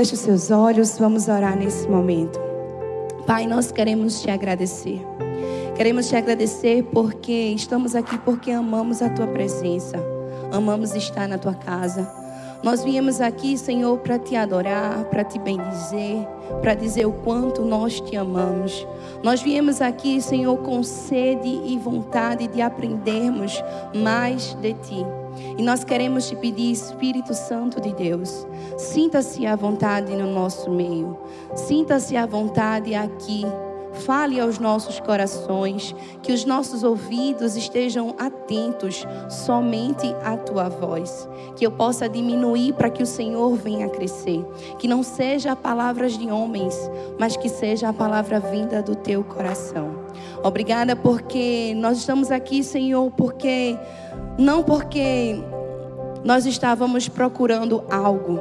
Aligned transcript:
Feche 0.00 0.14
os 0.14 0.20
seus 0.20 0.50
olhos, 0.50 0.98
vamos 0.98 1.28
orar 1.28 1.54
nesse 1.58 1.86
momento. 1.86 2.40
Pai, 3.26 3.46
nós 3.46 3.70
queremos 3.70 4.22
te 4.22 4.30
agradecer. 4.30 4.98
Queremos 5.76 6.08
te 6.08 6.16
agradecer 6.16 6.84
porque 6.84 7.30
estamos 7.30 7.94
aqui 7.94 8.16
porque 8.16 8.50
amamos 8.50 9.02
a 9.02 9.10
tua 9.10 9.26
presença. 9.26 9.98
Amamos 10.50 10.94
estar 10.94 11.28
na 11.28 11.36
tua 11.36 11.52
casa. 11.52 12.10
Nós 12.62 12.82
viemos 12.82 13.20
aqui, 13.20 13.58
Senhor, 13.58 13.98
para 13.98 14.18
te 14.18 14.34
adorar, 14.36 15.04
para 15.10 15.22
te 15.22 15.38
bendizer, 15.38 16.26
para 16.62 16.72
dizer 16.72 17.04
o 17.04 17.12
quanto 17.12 17.60
nós 17.60 18.00
te 18.00 18.16
amamos. 18.16 18.86
Nós 19.22 19.42
viemos 19.42 19.82
aqui, 19.82 20.18
Senhor, 20.22 20.56
com 20.60 20.82
sede 20.82 21.60
e 21.66 21.76
vontade 21.76 22.46
de 22.46 22.62
aprendermos 22.62 23.62
mais 23.94 24.54
de 24.62 24.72
ti. 24.72 25.19
E 25.56 25.62
nós 25.62 25.84
queremos 25.84 26.28
te 26.28 26.36
pedir, 26.36 26.72
Espírito 26.72 27.34
Santo 27.34 27.80
de 27.80 27.92
Deus, 27.92 28.46
sinta-se 28.78 29.46
à 29.46 29.56
vontade 29.56 30.14
no 30.14 30.32
nosso 30.32 30.70
meio, 30.70 31.18
sinta-se 31.54 32.16
à 32.16 32.26
vontade 32.26 32.94
aqui 32.94 33.44
Fale 33.92 34.40
aos 34.40 34.58
nossos 34.58 35.00
corações, 35.00 35.94
que 36.22 36.32
os 36.32 36.44
nossos 36.44 36.84
ouvidos 36.84 37.56
estejam 37.56 38.14
atentos 38.18 39.06
somente 39.28 40.06
à 40.24 40.36
tua 40.36 40.68
voz. 40.68 41.28
Que 41.56 41.66
eu 41.66 41.72
possa 41.72 42.08
diminuir 42.08 42.74
para 42.74 42.88
que 42.88 43.02
o 43.02 43.06
Senhor 43.06 43.54
venha 43.56 43.88
crescer. 43.88 44.44
Que 44.78 44.86
não 44.86 45.02
seja 45.02 45.56
palavras 45.56 46.16
de 46.16 46.30
homens, 46.30 46.74
mas 47.18 47.36
que 47.36 47.48
seja 47.48 47.88
a 47.88 47.92
palavra 47.92 48.38
vinda 48.38 48.80
do 48.82 48.94
teu 48.94 49.24
coração. 49.24 49.90
Obrigada 50.42 50.94
porque 50.94 51.74
nós 51.76 51.98
estamos 51.98 52.30
aqui, 52.30 52.62
Senhor, 52.62 53.10
porque 53.10 53.76
não 54.40 54.62
porque 54.62 55.36
nós 56.24 56.46
estávamos 56.46 57.08
procurando 57.08 57.84
algo, 57.90 58.40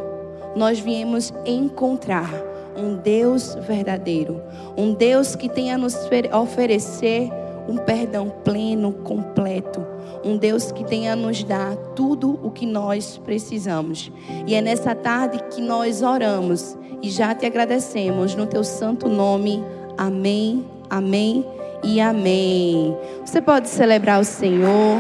nós 0.56 0.80
viemos 0.80 1.34
encontrar 1.46 2.32
um 2.76 2.96
Deus 2.96 3.56
verdadeiro, 3.68 4.42
um 4.78 4.94
Deus 4.94 5.36
que 5.36 5.50
tem 5.50 5.74
a 5.74 5.78
nos 5.78 5.96
oferecer 6.32 7.30
um 7.68 7.76
perdão 7.76 8.32
pleno, 8.44 8.94
completo, 8.94 9.86
um 10.24 10.38
Deus 10.38 10.72
que 10.72 10.86
tem 10.86 11.10
a 11.10 11.16
nos 11.16 11.44
dar 11.44 11.76
tudo 11.96 12.40
o 12.42 12.50
que 12.50 12.66
nós 12.66 13.20
precisamos. 13.24 14.10
E 14.48 14.56
é 14.56 14.62
nessa 14.62 14.96
tarde 14.96 15.40
que 15.52 15.62
nós 15.62 16.02
oramos 16.02 16.78
e 17.02 17.10
já 17.10 17.36
te 17.36 17.46
agradecemos 17.46 18.36
no 18.36 18.46
teu 18.46 18.64
santo 18.64 19.10
nome. 19.10 19.64
Amém, 19.98 20.66
amém 20.90 21.46
e 21.84 22.00
amém. 22.00 22.98
Você 23.24 23.42
pode 23.42 23.70
celebrar 23.70 24.20
o 24.20 24.26
Senhor, 24.26 25.00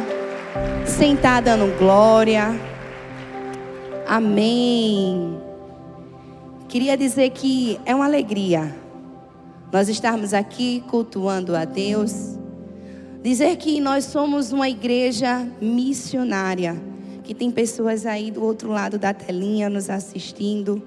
sentar 0.85 1.41
dando 1.41 1.77
glória. 1.77 2.59
Amém. 4.07 5.39
Queria 6.67 6.97
dizer 6.97 7.29
que 7.31 7.79
é 7.85 7.95
uma 7.95 8.05
alegria 8.05 8.75
nós 9.71 9.87
estarmos 9.87 10.33
aqui 10.33 10.83
cultuando 10.87 11.55
a 11.55 11.63
Deus. 11.63 12.37
Dizer 13.21 13.55
que 13.57 13.79
nós 13.79 14.05
somos 14.05 14.51
uma 14.51 14.69
igreja 14.69 15.47
missionária, 15.61 16.81
que 17.23 17.35
tem 17.35 17.51
pessoas 17.51 18.05
aí 18.05 18.31
do 18.31 18.43
outro 18.43 18.69
lado 18.69 18.97
da 18.97 19.13
telinha 19.13 19.69
nos 19.69 19.89
assistindo. 19.89 20.81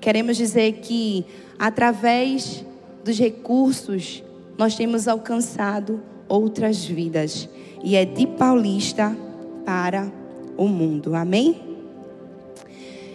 Queremos 0.00 0.36
dizer 0.36 0.80
que 0.82 1.24
através 1.58 2.64
dos 3.04 3.18
recursos 3.18 4.22
nós 4.58 4.74
temos 4.74 5.06
alcançado 5.06 6.00
outras 6.30 6.84
vidas 6.84 7.48
e 7.82 7.96
é 7.96 8.04
de 8.04 8.26
Paulista 8.26 9.14
para 9.66 10.10
o 10.56 10.68
mundo. 10.68 11.14
Amém? 11.14 11.60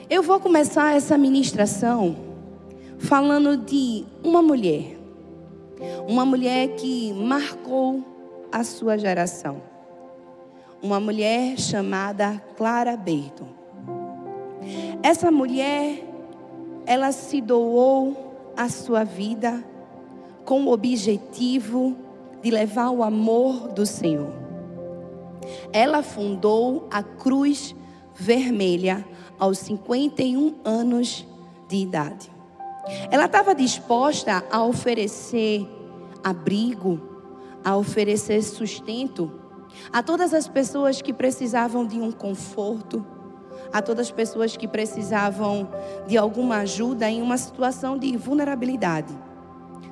Eu 0.10 0.22
vou 0.22 0.40
começar 0.40 0.96
essa 0.96 1.18
ministração 1.18 2.16
falando 3.00 3.58
de 3.58 4.06
uma 4.24 4.42
mulher. 4.42 4.98
Uma 6.08 6.26
mulher 6.26 6.76
que 6.76 7.14
marcou 7.14 8.04
a 8.52 8.64
sua 8.64 8.98
geração. 8.98 9.62
Uma 10.82 11.00
mulher 11.00 11.58
chamada 11.58 12.42
Clara 12.58 12.98
Berton. 12.98 13.48
Essa 15.02 15.32
mulher, 15.32 16.04
ela 16.86 17.12
se 17.12 17.42
doou 17.42 18.52
a 18.58 18.70
sua 18.70 19.04
vida 19.04 19.64
com 20.44 20.66
o 20.66 20.72
objetivo 20.72 22.05
de 22.46 22.52
levar 22.52 22.92
o 22.92 23.02
amor 23.02 23.70
do 23.70 23.88
Senhor. 23.88 24.32
Ela 25.74 26.04
fundou 26.04 26.88
a 26.92 27.02
Cruz 27.02 27.76
Vermelha 28.14 29.04
aos 29.40 29.58
51 29.58 30.54
anos 30.64 31.26
de 31.68 31.78
idade. 31.78 32.32
Ela 33.10 33.26
estava 33.26 33.56
disposta 33.56 34.46
a 34.52 34.64
oferecer 34.64 35.68
abrigo, 36.24 37.02
a 37.64 37.76
oferecer 37.76 38.44
sustento 38.44 39.32
a 39.92 40.04
todas 40.04 40.32
as 40.32 40.48
pessoas 40.48 41.02
que 41.02 41.12
precisavam 41.12 41.84
de 41.84 42.00
um 42.00 42.12
conforto, 42.12 43.04
a 43.74 43.82
todas 43.82 44.06
as 44.06 44.12
pessoas 44.12 44.56
que 44.56 44.68
precisavam 44.68 45.68
de 46.06 46.16
alguma 46.16 46.58
ajuda 46.58 47.10
em 47.10 47.24
uma 47.24 47.40
situação 47.40 47.98
de 47.98 48.16
vulnerabilidade, 48.16 49.18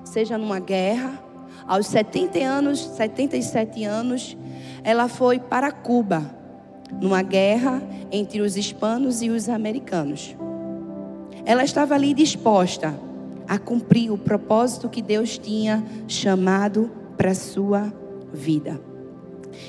seja 0.04 0.38
numa 0.38 0.60
guerra, 0.60 1.33
aos 1.68 1.88
70 1.88 2.40
anos, 2.40 2.80
77 2.80 3.84
anos, 3.84 4.38
ela 4.84 5.08
foi 5.08 5.40
para 5.40 5.72
Cuba 5.72 6.24
numa 7.00 7.22
guerra 7.22 7.82
entre 8.12 8.42
os 8.42 8.56
hispanos 8.56 9.22
e 9.22 9.30
os 9.30 9.50
americanos. 9.50 10.36
Ela 11.46 11.64
estava 11.64 11.96
ali 11.96 12.14
disposta 12.14 12.94
a 13.48 13.58
cumprir 13.58 14.12
o 14.12 14.18
propósito 14.18 14.90
que 14.90 15.02
Deus 15.02 15.38
tinha 15.38 15.84
chamado 16.08 16.92
para 17.18 17.34
sua 17.34 17.92
vida. 18.34 18.80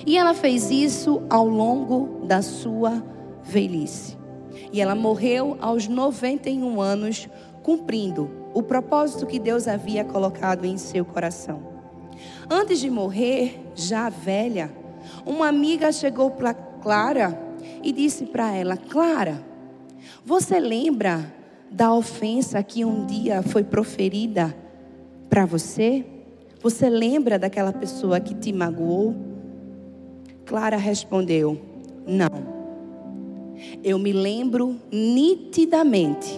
E 0.07 0.17
ela 0.17 0.35
fez 0.35 0.71
isso 0.71 1.23
ao 1.29 1.49
longo 1.49 2.25
da 2.27 2.43
sua 2.43 3.03
velhice. 3.43 4.17
E 4.73 4.81
ela 4.81 4.95
morreu 4.95 5.57
aos 5.61 5.89
91 5.89 6.81
anos, 6.81 7.29
cumprindo 7.63 8.31
o 8.55 8.63
propósito 8.63 9.27
que 9.27 9.39
Deus 9.39 9.67
havia 9.67 10.05
colocado 10.05 10.65
em 10.65 10.79
seu 10.79 11.05
coração. 11.05 11.74
Antes 12.51 12.79
de 12.79 12.91
morrer, 12.91 13.59
já 13.75 14.09
velha, 14.09 14.71
uma 15.25 15.49
amiga 15.49 15.91
chegou 15.93 16.31
para 16.31 16.53
Clara 16.53 17.39
e 17.83 17.93
disse 17.93 18.27
para 18.27 18.55
ela: 18.55 18.77
Clara, 18.77 19.43
você 20.25 20.61
lembra 20.61 21.33
da 21.71 21.93
ofensa 21.93 22.63
que 22.63 22.85
um 22.85 23.07
dia 23.07 23.43
foi 23.43 23.65
proferida 23.65 24.55
para 25.29 25.47
você? 25.47 26.05
Você 26.63 26.89
lembra 26.89 27.39
daquela 27.39 27.73
pessoa 27.73 28.21
que 28.21 28.35
te 28.35 28.53
magoou? 28.53 29.15
Clara 30.45 30.77
respondeu: 30.77 31.61
Não. 32.07 32.55
Eu 33.83 33.99
me 33.99 34.13
lembro 34.13 34.77
nitidamente 34.93 36.31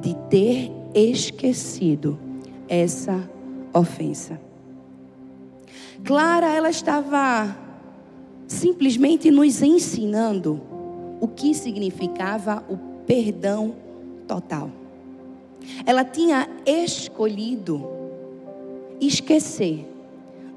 de 0.00 0.14
ter 0.28 0.70
esquecido 0.94 2.18
essa 2.68 3.28
ofensa. 3.72 4.45
Clara, 6.04 6.46
ela 6.46 6.70
estava 6.70 7.56
simplesmente 8.46 9.30
nos 9.30 9.62
ensinando 9.62 10.60
o 11.20 11.26
que 11.26 11.54
significava 11.54 12.64
o 12.68 12.76
perdão 13.06 13.74
total. 14.26 14.70
Ela 15.84 16.04
tinha 16.04 16.48
escolhido 16.64 17.86
esquecer 19.00 19.86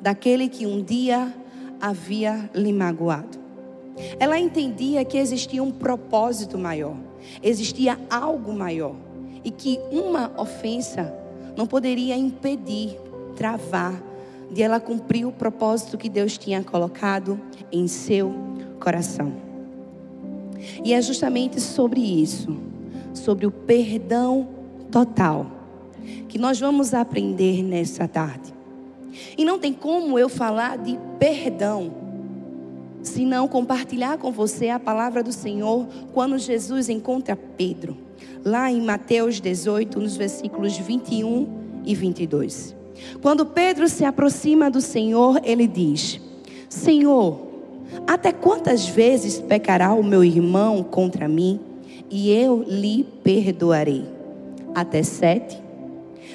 daquele 0.02 0.48
que 0.48 0.66
um 0.66 0.82
dia 0.84 1.34
havia 1.80 2.50
lhe 2.54 2.72
magoado. 2.72 3.38
Ela 4.20 4.40
entendia 4.40 5.04
que 5.04 5.18
existia 5.18 5.62
um 5.62 5.72
propósito 5.72 6.58
maior, 6.58 6.96
existia 7.44 8.00
algo 8.10 8.54
maior 8.54 8.96
e 9.44 9.52
que 9.52 9.80
uma 9.92 10.32
ofensa 10.38 11.14
não 11.58 11.66
poderia 11.66 12.16
impedir, 12.16 12.98
travar 13.36 14.09
de 14.52 14.62
ela 14.62 14.80
cumprir 14.80 15.26
o 15.26 15.32
propósito 15.32 15.98
que 15.98 16.10
Deus 16.10 16.38
tinha 16.38 16.64
colocado 16.64 17.40
em 17.72 17.88
seu 17.88 18.34
coração. 18.80 19.34
E 20.84 20.94
é 20.94 21.02
justamente 21.02 21.60
sobre 21.60 22.02
isso, 22.02 22.58
sobre 23.14 23.46
o 23.46 23.52
perdão 23.52 24.48
total, 24.92 25.48
que 26.28 26.38
nós 26.38 26.60
vamos 26.60 26.94
aprender 26.94 27.64
nessa 27.64 28.08
tarde. 28.08 28.54
E 29.38 29.44
não 29.44 29.60
tem 29.60 29.74
como 29.74 30.18
eu 30.18 30.30
falar 30.30 30.78
de 30.78 30.98
perdão, 31.18 31.92
se 33.02 33.26
não 33.26 33.48
compartilhar 33.48 34.18
com 34.18 34.32
você 34.32 34.70
a 34.70 34.80
palavra 34.80 35.24
do 35.24 35.32
Senhor 35.32 35.88
quando 36.14 36.38
Jesus 36.38 36.90
encontra 36.90 37.36
Pedro, 37.36 37.98
lá 38.44 38.72
em 38.72 38.82
Mateus 38.82 39.40
18, 39.40 40.00
nos 40.00 40.18
versículos 40.18 40.78
21 40.78 41.48
e 41.86 41.96
22. 41.96 42.79
Quando 43.22 43.46
Pedro 43.46 43.88
se 43.88 44.06
aproxima 44.06 44.70
do 44.70 44.82
Senhor, 44.82 45.40
ele 45.44 45.68
diz: 45.68 46.20
Senhor, 46.68 47.40
até 48.08 48.32
quantas 48.32 48.88
vezes 48.88 49.40
pecará 49.40 49.94
o 49.94 50.04
meu 50.04 50.24
irmão 50.24 50.84
contra 50.84 51.28
mim 51.28 51.60
e 52.10 52.32
eu 52.32 52.64
lhe 52.68 53.04
perdoarei? 53.24 54.20
até 54.74 55.04
sete? 55.04 55.62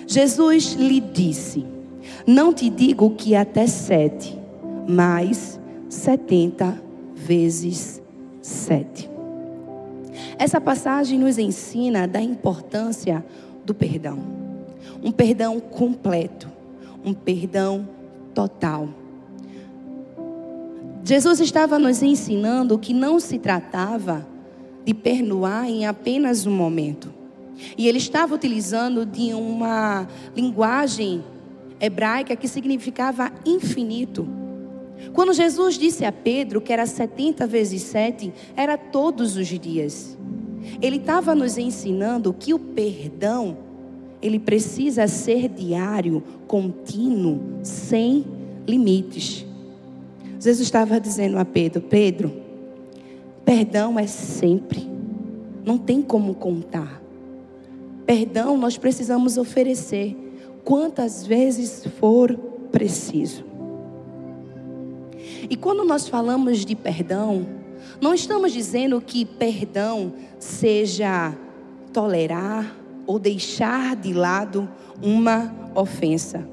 Jesus 0.07 0.75
lhe 0.75 1.01
disse: 1.01 1.65
Não 2.27 2.53
te 2.53 2.69
digo 2.69 3.11
que 3.11 3.35
até 3.35 3.67
sete, 3.67 4.39
mas 4.89 5.61
setenta 5.89 6.81
vezes 7.15 8.03
sete. 8.43 9.11
Essa 10.39 10.61
passagem 10.61 11.19
nos 11.19 11.39
ensina 11.39 12.07
da 12.07 12.21
importância 12.21 13.25
do 13.65 13.75
perdão. 13.75 14.19
Um 15.03 15.11
perdão 15.11 15.61
completo, 15.61 16.49
um 17.05 17.13
perdão 17.13 17.89
total. 18.35 18.89
Jesus 21.05 21.39
estava 21.41 21.79
nos 21.79 22.03
ensinando 22.03 22.79
que 22.79 22.95
não 22.95 23.21
se 23.21 23.39
tratava 23.39 24.27
de 24.85 24.95
perdoar 24.95 25.69
em 25.69 25.87
apenas 25.87 26.47
um 26.47 26.51
momento. 26.51 27.13
E 27.77 27.87
ele 27.87 27.99
estava 27.99 28.35
utilizando 28.35 29.05
de 29.05 29.33
uma 29.35 30.09
linguagem 30.35 31.23
hebraica 31.81 32.35
que 32.35 32.49
significava 32.49 33.31
infinito. 33.45 34.27
Quando 35.13 35.33
Jesus 35.33 35.79
disse 35.79 36.05
a 36.05 36.13
Pedro 36.13 36.61
que 36.61 36.73
era 36.73 36.87
70 36.87 37.47
vezes 37.47 37.83
7, 37.83 38.33
era 38.57 38.77
todos 38.79 39.37
os 39.37 39.47
dias. 39.47 40.17
Ele 40.81 40.97
estava 40.97 41.35
nos 41.35 41.59
ensinando 41.59 42.33
que 42.33 42.55
o 42.55 42.59
perdão, 42.59 43.57
ele 44.25 44.39
precisa 44.39 45.07
ser 45.07 45.51
diário, 45.51 46.23
contínuo, 46.47 47.59
sem 47.63 48.25
limites. 48.67 49.45
Jesus 50.41 50.61
estava 50.61 50.99
dizendo 50.99 51.39
a 51.39 51.45
Pedro: 51.45 51.83
Pedro, 51.83 52.33
perdão 53.45 53.99
é 53.99 54.07
sempre, 54.07 54.89
não 55.63 55.77
tem 55.77 56.01
como 56.01 56.35
contar. 56.35 57.03
Perdão 58.07 58.57
nós 58.57 58.79
precisamos 58.79 59.37
oferecer 59.37 60.17
quantas 60.65 61.27
vezes 61.27 61.87
for 62.01 62.35
preciso. 62.73 63.45
E 65.51 65.55
quando 65.55 65.85
nós 65.85 66.09
falamos 66.09 66.65
de 66.65 66.75
perdão, 66.75 67.47
não 68.01 68.15
estamos 68.15 68.55
dizendo 68.55 69.03
que 69.03 69.27
perdão 69.27 70.15
seja 70.39 71.37
tolerar 71.93 72.84
ou 73.07 73.19
deixar 73.19 73.97
de 73.97 74.13
lado 74.13 74.69
uma 75.03 75.55
ofensa. 75.75 76.47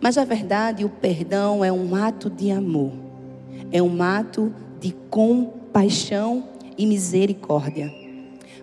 Mas 0.00 0.16
a 0.16 0.24
verdade, 0.24 0.84
o 0.84 0.88
perdão 0.88 1.64
é 1.64 1.70
um 1.70 1.94
ato 1.94 2.30
de 2.30 2.50
amor, 2.50 2.92
é 3.70 3.82
um 3.82 4.02
ato 4.02 4.52
de 4.80 4.94
compaixão 5.10 6.44
e 6.76 6.86
misericórdia. 6.86 7.92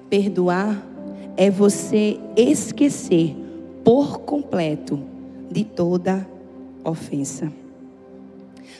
Perdoar 0.09 0.85
é 1.37 1.49
você 1.49 2.19
esquecer 2.35 3.35
por 3.83 4.19
completo 4.19 4.99
de 5.49 5.63
toda 5.63 6.27
ofensa. 6.83 7.51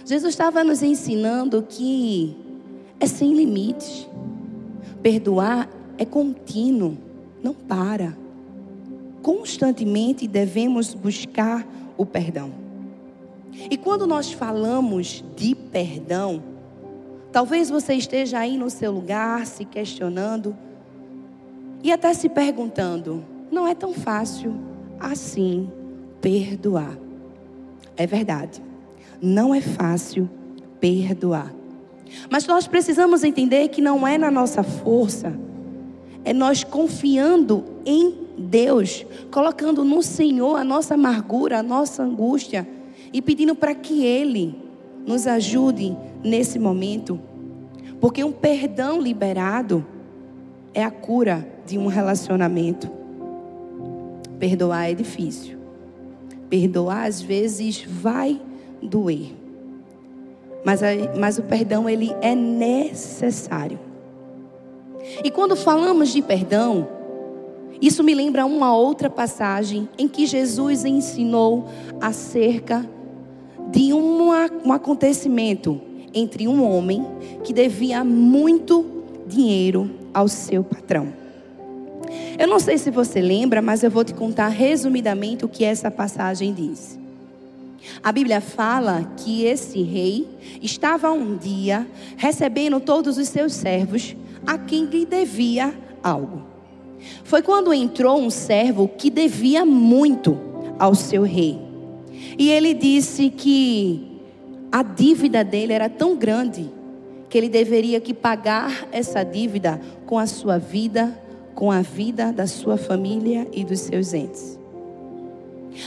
Jesus 0.05 0.33
estava 0.33 0.63
nos 0.63 0.81
ensinando 0.81 1.63
que 1.67 2.35
é 2.99 3.05
sem 3.05 3.33
limites. 3.33 4.07
Perdoar 5.01 5.69
é 5.97 6.05
contínuo, 6.05 6.97
não 7.43 7.53
para. 7.53 8.17
Constantemente 9.21 10.27
devemos 10.27 10.93
buscar 10.93 11.67
o 11.97 12.05
perdão. 12.05 12.51
E 13.69 13.77
quando 13.77 14.07
nós 14.07 14.31
falamos 14.31 15.23
de 15.35 15.53
perdão, 15.53 16.41
talvez 17.31 17.69
você 17.69 17.93
esteja 17.93 18.39
aí 18.39 18.57
no 18.57 18.69
seu 18.69 18.91
lugar 18.91 19.45
se 19.45 19.65
questionando 19.65 20.55
e 21.83 21.91
até 21.91 22.13
se 22.13 22.29
perguntando: 22.29 23.23
não 23.51 23.67
é 23.67 23.75
tão 23.75 23.93
fácil 23.93 24.55
assim 24.99 25.69
perdoar. 26.19 26.97
É 27.97 28.07
verdade, 28.07 28.61
não 29.21 29.53
é 29.53 29.61
fácil 29.61 30.29
perdoar. 30.79 31.53
Mas 32.29 32.45
nós 32.45 32.67
precisamos 32.67 33.23
entender 33.23 33.67
que 33.69 33.81
não 33.81 34.07
é 34.07 34.17
na 34.17 34.31
nossa 34.31 34.63
força, 34.63 35.33
é 36.23 36.33
nós 36.33 36.63
confiando 36.63 37.63
em 37.85 38.13
Deus, 38.37 39.05
colocando 39.31 39.83
no 39.83 40.01
Senhor 40.01 40.55
a 40.55 40.63
nossa 40.63 40.93
amargura, 40.93 41.59
a 41.59 41.63
nossa 41.63 42.03
angústia 42.03 42.67
e 43.13 43.21
pedindo 43.21 43.55
para 43.55 43.75
que 43.75 44.05
Ele 44.05 44.55
nos 45.05 45.27
ajude 45.27 45.95
nesse 46.23 46.59
momento. 46.59 47.19
Porque 47.99 48.23
um 48.23 48.31
perdão 48.31 48.99
liberado 48.99 49.85
é 50.73 50.83
a 50.83 50.91
cura 50.91 51.47
de 51.65 51.77
um 51.77 51.87
relacionamento. 51.87 52.89
Perdoar 54.39 54.89
é 54.89 54.93
difícil. 54.93 55.57
Perdoar 56.49 57.05
às 57.05 57.21
vezes 57.21 57.83
vai 57.83 58.41
doer. 58.81 59.33
Mas, 60.63 60.81
mas 61.17 61.37
o 61.37 61.43
perdão 61.43 61.89
ele 61.89 62.11
é 62.21 62.35
necessário. 62.35 63.79
E 65.23 65.31
quando 65.31 65.55
falamos 65.55 66.09
de 66.09 66.21
perdão, 66.21 66.87
isso 67.81 68.03
me 68.03 68.13
lembra 68.13 68.45
uma 68.45 68.75
outra 68.75 69.09
passagem 69.09 69.89
em 69.97 70.07
que 70.07 70.25
Jesus 70.25 70.85
ensinou 70.85 71.67
acerca 71.99 72.87
de 73.71 73.93
um 73.93 74.31
acontecimento 74.71 75.81
entre 76.13 76.47
um 76.47 76.63
homem 76.63 77.05
que 77.43 77.53
devia 77.53 78.03
muito 78.03 78.85
dinheiro 79.27 79.89
ao 80.13 80.27
seu 80.27 80.63
patrão. 80.63 81.13
Eu 82.37 82.47
não 82.47 82.59
sei 82.59 82.77
se 82.77 82.91
você 82.91 83.21
lembra, 83.21 83.61
mas 83.61 83.83
eu 83.83 83.89
vou 83.89 84.03
te 84.03 84.13
contar 84.13 84.49
resumidamente 84.49 85.45
o 85.45 85.49
que 85.49 85.63
essa 85.63 85.89
passagem 85.89 86.53
diz. 86.53 86.99
A 88.03 88.11
Bíblia 88.11 88.41
fala 88.41 89.11
que 89.17 89.45
esse 89.45 89.81
rei 89.81 90.27
estava 90.61 91.11
um 91.11 91.35
dia 91.35 91.87
recebendo 92.17 92.79
todos 92.79 93.17
os 93.17 93.27
seus 93.27 93.53
servos 93.53 94.15
a 94.45 94.57
quem 94.57 94.85
lhe 94.85 95.05
devia 95.05 95.73
algo. 96.03 96.43
Foi 97.23 97.41
quando 97.41 97.73
entrou 97.73 98.19
um 98.19 98.29
servo 98.29 98.87
que 98.87 99.09
devia 99.09 99.65
muito 99.65 100.37
ao 100.77 100.93
seu 100.95 101.23
rei. 101.23 101.59
E 102.37 102.49
ele 102.49 102.73
disse 102.73 103.29
que 103.29 104.19
a 104.71 104.83
dívida 104.83 105.43
dele 105.43 105.73
era 105.73 105.89
tão 105.89 106.15
grande 106.15 106.69
que 107.29 107.37
ele 107.37 107.49
deveria 107.49 107.99
que 107.99 108.13
pagar 108.13 108.87
essa 108.91 109.23
dívida 109.23 109.79
com 110.05 110.19
a 110.19 110.27
sua 110.27 110.57
vida, 110.57 111.17
com 111.55 111.71
a 111.71 111.81
vida 111.81 112.31
da 112.31 112.45
sua 112.45 112.77
família 112.77 113.47
e 113.53 113.63
dos 113.63 113.79
seus 113.79 114.13
entes. 114.13 114.59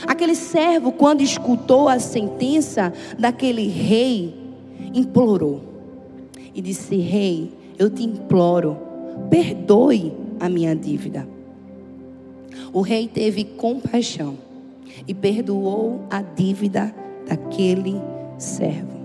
Aquele 0.07 0.35
servo, 0.35 0.91
quando 0.91 1.21
escutou 1.21 1.87
a 1.87 1.99
sentença 1.99 2.91
daquele 3.17 3.67
rei, 3.67 4.33
implorou 4.93 5.61
e 6.53 6.61
disse: 6.61 6.95
Rei, 6.95 7.51
eu 7.77 7.89
te 7.89 8.03
imploro, 8.03 8.77
perdoe 9.29 10.13
a 10.39 10.49
minha 10.49 10.75
dívida. 10.75 11.27
O 12.71 12.81
rei 12.81 13.07
teve 13.07 13.43
compaixão 13.43 14.37
e 15.07 15.13
perdoou 15.13 16.05
a 16.09 16.21
dívida 16.21 16.93
daquele 17.27 18.01
servo. 18.37 18.95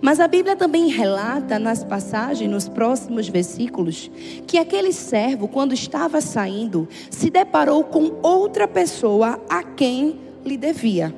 Mas 0.00 0.18
a 0.18 0.26
Bíblia 0.26 0.56
também 0.56 0.88
relata 0.88 1.58
nas 1.58 1.84
passagens, 1.84 2.50
nos 2.50 2.68
próximos 2.68 3.28
versículos, 3.28 4.10
que 4.46 4.58
aquele 4.58 4.92
servo, 4.92 5.46
quando 5.48 5.72
estava 5.72 6.20
saindo, 6.20 6.88
se 7.10 7.30
deparou 7.30 7.84
com 7.84 8.16
outra 8.22 8.66
pessoa 8.66 9.40
a 9.48 9.62
quem 9.62 10.18
lhe 10.44 10.56
devia. 10.56 11.14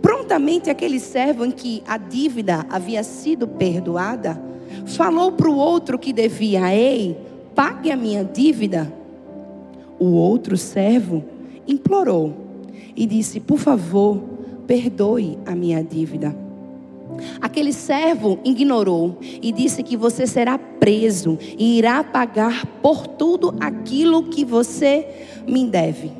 Prontamente, 0.00 0.70
aquele 0.70 1.00
servo 1.00 1.44
em 1.44 1.50
que 1.50 1.82
a 1.86 1.98
dívida 1.98 2.64
havia 2.70 3.02
sido 3.02 3.46
perdoada, 3.46 4.40
falou 4.96 5.32
para 5.32 5.48
o 5.48 5.56
outro 5.56 5.98
que 5.98 6.12
devia: 6.12 6.74
Ei, 6.74 7.16
pague 7.54 7.90
a 7.90 7.96
minha 7.96 8.24
dívida. 8.24 8.92
O 9.98 10.12
outro 10.12 10.56
servo 10.56 11.24
implorou 11.66 12.34
e 12.96 13.06
disse: 13.06 13.40
Por 13.40 13.58
favor, 13.58 14.22
perdoe 14.66 15.38
a 15.46 15.54
minha 15.54 15.82
dívida. 15.82 16.34
Aquele 17.40 17.72
servo 17.72 18.38
ignorou 18.44 19.18
e 19.20 19.50
disse 19.50 19.82
que 19.82 19.96
você 19.96 20.26
será 20.26 20.58
preso 20.58 21.38
e 21.58 21.78
irá 21.78 22.04
pagar 22.04 22.64
por 22.80 23.06
tudo 23.06 23.54
aquilo 23.60 24.24
que 24.24 24.44
você 24.44 25.06
me 25.46 25.66
deve. 25.66 26.12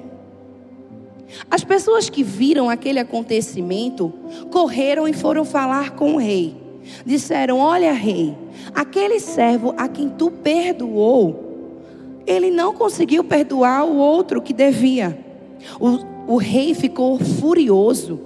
As 1.50 1.62
pessoas 1.62 2.08
que 2.08 2.22
viram 2.22 2.70
aquele 2.70 2.98
acontecimento 2.98 4.12
correram 4.50 5.06
e 5.06 5.12
foram 5.12 5.44
falar 5.44 5.90
com 5.90 6.14
o 6.14 6.18
rei. 6.18 6.56
Disseram: 7.04 7.58
Olha, 7.58 7.92
rei, 7.92 8.34
aquele 8.74 9.20
servo 9.20 9.74
a 9.76 9.88
quem 9.88 10.08
tu 10.08 10.30
perdoou, 10.30 11.48
ele 12.26 12.50
não 12.50 12.74
conseguiu 12.74 13.24
perdoar 13.24 13.84
o 13.84 13.96
outro 13.96 14.42
que 14.42 14.52
devia. 14.52 15.18
O, 15.80 16.34
o 16.34 16.36
rei 16.36 16.74
ficou 16.74 17.18
furioso, 17.18 18.20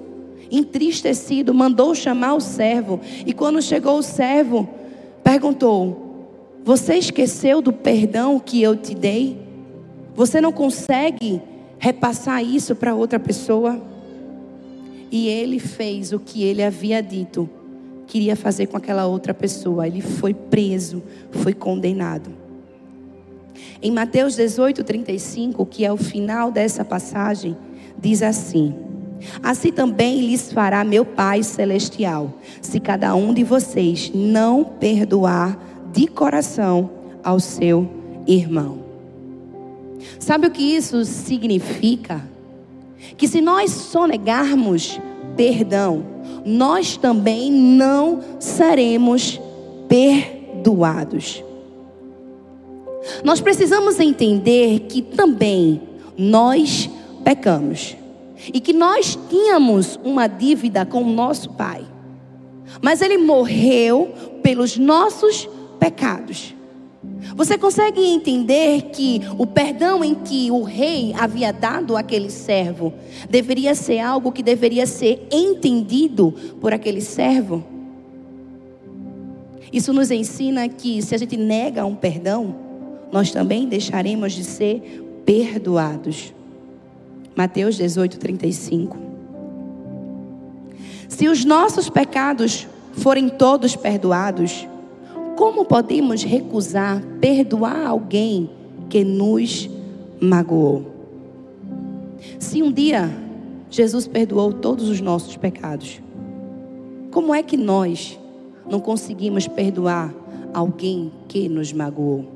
entristecido, 0.50 1.54
mandou 1.54 1.94
chamar 1.94 2.34
o 2.34 2.40
servo. 2.40 3.00
E 3.24 3.32
quando 3.32 3.62
chegou 3.62 3.98
o 3.98 4.02
servo, 4.02 4.68
perguntou: 5.22 6.26
Você 6.64 6.96
esqueceu 6.96 7.62
do 7.62 7.72
perdão 7.72 8.40
que 8.40 8.60
eu 8.60 8.76
te 8.76 8.94
dei? 8.94 9.40
Você 10.14 10.40
não 10.40 10.52
consegue 10.52 11.40
repassar 11.78 12.44
isso 12.44 12.74
para 12.74 12.94
outra 12.94 13.18
pessoa? 13.18 13.80
E 15.10 15.28
ele 15.28 15.58
fez 15.58 16.12
o 16.12 16.18
que 16.18 16.42
ele 16.42 16.62
havia 16.62 17.02
dito, 17.02 17.48
queria 18.12 18.36
fazer 18.36 18.66
com 18.66 18.76
aquela 18.76 19.06
outra 19.06 19.32
pessoa. 19.32 19.86
Ele 19.86 20.02
foi 20.02 20.34
preso, 20.34 21.02
foi 21.30 21.54
condenado. 21.54 22.30
Em 23.80 23.90
Mateus 23.90 24.36
18, 24.36 24.84
35, 24.84 25.64
que 25.64 25.82
é 25.82 25.90
o 25.90 25.96
final 25.96 26.52
dessa 26.52 26.84
passagem, 26.84 27.56
diz 27.98 28.22
assim: 28.22 28.74
Assim 29.42 29.72
também 29.72 30.20
lhes 30.20 30.52
fará 30.52 30.84
meu 30.84 31.06
Pai 31.06 31.42
Celestial, 31.42 32.34
se 32.60 32.78
cada 32.78 33.14
um 33.14 33.32
de 33.32 33.42
vocês 33.44 34.12
não 34.14 34.62
perdoar 34.62 35.58
de 35.90 36.06
coração 36.06 36.90
ao 37.24 37.40
seu 37.40 37.88
irmão. 38.26 38.82
Sabe 40.18 40.48
o 40.48 40.50
que 40.50 40.62
isso 40.62 41.02
significa? 41.06 42.22
Que 43.16 43.26
se 43.26 43.40
nós 43.40 43.70
sonegarmos 43.70 45.00
perdão, 45.34 46.11
nós 46.44 46.96
também 46.96 47.50
não 47.50 48.20
seremos 48.38 49.40
perdoados. 49.88 51.42
Nós 53.24 53.40
precisamos 53.40 53.98
entender 53.98 54.80
que 54.80 55.02
também 55.02 55.82
nós 56.16 56.88
pecamos 57.24 57.96
e 58.52 58.60
que 58.60 58.72
nós 58.72 59.18
tínhamos 59.28 59.98
uma 60.02 60.26
dívida 60.26 60.84
com 60.84 61.02
o 61.02 61.12
nosso 61.12 61.50
Pai, 61.50 61.84
mas 62.80 63.00
Ele 63.00 63.18
morreu 63.18 64.12
pelos 64.42 64.76
nossos 64.76 65.48
pecados. 65.78 66.54
Você 67.34 67.56
consegue 67.56 68.00
entender 68.00 68.82
que 68.92 69.20
o 69.38 69.46
perdão 69.46 70.04
em 70.04 70.14
que 70.14 70.50
o 70.50 70.62
rei 70.62 71.14
havia 71.18 71.52
dado 71.52 71.96
àquele 71.96 72.30
servo 72.30 72.92
deveria 73.28 73.74
ser 73.74 74.00
algo 74.00 74.32
que 74.32 74.42
deveria 74.42 74.86
ser 74.86 75.26
entendido 75.30 76.34
por 76.60 76.72
aquele 76.74 77.00
servo? 77.00 77.64
Isso 79.72 79.92
nos 79.92 80.10
ensina 80.10 80.68
que 80.68 81.00
se 81.00 81.14
a 81.14 81.18
gente 81.18 81.36
nega 81.36 81.86
um 81.86 81.94
perdão, 81.94 82.54
nós 83.10 83.30
também 83.30 83.66
deixaremos 83.66 84.32
de 84.34 84.44
ser 84.44 85.02
perdoados. 85.24 86.34
Mateus 87.34 87.76
18, 87.76 88.18
35. 88.18 88.98
Se 91.08 91.28
os 91.28 91.44
nossos 91.44 91.88
pecados 91.88 92.66
forem 92.92 93.30
todos 93.30 93.74
perdoados, 93.74 94.66
como 95.36 95.64
podemos 95.64 96.22
recusar 96.22 97.02
perdoar 97.20 97.86
alguém 97.86 98.50
que 98.88 99.04
nos 99.04 99.68
magoou? 100.20 100.86
Se 102.38 102.62
um 102.62 102.70
dia 102.70 103.10
Jesus 103.70 104.06
perdoou 104.06 104.52
todos 104.52 104.88
os 104.88 105.00
nossos 105.00 105.36
pecados, 105.36 106.00
como 107.10 107.34
é 107.34 107.42
que 107.42 107.56
nós 107.56 108.18
não 108.68 108.80
conseguimos 108.80 109.46
perdoar 109.48 110.14
alguém 110.52 111.10
que 111.28 111.48
nos 111.48 111.72
magoou? 111.72 112.26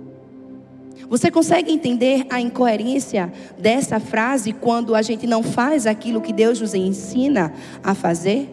Você 1.09 1.31
consegue 1.31 1.71
entender 1.71 2.27
a 2.31 2.41
incoerência 2.41 3.33
dessa 3.59 4.01
frase 4.01 4.53
quando 4.53 4.95
a 4.95 5.03
gente 5.03 5.27
não 5.27 5.43
faz 5.43 5.87
aquilo 5.87 6.21
que 6.21 6.33
Deus 6.33 6.61
nos 6.61 6.75
ensina 6.75 7.53
a 7.85 7.95
fazer? 7.95 8.49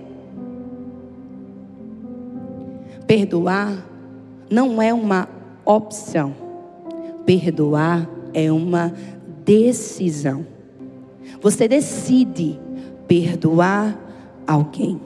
Perdoar 3.07 3.92
não 4.53 4.79
é 4.79 4.93
uma 4.93 5.27
opção. 5.65 6.35
Perdoar 7.25 8.07
é 8.35 8.51
uma 8.51 8.93
decisão. 9.43 10.45
Você 11.41 11.67
decide 11.67 12.59
perdoar 13.07 13.97
alguém. 14.45 15.01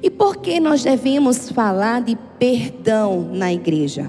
E 0.00 0.08
por 0.08 0.36
que 0.36 0.60
nós 0.60 0.84
devemos 0.84 1.50
falar 1.50 2.00
de 2.00 2.16
perdão 2.38 3.30
na 3.32 3.52
igreja? 3.52 4.08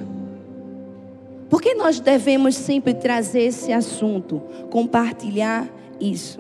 Por 1.50 1.60
que 1.60 1.74
nós 1.74 2.00
devemos 2.00 2.56
sempre 2.56 2.94
trazer 2.94 3.42
esse 3.42 3.74
assunto, 3.74 4.40
compartilhar 4.70 5.68
isso? 6.00 6.40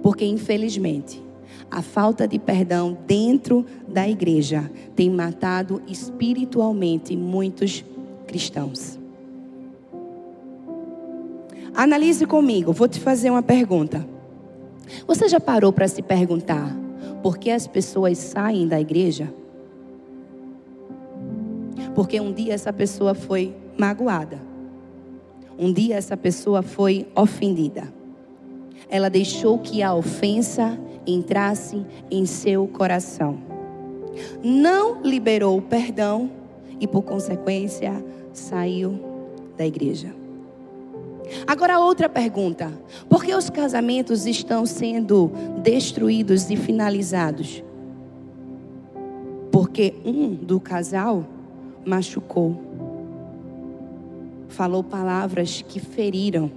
Porque, 0.00 0.24
infelizmente, 0.24 1.23
a 1.74 1.82
falta 1.82 2.28
de 2.28 2.38
perdão 2.38 2.96
dentro 3.04 3.66
da 3.88 4.08
igreja 4.08 4.70
tem 4.94 5.10
matado 5.10 5.82
espiritualmente 5.88 7.16
muitos 7.16 7.84
cristãos. 8.28 8.96
Analise 11.74 12.26
comigo, 12.26 12.72
vou 12.72 12.86
te 12.86 13.00
fazer 13.00 13.28
uma 13.28 13.42
pergunta. 13.42 14.06
Você 15.04 15.28
já 15.28 15.40
parou 15.40 15.72
para 15.72 15.88
se 15.88 16.00
perguntar 16.00 16.72
por 17.24 17.38
que 17.38 17.50
as 17.50 17.66
pessoas 17.66 18.18
saem 18.18 18.68
da 18.68 18.80
igreja? 18.80 19.34
Porque 21.92 22.20
um 22.20 22.32
dia 22.32 22.54
essa 22.54 22.72
pessoa 22.72 23.16
foi 23.16 23.52
magoada. 23.76 24.40
Um 25.58 25.72
dia 25.72 25.96
essa 25.96 26.16
pessoa 26.16 26.62
foi 26.62 27.08
ofendida. 27.16 27.92
Ela 28.88 29.10
deixou 29.10 29.58
que 29.58 29.82
a 29.82 29.92
ofensa 29.92 30.78
entrasse 31.06 31.84
em 32.10 32.26
seu 32.26 32.66
coração. 32.66 33.38
Não 34.42 35.02
liberou 35.02 35.58
o 35.58 35.62
perdão 35.62 36.30
e, 36.80 36.86
por 36.86 37.02
consequência, 37.02 38.04
saiu 38.32 38.98
da 39.56 39.66
igreja. 39.66 40.14
Agora, 41.46 41.78
outra 41.78 42.08
pergunta: 42.08 42.72
por 43.08 43.24
que 43.24 43.34
os 43.34 43.50
casamentos 43.50 44.26
estão 44.26 44.66
sendo 44.66 45.30
destruídos 45.62 46.50
e 46.50 46.56
finalizados? 46.56 47.62
Porque 49.50 49.94
um 50.04 50.34
do 50.34 50.60
casal 50.60 51.24
machucou, 51.84 52.60
falou 54.48 54.82
palavras 54.82 55.62
que 55.62 55.78
feriram 55.80 56.50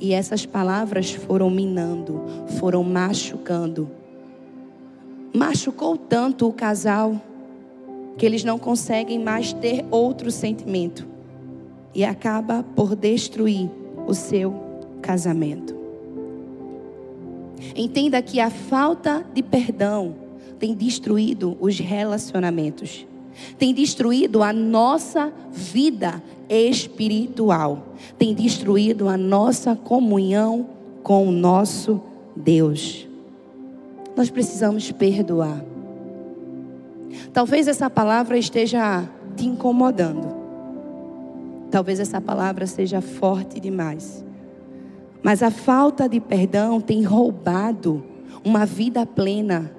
e 0.00 0.12
essas 0.12 0.44
palavras 0.46 1.12
foram 1.12 1.50
minando, 1.50 2.22
foram 2.58 2.82
machucando. 2.82 3.90
Machucou 5.34 5.96
tanto 5.96 6.48
o 6.48 6.52
casal 6.52 7.20
que 8.16 8.26
eles 8.26 8.42
não 8.42 8.58
conseguem 8.58 9.18
mais 9.18 9.52
ter 9.52 9.84
outro 9.90 10.30
sentimento 10.30 11.06
e 11.94 12.04
acaba 12.04 12.64
por 12.74 12.96
destruir 12.96 13.70
o 14.06 14.14
seu 14.14 14.54
casamento. 15.00 15.76
Entenda 17.76 18.20
que 18.22 18.40
a 18.40 18.50
falta 18.50 19.24
de 19.34 19.42
perdão 19.42 20.14
tem 20.58 20.74
destruído 20.74 21.56
os 21.60 21.78
relacionamentos 21.78 23.06
tem 23.58 23.74
destruído 23.74 24.42
a 24.42 24.52
nossa 24.52 25.32
vida 25.50 26.22
espiritual, 26.48 27.82
tem 28.18 28.34
destruído 28.34 29.08
a 29.08 29.16
nossa 29.16 29.76
comunhão 29.76 30.66
com 31.02 31.28
o 31.28 31.30
nosso 31.30 32.00
Deus. 32.34 33.06
Nós 34.16 34.30
precisamos 34.30 34.90
perdoar. 34.90 35.64
Talvez 37.32 37.68
essa 37.68 37.88
palavra 37.88 38.36
esteja 38.36 39.08
te 39.36 39.46
incomodando. 39.46 40.36
Talvez 41.70 42.00
essa 42.00 42.20
palavra 42.20 42.66
seja 42.66 43.00
forte 43.00 43.60
demais. 43.60 44.24
Mas 45.22 45.42
a 45.42 45.50
falta 45.50 46.08
de 46.08 46.20
perdão 46.20 46.80
tem 46.80 47.02
roubado 47.02 48.02
uma 48.44 48.64
vida 48.64 49.04
plena 49.04 49.70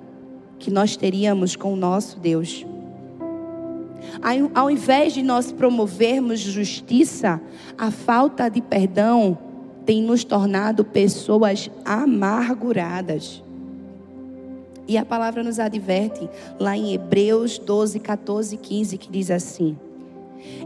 que 0.57 0.69
nós 0.69 0.95
teríamos 0.95 1.55
com 1.55 1.73
o 1.73 1.77
nosso 1.77 2.19
Deus. 2.19 2.65
Ao 4.53 4.69
invés 4.69 5.13
de 5.13 5.23
nós 5.23 5.51
promovermos 5.51 6.39
justiça, 6.39 7.41
a 7.77 7.91
falta 7.91 8.49
de 8.49 8.61
perdão 8.61 9.37
tem 9.85 10.01
nos 10.01 10.23
tornado 10.23 10.85
pessoas 10.85 11.69
amarguradas. 11.83 13.43
E 14.87 14.97
a 14.97 15.05
palavra 15.05 15.43
nos 15.43 15.59
adverte 15.59 16.27
lá 16.59 16.75
em 16.75 16.93
Hebreus 16.93 17.57
12, 17.59 17.99
14 17.99 18.57
15, 18.57 18.97
que 18.97 19.11
diz 19.11 19.29
assim: 19.29 19.77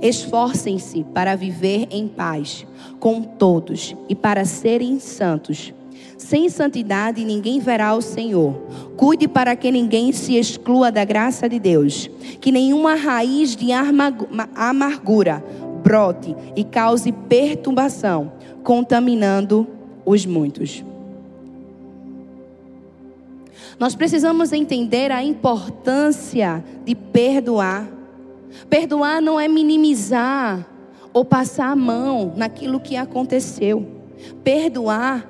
Esforcem-se 0.01 1.03
para 1.13 1.35
viver 1.35 1.87
em 1.91 2.07
paz 2.07 2.65
com 2.99 3.21
todos 3.21 3.95
e 4.07 4.15
para 4.15 4.45
serem 4.45 4.99
santos. 4.99 5.73
Sem 6.17 6.49
santidade 6.49 7.23
ninguém 7.25 7.59
verá 7.59 7.93
o 7.93 8.01
Senhor. 8.01 8.53
Cuide 8.95 9.27
para 9.27 9.55
que 9.55 9.71
ninguém 9.71 10.11
se 10.11 10.35
exclua 10.35 10.91
da 10.91 11.03
graça 11.03 11.49
de 11.49 11.59
Deus. 11.59 12.09
Que 12.39 12.51
nenhuma 12.51 12.95
raiz 12.95 13.55
de 13.55 13.69
amargura 14.55 15.43
brote 15.83 16.35
e 16.55 16.63
cause 16.63 17.11
perturbação, 17.11 18.31
contaminando 18.63 19.67
os 20.05 20.25
muitos. 20.25 20.83
Nós 23.77 23.95
precisamos 23.95 24.53
entender 24.53 25.11
a 25.11 25.23
importância 25.23 26.63
de 26.85 26.95
perdoar. 26.95 27.87
Perdoar 28.69 29.21
não 29.21 29.39
é 29.39 29.47
minimizar 29.47 30.65
ou 31.11 31.25
passar 31.25 31.71
a 31.71 31.75
mão 31.75 32.33
naquilo 32.35 32.79
que 32.79 32.95
aconteceu. 32.95 33.85
Perdoar 34.43 35.27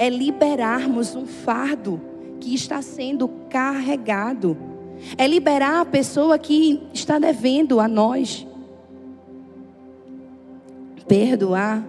é 0.00 0.08
liberarmos 0.08 1.14
um 1.14 1.26
fardo 1.26 2.00
que 2.40 2.54
está 2.54 2.80
sendo 2.80 3.28
carregado. 3.50 4.56
É 5.18 5.26
liberar 5.26 5.82
a 5.82 5.84
pessoa 5.84 6.38
que 6.38 6.82
está 6.94 7.18
devendo 7.18 7.78
a 7.78 7.86
nós. 7.86 8.46
Perdoar 11.06 11.84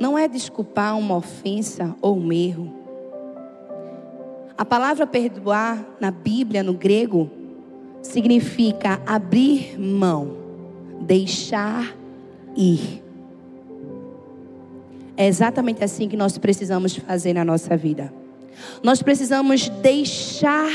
não 0.00 0.16
é 0.16 0.26
desculpar 0.26 0.98
uma 0.98 1.14
ofensa 1.14 1.94
ou 2.00 2.16
um 2.16 2.32
erro. 2.32 2.72
A 4.56 4.64
palavra 4.64 5.06
perdoar 5.06 5.84
na 6.00 6.10
Bíblia, 6.10 6.62
no 6.62 6.72
grego, 6.72 7.30
significa 8.00 8.98
abrir 9.04 9.78
mão, 9.78 10.38
deixar 11.02 11.94
ir. 12.56 13.01
É 15.22 15.28
exatamente 15.28 15.84
assim 15.84 16.08
que 16.08 16.16
nós 16.16 16.36
precisamos 16.36 16.96
fazer 16.96 17.32
na 17.32 17.44
nossa 17.44 17.76
vida. 17.76 18.12
Nós 18.82 19.04
precisamos 19.04 19.68
deixar 19.68 20.68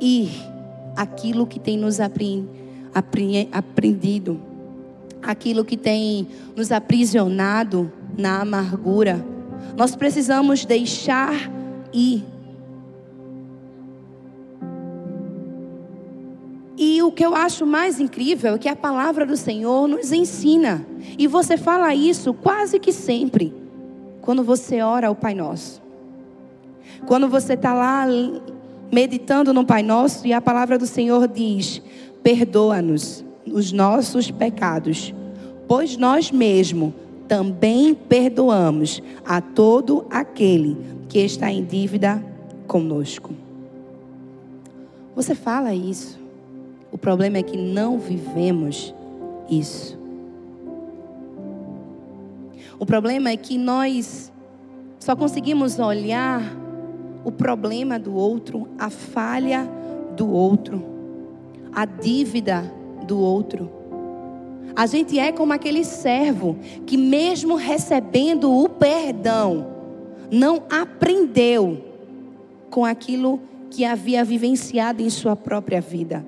ir 0.00 0.28
aquilo 0.96 1.46
que 1.46 1.60
tem 1.60 1.78
nos 1.78 2.00
aprendido, 2.00 2.50
aquilo 5.22 5.64
que 5.64 5.76
tem 5.76 6.26
nos 6.56 6.72
aprisionado 6.72 7.92
na 8.18 8.40
amargura. 8.40 9.24
Nós 9.76 9.94
precisamos 9.94 10.64
deixar 10.64 11.32
ir. 11.92 12.24
E 16.82 17.02
o 17.02 17.12
que 17.12 17.22
eu 17.22 17.34
acho 17.34 17.66
mais 17.66 18.00
incrível 18.00 18.54
é 18.54 18.58
que 18.58 18.66
a 18.66 18.74
palavra 18.74 19.26
do 19.26 19.36
Senhor 19.36 19.86
nos 19.86 20.12
ensina. 20.12 20.82
E 21.18 21.26
você 21.26 21.58
fala 21.58 21.94
isso 21.94 22.32
quase 22.32 22.80
que 22.80 22.90
sempre, 22.90 23.52
quando 24.22 24.42
você 24.42 24.80
ora 24.80 25.08
ao 25.08 25.14
Pai 25.14 25.34
Nosso. 25.34 25.82
Quando 27.06 27.28
você 27.28 27.52
está 27.52 27.74
lá 27.74 28.06
meditando 28.90 29.52
no 29.52 29.62
Pai 29.62 29.82
Nosso 29.82 30.26
e 30.26 30.32
a 30.32 30.40
palavra 30.40 30.78
do 30.78 30.86
Senhor 30.86 31.28
diz: 31.28 31.82
Perdoa-nos 32.22 33.22
os 33.46 33.72
nossos 33.72 34.30
pecados, 34.30 35.12
pois 35.68 35.98
nós 35.98 36.30
mesmos 36.30 36.94
também 37.28 37.92
perdoamos 37.92 39.02
a 39.22 39.42
todo 39.42 40.06
aquele 40.08 40.78
que 41.10 41.18
está 41.18 41.52
em 41.52 41.62
dívida 41.62 42.24
conosco. 42.66 43.34
Você 45.14 45.34
fala 45.34 45.74
isso. 45.74 46.19
O 46.92 46.98
problema 46.98 47.38
é 47.38 47.42
que 47.42 47.56
não 47.56 47.98
vivemos 47.98 48.94
isso. 49.48 49.98
O 52.78 52.86
problema 52.86 53.30
é 53.30 53.36
que 53.36 53.58
nós 53.58 54.32
só 54.98 55.14
conseguimos 55.14 55.78
olhar 55.78 56.42
o 57.24 57.30
problema 57.30 57.98
do 57.98 58.14
outro, 58.14 58.68
a 58.78 58.88
falha 58.88 59.68
do 60.16 60.30
outro, 60.30 60.82
a 61.72 61.84
dívida 61.84 62.70
do 63.06 63.18
outro. 63.18 63.70
A 64.74 64.86
gente 64.86 65.18
é 65.18 65.32
como 65.32 65.52
aquele 65.52 65.84
servo 65.84 66.56
que, 66.86 66.96
mesmo 66.96 67.54
recebendo 67.54 68.50
o 68.50 68.68
perdão, 68.68 69.66
não 70.30 70.62
aprendeu 70.70 71.84
com 72.70 72.84
aquilo 72.84 73.40
que 73.68 73.84
havia 73.84 74.24
vivenciado 74.24 75.02
em 75.02 75.10
sua 75.10 75.36
própria 75.36 75.80
vida. 75.80 76.24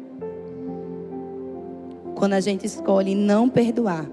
Quando 2.15 2.35
a 2.35 2.41
gente 2.41 2.67
escolhe 2.67 3.15
não 3.15 3.49
perdoar, 3.49 4.07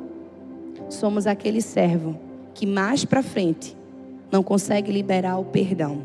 somos 0.89 1.27
aquele 1.27 1.61
servo 1.61 2.19
que 2.53 2.65
mais 2.65 3.05
para 3.05 3.21
frente 3.21 3.75
não 4.31 4.43
consegue 4.43 4.91
liberar 4.91 5.37
o 5.37 5.45
perdão. 5.45 6.01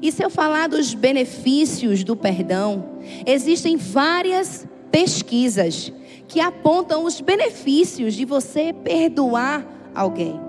E 0.00 0.10
se 0.10 0.24
eu 0.24 0.30
falar 0.30 0.68
dos 0.68 0.94
benefícios 0.94 2.02
do 2.02 2.16
perdão, 2.16 2.84
existem 3.24 3.76
várias 3.76 4.66
pesquisas 4.90 5.92
que 6.26 6.40
apontam 6.40 7.04
os 7.04 7.20
benefícios 7.20 8.14
de 8.14 8.24
você 8.24 8.72
perdoar 8.72 9.64
alguém. 9.94 10.40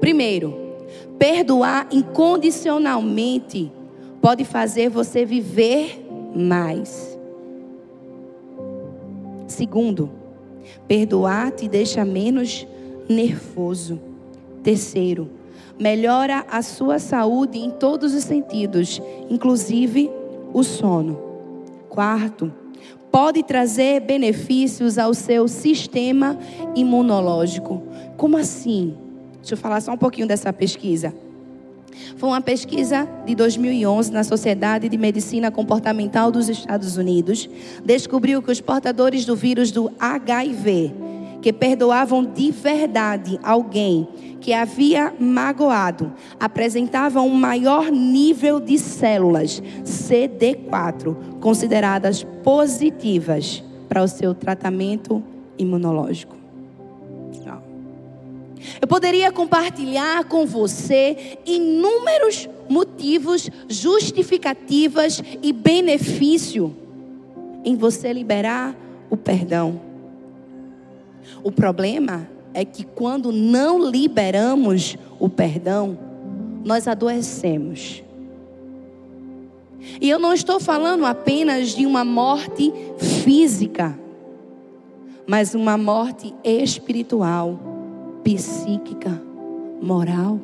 Primeiro, 0.00 0.76
perdoar 1.18 1.86
incondicionalmente 1.90 3.70
pode 4.20 4.44
fazer 4.44 4.88
você 4.90 5.24
viver 5.24 5.99
mais. 6.34 7.18
Segundo, 9.46 10.10
perdoar 10.86 11.50
te 11.50 11.68
deixa 11.68 12.04
menos 12.04 12.66
nervoso. 13.08 14.00
Terceiro, 14.62 15.30
melhora 15.78 16.44
a 16.50 16.62
sua 16.62 16.98
saúde 16.98 17.58
em 17.58 17.70
todos 17.70 18.14
os 18.14 18.24
sentidos, 18.24 19.00
inclusive 19.28 20.10
o 20.52 20.62
sono. 20.62 21.18
Quarto, 21.88 22.52
pode 23.10 23.42
trazer 23.42 24.00
benefícios 24.00 24.98
ao 24.98 25.12
seu 25.14 25.48
sistema 25.48 26.38
imunológico. 26.74 27.82
Como 28.16 28.36
assim? 28.36 28.94
Deixa 29.38 29.54
eu 29.54 29.58
falar 29.58 29.80
só 29.80 29.92
um 29.92 29.98
pouquinho 29.98 30.28
dessa 30.28 30.52
pesquisa. 30.52 31.12
Foi 32.16 32.28
uma 32.28 32.40
pesquisa 32.40 33.08
de 33.26 33.34
2011 33.34 34.12
na 34.12 34.24
Sociedade 34.24 34.88
de 34.88 34.96
Medicina 34.96 35.50
Comportamental 35.50 36.30
dos 36.30 36.48
Estados 36.48 36.96
Unidos. 36.96 37.48
Descobriu 37.84 38.42
que 38.42 38.50
os 38.50 38.60
portadores 38.60 39.24
do 39.24 39.36
vírus 39.36 39.70
do 39.70 39.90
HIV, 39.98 40.92
que 41.42 41.52
perdoavam 41.52 42.24
de 42.24 42.50
verdade 42.50 43.38
alguém 43.42 44.08
que 44.40 44.52
havia 44.52 45.12
magoado 45.18 46.12
apresentava 46.38 47.20
um 47.20 47.34
maior 47.34 47.90
nível 47.90 48.58
de 48.58 48.78
células 48.78 49.62
CD4 49.84 51.14
consideradas 51.40 52.24
positivas 52.42 53.62
para 53.88 54.02
o 54.02 54.08
seu 54.08 54.34
tratamento 54.34 55.22
imunológico. 55.58 56.39
Eu 58.80 58.86
poderia 58.86 59.32
compartilhar 59.32 60.24
com 60.24 60.46
você 60.46 61.38
inúmeros 61.46 62.48
motivos, 62.68 63.48
justificativas 63.68 65.22
e 65.42 65.52
benefício 65.52 66.74
em 67.64 67.76
você 67.76 68.12
liberar 68.12 68.76
o 69.08 69.16
perdão. 69.16 69.80
O 71.42 71.50
problema 71.50 72.28
é 72.52 72.64
que 72.64 72.84
quando 72.84 73.32
não 73.32 73.90
liberamos 73.90 74.96
o 75.18 75.28
perdão, 75.28 75.98
nós 76.64 76.86
adoecemos. 76.86 78.02
E 80.00 80.08
eu 80.08 80.18
não 80.18 80.34
estou 80.34 80.60
falando 80.60 81.06
apenas 81.06 81.70
de 81.70 81.86
uma 81.86 82.04
morte 82.04 82.72
física, 82.98 83.98
mas 85.26 85.54
uma 85.54 85.78
morte 85.78 86.34
espiritual, 86.44 87.58
psíquica, 88.22 89.20
moral. 89.80 90.38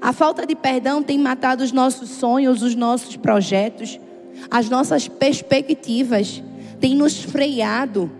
A 0.00 0.12
falta 0.12 0.46
de 0.46 0.54
perdão 0.54 1.02
tem 1.02 1.18
matado 1.18 1.62
os 1.62 1.72
nossos 1.72 2.10
sonhos, 2.10 2.62
os 2.62 2.74
nossos 2.74 3.16
projetos, 3.16 3.98
as 4.50 4.68
nossas 4.68 5.08
perspectivas, 5.08 6.42
tem 6.80 6.94
nos 6.94 7.22
freado 7.22 8.10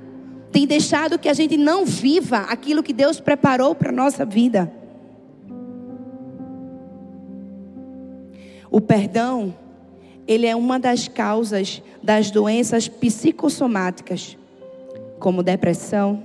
tem 0.52 0.66
deixado 0.66 1.18
que 1.18 1.30
a 1.30 1.34
gente 1.34 1.56
não 1.56 1.86
viva 1.86 2.40
aquilo 2.40 2.82
que 2.82 2.92
Deus 2.92 3.18
preparou 3.18 3.74
para 3.74 3.88
a 3.88 3.92
nossa 3.92 4.24
vida. 4.26 4.70
O 8.70 8.78
perdão, 8.78 9.54
ele 10.28 10.46
é 10.46 10.54
uma 10.54 10.78
das 10.78 11.08
causas 11.08 11.82
das 12.02 12.30
doenças 12.30 12.86
psicossomáticas, 12.86 14.36
como 15.18 15.42
depressão, 15.42 16.22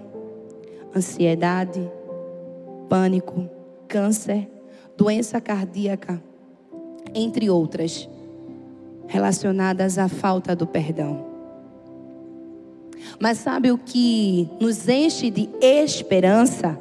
ansiedade, 0.95 1.81
pânico, 2.89 3.49
câncer, 3.87 4.49
doença 4.95 5.39
cardíaca, 5.39 6.21
entre 7.13 7.49
outras, 7.49 8.09
relacionadas 9.07 9.97
à 9.97 10.07
falta 10.07 10.55
do 10.55 10.67
perdão. 10.67 11.25
Mas 13.19 13.37
sabe 13.37 13.71
o 13.71 13.77
que 13.77 14.49
nos 14.59 14.87
enche 14.87 15.29
de 15.29 15.49
esperança? 15.61 16.77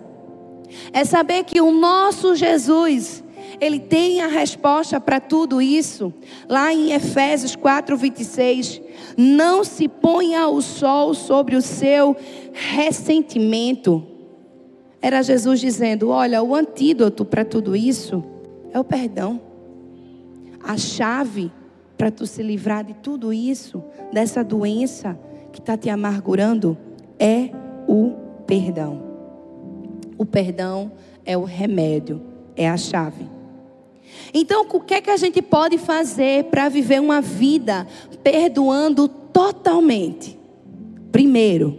É 0.92 1.04
saber 1.04 1.44
que 1.44 1.60
o 1.60 1.70
nosso 1.70 2.34
Jesus, 2.34 3.22
ele 3.60 3.78
tem 3.78 4.20
a 4.20 4.26
resposta 4.26 5.00
para 5.00 5.20
tudo 5.20 5.60
isso. 5.60 6.12
Lá 6.48 6.72
em 6.72 6.92
Efésios 6.92 7.56
4, 7.56 7.96
26. 7.96 8.80
Não 9.16 9.64
se 9.64 9.88
ponha 9.88 10.48
o 10.48 10.60
sol 10.60 11.14
sobre 11.14 11.56
o 11.56 11.62
seu 11.62 12.16
ressentimento. 12.52 14.06
Era 15.00 15.22
Jesus 15.22 15.60
dizendo: 15.60 16.08
Olha, 16.08 16.42
o 16.42 16.54
antídoto 16.54 17.24
para 17.24 17.44
tudo 17.44 17.76
isso 17.76 18.24
é 18.72 18.78
o 18.78 18.84
perdão. 18.84 19.40
A 20.62 20.76
chave 20.76 21.50
para 21.96 22.10
tu 22.10 22.26
se 22.26 22.42
livrar 22.42 22.84
de 22.84 22.94
tudo 22.94 23.32
isso, 23.32 23.82
dessa 24.12 24.44
doença, 24.44 25.18
que 25.52 25.60
está 25.60 25.76
te 25.76 25.88
amargurando 25.88 26.76
é 27.18 27.50
o 27.88 28.12
perdão. 28.46 29.02
O 30.18 30.26
perdão 30.26 30.92
é 31.24 31.36
o 31.36 31.44
remédio, 31.44 32.22
é 32.54 32.68
a 32.68 32.76
chave. 32.76 33.35
Então, 34.32 34.66
o 34.72 34.80
que 34.80 34.94
é 34.94 35.00
que 35.00 35.10
a 35.10 35.16
gente 35.16 35.40
pode 35.42 35.78
fazer 35.78 36.44
para 36.44 36.68
viver 36.68 37.00
uma 37.00 37.20
vida 37.20 37.86
perdoando 38.22 39.08
totalmente? 39.08 40.38
Primeiro, 41.10 41.78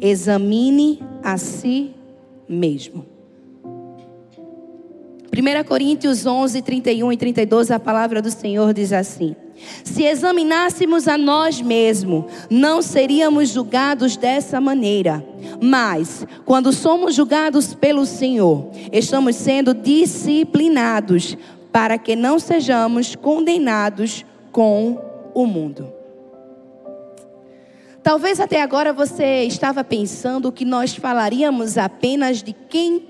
examine 0.00 1.02
a 1.22 1.36
si 1.36 1.94
mesmo. 2.48 3.06
1 5.32 5.64
Coríntios 5.64 6.26
11, 6.26 6.60
31 6.60 7.12
e 7.12 7.16
32, 7.16 7.70
a 7.70 7.78
palavra 7.78 8.20
do 8.20 8.30
Senhor 8.30 8.74
diz 8.74 8.92
assim: 8.92 9.36
Se 9.84 10.04
examinássemos 10.04 11.08
a 11.08 11.18
nós 11.18 11.60
mesmos, 11.60 12.24
não 12.48 12.82
seríamos 12.82 13.50
julgados 13.50 14.16
dessa 14.16 14.60
maneira. 14.60 15.24
Mas, 15.62 16.26
quando 16.44 16.72
somos 16.72 17.14
julgados 17.14 17.74
pelo 17.74 18.06
Senhor, 18.06 18.70
estamos 18.92 19.36
sendo 19.36 19.74
disciplinados 19.74 21.36
para 21.72 21.98
que 21.98 22.16
não 22.16 22.38
sejamos 22.38 23.14
condenados 23.14 24.24
com 24.50 24.98
o 25.34 25.46
mundo. 25.46 25.92
Talvez 28.02 28.40
até 28.40 28.62
agora 28.62 28.92
você 28.92 29.44
estava 29.44 29.84
pensando 29.84 30.50
que 30.50 30.64
nós 30.64 30.94
falaríamos 30.94 31.76
apenas 31.76 32.42
de 32.42 32.52
quem 32.52 33.02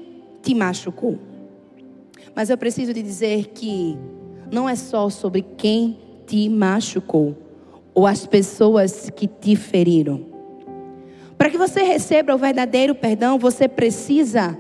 te 0.43 0.55
machucou. 0.55 1.19
Mas 2.35 2.51
eu 2.51 2.59
preciso 2.59 2.93
te 2.93 3.03
dizer 3.03 3.49
que 3.55 3.97
não 4.51 4.69
é 4.69 4.75
só 4.75 5.09
sobre 5.09 5.43
quem 5.43 5.99
te 6.31 6.49
machucou 6.49 7.37
ou 7.93 8.07
as 8.07 8.25
pessoas 8.25 9.11
que 9.11 9.27
te 9.27 9.57
feriram. 9.57 10.25
Para 11.37 11.51
que 11.51 11.59
você 11.59 11.83
receba 11.83 12.33
o 12.33 12.39
verdadeiro 12.39 12.95
perdão, 12.95 13.37
você 13.37 13.67
precisa 13.67 14.57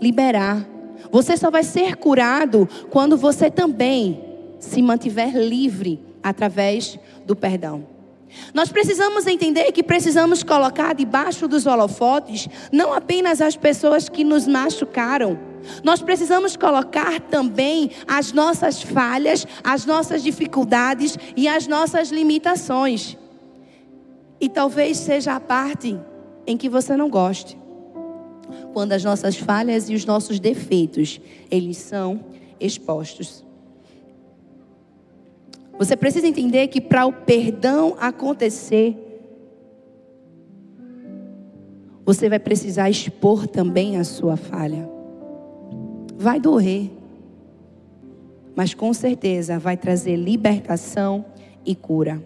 liberar. 0.00 0.66
Você 1.12 1.36
só 1.36 1.50
vai 1.50 1.62
ser 1.62 1.96
curado 1.96 2.66
quando 2.88 3.18
você 3.18 3.50
também 3.50 4.24
se 4.58 4.80
mantiver 4.80 5.36
livre 5.36 6.00
através 6.22 6.98
do 7.26 7.36
perdão. 7.36 7.84
Nós 8.54 8.70
precisamos 8.70 9.26
entender 9.26 9.72
que 9.72 9.82
precisamos 9.82 10.42
colocar 10.42 10.94
debaixo 10.94 11.46
dos 11.46 11.66
holofotes 11.66 12.48
não 12.72 12.94
apenas 12.94 13.42
as 13.42 13.56
pessoas 13.56 14.08
que 14.08 14.24
nos 14.24 14.46
machucaram, 14.46 15.38
nós 15.82 16.02
precisamos 16.02 16.56
colocar 16.56 17.20
também 17.20 17.90
as 18.06 18.32
nossas 18.32 18.82
falhas, 18.82 19.46
as 19.62 19.84
nossas 19.86 20.22
dificuldades 20.22 21.16
e 21.36 21.48
as 21.48 21.66
nossas 21.66 22.10
limitações. 22.10 23.16
E 24.40 24.48
talvez 24.48 24.98
seja 24.98 25.34
a 25.34 25.40
parte 25.40 25.98
em 26.46 26.56
que 26.56 26.68
você 26.68 26.96
não 26.96 27.08
goste. 27.10 27.58
Quando 28.72 28.92
as 28.92 29.04
nossas 29.04 29.36
falhas 29.36 29.88
e 29.88 29.94
os 29.94 30.04
nossos 30.04 30.40
defeitos, 30.40 31.20
eles 31.50 31.76
são 31.76 32.20
expostos. 32.58 33.44
Você 35.78 35.96
precisa 35.96 36.26
entender 36.26 36.68
que 36.68 36.80
para 36.80 37.06
o 37.06 37.12
perdão 37.12 37.96
acontecer, 37.98 38.96
você 42.04 42.28
vai 42.28 42.38
precisar 42.38 42.90
expor 42.90 43.46
também 43.46 43.96
a 43.96 44.04
sua 44.04 44.36
falha. 44.36 44.99
Vai 46.22 46.38
doer, 46.38 46.90
mas 48.54 48.74
com 48.74 48.92
certeza 48.92 49.58
vai 49.58 49.74
trazer 49.74 50.16
libertação 50.16 51.24
e 51.64 51.74
cura. 51.74 52.22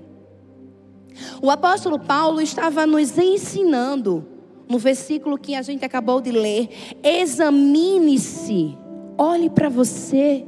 O 1.40 1.48
apóstolo 1.48 2.00
Paulo 2.00 2.40
estava 2.40 2.88
nos 2.88 3.16
ensinando, 3.16 4.26
no 4.68 4.80
versículo 4.80 5.38
que 5.38 5.54
a 5.54 5.62
gente 5.62 5.84
acabou 5.84 6.20
de 6.20 6.32
ler: 6.32 6.70
examine-se, 7.04 8.76
olhe 9.16 9.48
para 9.48 9.68
você 9.68 10.44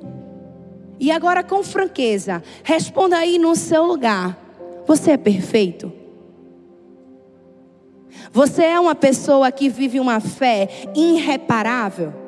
e 0.99 1.13
agora, 1.13 1.45
com 1.45 1.63
franqueza, 1.63 2.43
responda 2.65 3.17
aí 3.17 3.39
no 3.39 3.55
seu 3.55 3.85
lugar: 3.85 4.37
Você 4.89 5.13
é 5.13 5.17
perfeito? 5.17 5.93
Você 8.33 8.65
é 8.65 8.81
uma 8.81 8.97
pessoa 8.97 9.53
que 9.53 9.69
vive 9.69 10.01
uma 10.01 10.19
fé 10.19 10.69
irreparável? 10.97 12.26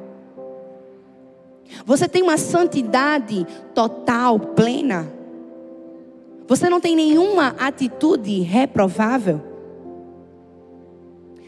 Você 1.85 2.09
tem 2.09 2.23
uma 2.23 2.39
santidade 2.39 3.47
total, 3.75 4.39
plena? 4.39 5.11
Você 6.47 6.69
não 6.69 6.81
tem 6.81 6.97
nenhuma 6.97 7.49
atitude 7.59 8.41
reprovável? 8.41 9.43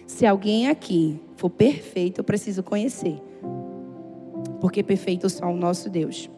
Se 0.06 0.26
alguém 0.26 0.68
aqui 0.68 1.18
for 1.36 1.48
perfeito, 1.48 2.20
eu 2.20 2.24
preciso 2.24 2.62
conhecer. 2.62 3.18
Porque 4.60 4.82
perfeito 4.82 5.26
é 5.26 5.28
só 5.30 5.46
o 5.46 5.56
nosso 5.56 5.88
Deus. 5.88 6.28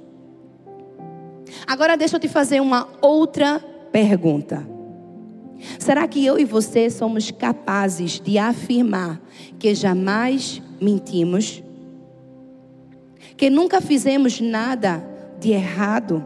Agora 1.66 1.96
deixa 1.96 2.16
eu 2.16 2.20
te 2.20 2.28
fazer 2.28 2.60
uma 2.60 2.88
outra 3.00 3.58
pergunta. 3.90 4.66
Será 5.78 6.06
que 6.06 6.24
eu 6.24 6.38
e 6.38 6.44
você 6.44 6.88
somos 6.90 7.30
capazes 7.30 8.20
de 8.20 8.38
afirmar 8.38 9.20
que 9.58 9.74
jamais 9.74 10.62
mentimos? 10.80 11.62
Que 13.42 13.50
nunca 13.50 13.80
fizemos 13.80 14.40
nada 14.40 15.04
de 15.40 15.50
errado? 15.50 16.24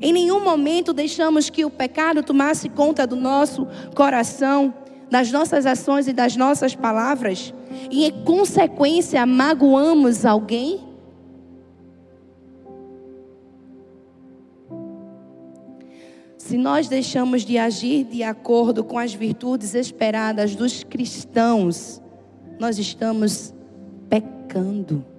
Em 0.00 0.12
nenhum 0.12 0.44
momento 0.44 0.92
deixamos 0.92 1.50
que 1.50 1.64
o 1.64 1.70
pecado 1.70 2.22
tomasse 2.22 2.68
conta 2.68 3.04
do 3.04 3.16
nosso 3.16 3.66
coração, 3.96 4.72
das 5.10 5.32
nossas 5.32 5.66
ações 5.66 6.06
e 6.06 6.12
das 6.12 6.36
nossas 6.36 6.76
palavras? 6.76 7.52
E 7.90 8.04
em 8.04 8.24
consequência 8.24 9.26
magoamos 9.26 10.24
alguém? 10.24 10.78
Se 16.38 16.56
nós 16.56 16.86
deixamos 16.86 17.44
de 17.44 17.58
agir 17.58 18.04
de 18.04 18.22
acordo 18.22 18.84
com 18.84 19.00
as 19.00 19.12
virtudes 19.12 19.74
esperadas 19.74 20.54
dos 20.54 20.84
cristãos, 20.84 22.00
nós 22.60 22.78
estamos 22.78 23.52
pecando. 24.08 25.10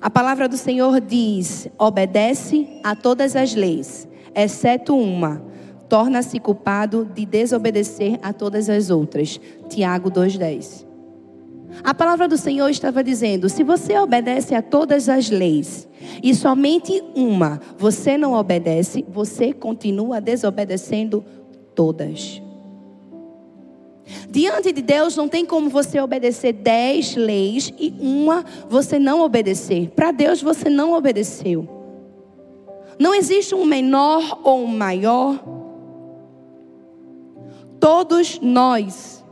A 0.00 0.08
palavra 0.08 0.48
do 0.48 0.56
Senhor 0.56 0.98
diz: 1.00 1.68
obedece 1.78 2.66
a 2.82 2.96
todas 2.96 3.36
as 3.36 3.54
leis, 3.54 4.08
exceto 4.34 4.96
uma, 4.96 5.42
torna-se 5.90 6.40
culpado 6.40 7.04
de 7.04 7.26
desobedecer 7.26 8.18
a 8.22 8.32
todas 8.32 8.70
as 8.70 8.88
outras. 8.88 9.38
Tiago 9.68 10.10
2,10. 10.10 10.86
A 11.84 11.94
palavra 11.94 12.26
do 12.26 12.38
Senhor 12.38 12.68
estava 12.70 13.04
dizendo: 13.04 13.48
se 13.50 13.62
você 13.62 13.98
obedece 13.98 14.54
a 14.54 14.62
todas 14.62 15.08
as 15.08 15.28
leis 15.28 15.86
e 16.22 16.34
somente 16.34 17.02
uma 17.14 17.60
você 17.76 18.16
não 18.16 18.32
obedece, 18.32 19.04
você 19.06 19.52
continua 19.52 20.18
desobedecendo 20.18 21.22
todas. 21.74 22.40
Diante 24.28 24.72
de 24.72 24.82
Deus 24.82 25.16
não 25.16 25.28
tem 25.28 25.44
como 25.44 25.68
você 25.68 26.00
obedecer 26.00 26.52
dez 26.52 27.16
leis 27.16 27.72
e 27.78 27.94
uma 28.00 28.44
você 28.68 28.98
não 28.98 29.20
obedecer. 29.20 29.90
Para 29.90 30.10
Deus 30.10 30.42
você 30.42 30.68
não 30.68 30.92
obedeceu. 30.94 31.68
Não 32.98 33.14
existe 33.14 33.54
um 33.54 33.64
menor 33.64 34.40
ou 34.44 34.62
um 34.62 34.66
maior. 34.66 35.42
Todos 37.78 38.38
nós 38.40 39.24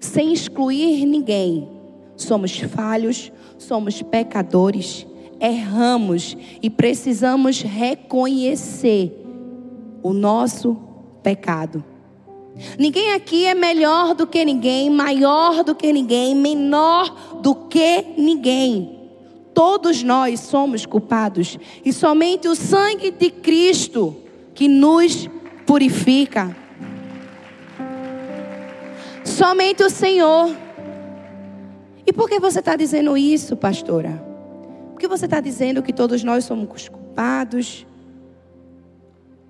sem 0.00 0.32
excluir 0.32 1.04
ninguém. 1.06 1.68
Somos 2.16 2.58
falhos, 2.58 3.32
somos 3.58 4.02
pecadores, 4.02 5.06
erramos 5.40 6.36
e 6.62 6.68
precisamos 6.68 7.62
reconhecer 7.62 9.24
o 10.02 10.12
nosso 10.12 10.76
pecado. 11.22 11.84
Ninguém 12.78 13.12
aqui 13.12 13.46
é 13.46 13.54
melhor 13.54 14.14
do 14.14 14.26
que 14.26 14.44
ninguém, 14.44 14.90
maior 14.90 15.62
do 15.62 15.74
que 15.74 15.92
ninguém, 15.92 16.34
menor 16.34 17.40
do 17.40 17.54
que 17.54 18.04
ninguém. 18.16 18.98
Todos 19.54 20.02
nós 20.02 20.40
somos 20.40 20.86
culpados 20.86 21.58
e 21.84 21.92
somente 21.92 22.48
o 22.48 22.54
sangue 22.54 23.10
de 23.10 23.30
Cristo 23.30 24.16
que 24.54 24.68
nos 24.68 25.28
purifica. 25.66 26.56
Somente 29.24 29.82
o 29.82 29.90
Senhor. 29.90 30.56
E 32.06 32.12
por 32.12 32.28
que 32.28 32.40
você 32.40 32.60
está 32.60 32.74
dizendo 32.74 33.16
isso, 33.16 33.56
pastora? 33.56 34.24
Porque 34.92 35.06
você 35.06 35.26
está 35.26 35.40
dizendo 35.40 35.82
que 35.82 35.92
todos 35.92 36.24
nós 36.24 36.44
somos 36.44 36.88
culpados? 36.88 37.86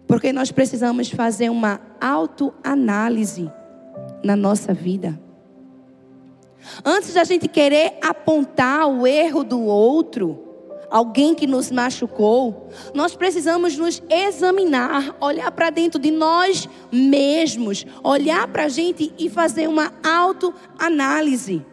Porque 0.09 0.33
nós 0.33 0.51
precisamos 0.51 1.11
fazer 1.11 1.51
uma 1.51 1.81
autoanálise 2.01 3.49
na 4.25 4.35
nossa 4.35 4.73
vida. 4.73 5.21
Antes 6.85 7.13
da 7.13 7.25
gente 7.25 7.47
querer 7.47 7.99
apontar 8.03 8.89
o 8.89 9.07
erro 9.07 9.45
do 9.45 9.61
outro, 9.61 10.49
alguém 10.91 11.35
que 11.35 11.47
nos 11.47 11.71
machucou, 11.71 12.69
nós 12.95 13.15
precisamos 13.15 13.77
nos 13.77 14.03
examinar, 14.09 15.15
olhar 15.21 15.53
para 15.53 15.69
dentro 15.69 16.01
de 16.01 16.11
nós 16.11 16.67
mesmos, 16.91 17.85
olhar 18.03 18.49
para 18.49 18.65
a 18.65 18.69
gente 18.69 19.13
e 19.19 19.29
fazer 19.29 19.69
uma 19.69 19.93
autoanálise. 20.03 21.65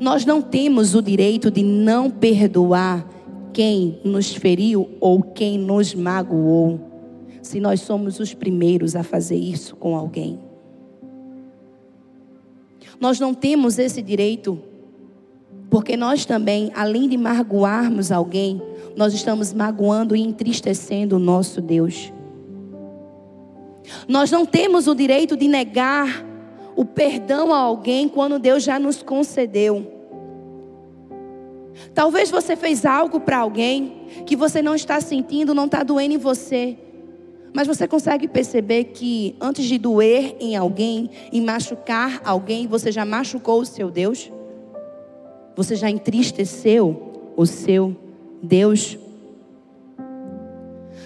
Nós 0.00 0.24
não 0.24 0.40
temos 0.40 0.94
o 0.94 1.02
direito 1.02 1.50
de 1.50 1.62
não 1.62 2.10
perdoar 2.10 3.04
quem 3.52 4.00
nos 4.04 4.34
feriu 4.34 4.88
ou 5.00 5.22
quem 5.22 5.58
nos 5.58 5.94
magoou, 5.94 6.80
se 7.42 7.60
nós 7.60 7.80
somos 7.80 8.20
os 8.20 8.34
primeiros 8.34 8.94
a 8.94 9.02
fazer 9.02 9.36
isso 9.36 9.76
com 9.76 9.96
alguém. 9.96 10.38
Nós 13.00 13.20
não 13.20 13.32
temos 13.32 13.78
esse 13.78 14.02
direito, 14.02 14.58
porque 15.70 15.96
nós 15.96 16.24
também, 16.24 16.70
além 16.74 17.08
de 17.08 17.16
magoarmos 17.16 18.10
alguém, 18.10 18.60
nós 18.96 19.14
estamos 19.14 19.52
magoando 19.52 20.16
e 20.16 20.20
entristecendo 20.20 21.16
o 21.16 21.20
nosso 21.20 21.60
Deus. 21.60 22.12
Nós 24.06 24.30
não 24.30 24.44
temos 24.44 24.86
o 24.86 24.94
direito 24.94 25.36
de 25.36 25.46
negar 25.46 26.24
o 26.74 26.84
perdão 26.84 27.52
a 27.52 27.58
alguém 27.58 28.08
quando 28.08 28.38
Deus 28.38 28.62
já 28.62 28.78
nos 28.78 29.02
concedeu. 29.02 29.97
Talvez 31.94 32.30
você 32.30 32.56
fez 32.56 32.84
algo 32.84 33.20
para 33.20 33.38
alguém 33.38 34.24
que 34.26 34.36
você 34.36 34.62
não 34.62 34.74
está 34.74 35.00
sentindo, 35.00 35.54
não 35.54 35.66
está 35.66 35.82
doendo 35.82 36.14
em 36.14 36.18
você. 36.18 36.76
Mas 37.52 37.66
você 37.66 37.88
consegue 37.88 38.28
perceber 38.28 38.84
que 38.84 39.34
antes 39.40 39.64
de 39.64 39.78
doer 39.78 40.36
em 40.38 40.54
alguém 40.54 41.10
e 41.32 41.40
machucar 41.40 42.20
alguém, 42.24 42.66
você 42.66 42.92
já 42.92 43.04
machucou 43.04 43.60
o 43.60 43.66
seu 43.66 43.90
Deus? 43.90 44.30
Você 45.56 45.74
já 45.74 45.90
entristeceu 45.90 47.32
o 47.36 47.46
seu 47.46 47.96
Deus? 48.42 48.98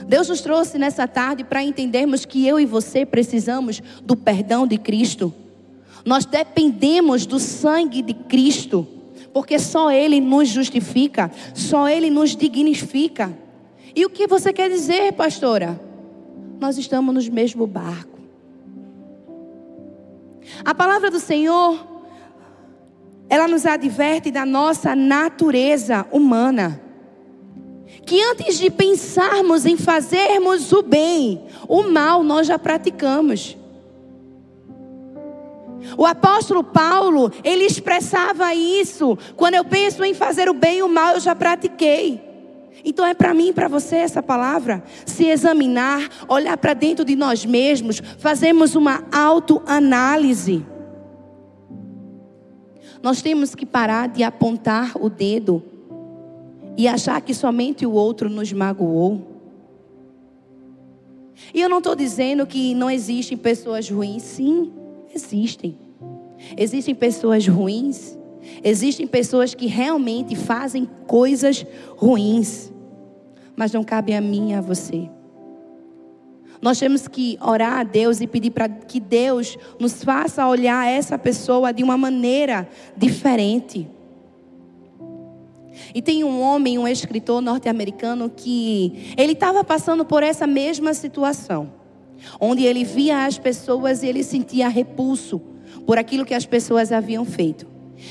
Deus 0.06 0.28
nos 0.28 0.40
trouxe 0.40 0.78
nessa 0.78 1.06
tarde 1.06 1.44
para 1.44 1.62
entendermos 1.62 2.24
que 2.24 2.46
eu 2.46 2.58
e 2.58 2.66
você 2.66 3.06
precisamos 3.06 3.80
do 4.02 4.16
perdão 4.16 4.66
de 4.66 4.76
Cristo. 4.76 5.32
Nós 6.04 6.24
dependemos 6.24 7.24
do 7.24 7.38
sangue 7.38 8.02
de 8.02 8.12
Cristo, 8.12 8.86
porque 9.32 9.58
só 9.58 9.90
Ele 9.90 10.20
nos 10.20 10.48
justifica, 10.48 11.30
só 11.54 11.88
Ele 11.88 12.10
nos 12.10 12.36
dignifica. 12.36 13.36
E 13.94 14.04
o 14.04 14.10
que 14.10 14.26
você 14.26 14.52
quer 14.52 14.70
dizer, 14.70 15.12
pastora? 15.12 15.80
Nós 16.60 16.78
estamos 16.78 17.14
no 17.14 17.32
mesmo 17.32 17.66
barco. 17.66 18.18
A 20.64 20.74
palavra 20.74 21.10
do 21.10 21.18
Senhor, 21.18 21.86
ela 23.28 23.48
nos 23.48 23.64
adverte 23.66 24.30
da 24.30 24.44
nossa 24.44 24.94
natureza 24.94 26.06
humana. 26.10 26.80
Que 28.04 28.22
antes 28.22 28.58
de 28.58 28.70
pensarmos 28.70 29.64
em 29.64 29.76
fazermos 29.76 30.72
o 30.72 30.82
bem, 30.82 31.44
o 31.68 31.84
mal 31.84 32.22
nós 32.22 32.46
já 32.46 32.58
praticamos. 32.58 33.56
O 35.96 36.06
apóstolo 36.06 36.62
Paulo, 36.64 37.30
ele 37.42 37.64
expressava 37.64 38.54
isso. 38.54 39.18
Quando 39.36 39.54
eu 39.54 39.64
penso 39.64 40.04
em 40.04 40.14
fazer 40.14 40.48
o 40.48 40.54
bem 40.54 40.78
e 40.78 40.82
o 40.82 40.88
mal, 40.88 41.14
eu 41.14 41.20
já 41.20 41.34
pratiquei. 41.34 42.20
Então 42.84 43.06
é 43.06 43.14
para 43.14 43.32
mim 43.32 43.48
e 43.48 43.52
para 43.52 43.68
você 43.68 43.96
essa 43.96 44.22
palavra. 44.22 44.82
Se 45.06 45.26
examinar, 45.26 46.08
olhar 46.28 46.56
para 46.56 46.74
dentro 46.74 47.04
de 47.04 47.14
nós 47.14 47.44
mesmos, 47.44 48.02
fazermos 48.18 48.74
uma 48.74 49.04
autoanálise. 49.12 50.64
Nós 53.02 53.20
temos 53.20 53.54
que 53.54 53.66
parar 53.66 54.08
de 54.08 54.22
apontar 54.22 54.92
o 55.00 55.08
dedo 55.08 55.62
e 56.76 56.88
achar 56.88 57.20
que 57.20 57.34
somente 57.34 57.84
o 57.84 57.92
outro 57.92 58.28
nos 58.28 58.52
magoou. 58.52 59.28
E 61.52 61.60
eu 61.60 61.68
não 61.68 61.78
estou 61.78 61.94
dizendo 61.94 62.46
que 62.46 62.74
não 62.74 62.90
existem 62.90 63.36
pessoas 63.36 63.88
ruins. 63.88 64.22
Sim, 64.22 64.72
existem. 65.14 65.78
Existem 66.56 66.94
pessoas 66.94 67.46
ruins. 67.46 68.18
Existem 68.62 69.06
pessoas 69.06 69.54
que 69.54 69.66
realmente 69.66 70.34
fazem 70.34 70.88
coisas 71.06 71.64
ruins. 71.96 72.72
Mas 73.54 73.72
não 73.72 73.84
cabe 73.84 74.14
a 74.14 74.20
mim 74.20 74.50
e 74.50 74.54
a 74.54 74.60
você. 74.60 75.08
Nós 76.60 76.78
temos 76.78 77.08
que 77.08 77.38
orar 77.40 77.80
a 77.80 77.82
Deus 77.82 78.20
e 78.20 78.26
pedir 78.26 78.50
para 78.50 78.68
que 78.68 79.00
Deus 79.00 79.58
nos 79.80 80.04
faça 80.04 80.46
olhar 80.46 80.88
essa 80.88 81.18
pessoa 81.18 81.72
de 81.72 81.82
uma 81.82 81.98
maneira 81.98 82.68
diferente. 82.96 83.88
E 85.94 86.00
tem 86.00 86.22
um 86.22 86.40
homem, 86.40 86.78
um 86.78 86.86
escritor 86.86 87.40
norte-americano, 87.40 88.30
que 88.30 89.12
ele 89.16 89.32
estava 89.32 89.64
passando 89.64 90.04
por 90.04 90.22
essa 90.22 90.46
mesma 90.46 90.94
situação 90.94 91.81
onde 92.40 92.64
ele 92.64 92.84
via 92.84 93.26
as 93.26 93.38
pessoas 93.38 94.02
e 94.02 94.06
ele 94.06 94.22
sentia 94.22 94.68
repulso 94.68 95.40
por 95.86 95.98
aquilo 95.98 96.24
que 96.24 96.34
as 96.34 96.46
pessoas 96.46 96.92
haviam 96.92 97.24
feito. 97.24 97.66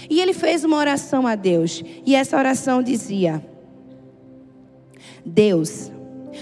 E 0.09 0.21
ele 0.21 0.33
fez 0.33 0.63
uma 0.63 0.77
oração 0.77 1.27
a 1.27 1.35
Deus, 1.35 1.83
e 2.05 2.15
essa 2.15 2.37
oração 2.37 2.81
dizia: 2.81 3.45
Deus, 5.25 5.91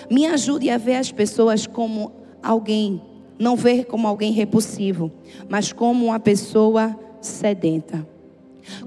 me 0.10 0.26
ajude 0.26 0.70
a 0.70 0.78
ver 0.78 0.96
as 0.96 1.12
pessoas 1.12 1.66
como 1.66 2.12
alguém, 2.42 3.02
não 3.38 3.56
ver 3.56 3.86
como 3.86 4.08
alguém 4.08 4.32
repulsivo, 4.32 5.12
mas 5.48 5.74
como 5.74 6.06
uma 6.06 6.20
pessoa 6.20 6.98
sedenta. 7.22 8.08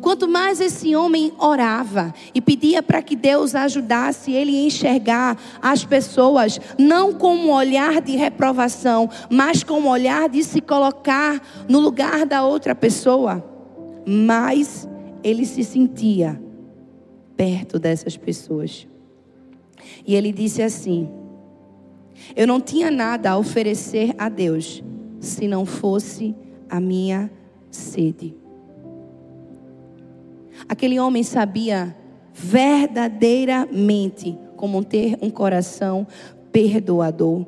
Quanto 0.01 0.29
mais 0.29 0.61
esse 0.61 0.95
homem 0.95 1.33
orava 1.39 2.15
e 2.35 2.41
pedia 2.41 2.83
para 2.83 3.03
que 3.03 3.17
Deus 3.17 3.55
ajudasse 3.55 4.33
ele 4.33 4.57
a 4.57 4.67
enxergar 4.67 5.39
as 5.61 5.85
pessoas, 5.85 6.61
não 6.79 7.13
com 7.13 7.35
um 7.35 7.51
olhar 7.51 8.01
de 8.01 8.17
reprovação, 8.17 9.09
mas 9.31 9.63
com 9.63 9.81
um 9.81 9.89
olhar 9.89 10.29
de 10.29 10.43
se 10.45 10.61
colocar 10.61 11.41
no 11.69 11.81
lugar 11.81 12.27
da 12.27 12.45
outra 12.45 12.75
pessoa, 12.75 13.45
mais 14.07 14.89
ele 15.23 15.45
se 15.47 15.65
sentia 15.65 16.41
perto 17.37 17.79
dessas 17.79 18.17
pessoas. 18.17 18.87
E 20.07 20.15
ele 20.15 20.33
disse 20.33 20.63
assim: 20.63 21.09
Eu 22.37 22.47
não 22.47 22.61
tinha 22.61 22.91
nada 22.91 23.31
a 23.31 23.39
oferecer 23.39 24.15
a 24.19 24.29
Deus 24.29 24.83
se 25.21 25.47
não 25.47 25.65
fosse 25.65 26.35
a 26.69 26.81
minha 26.81 27.31
sede. 27.71 28.42
Aquele 30.73 30.99
homem 30.99 31.23
sabia 31.23 31.95
verdadeiramente 32.33 34.39
como 34.57 34.83
ter 34.83 35.19
um 35.21 35.29
coração 35.29 36.07
perdoador, 36.51 37.45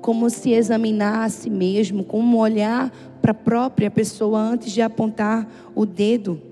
como 0.00 0.28
se 0.28 0.50
examinar 0.50 1.24
a 1.24 1.28
si 1.28 1.48
mesmo, 1.48 2.02
como 2.02 2.36
olhar 2.36 2.90
para 3.22 3.30
a 3.30 3.34
própria 3.34 3.88
pessoa 3.92 4.40
antes 4.40 4.72
de 4.72 4.82
apontar 4.82 5.48
o 5.72 5.86
dedo. 5.86 6.42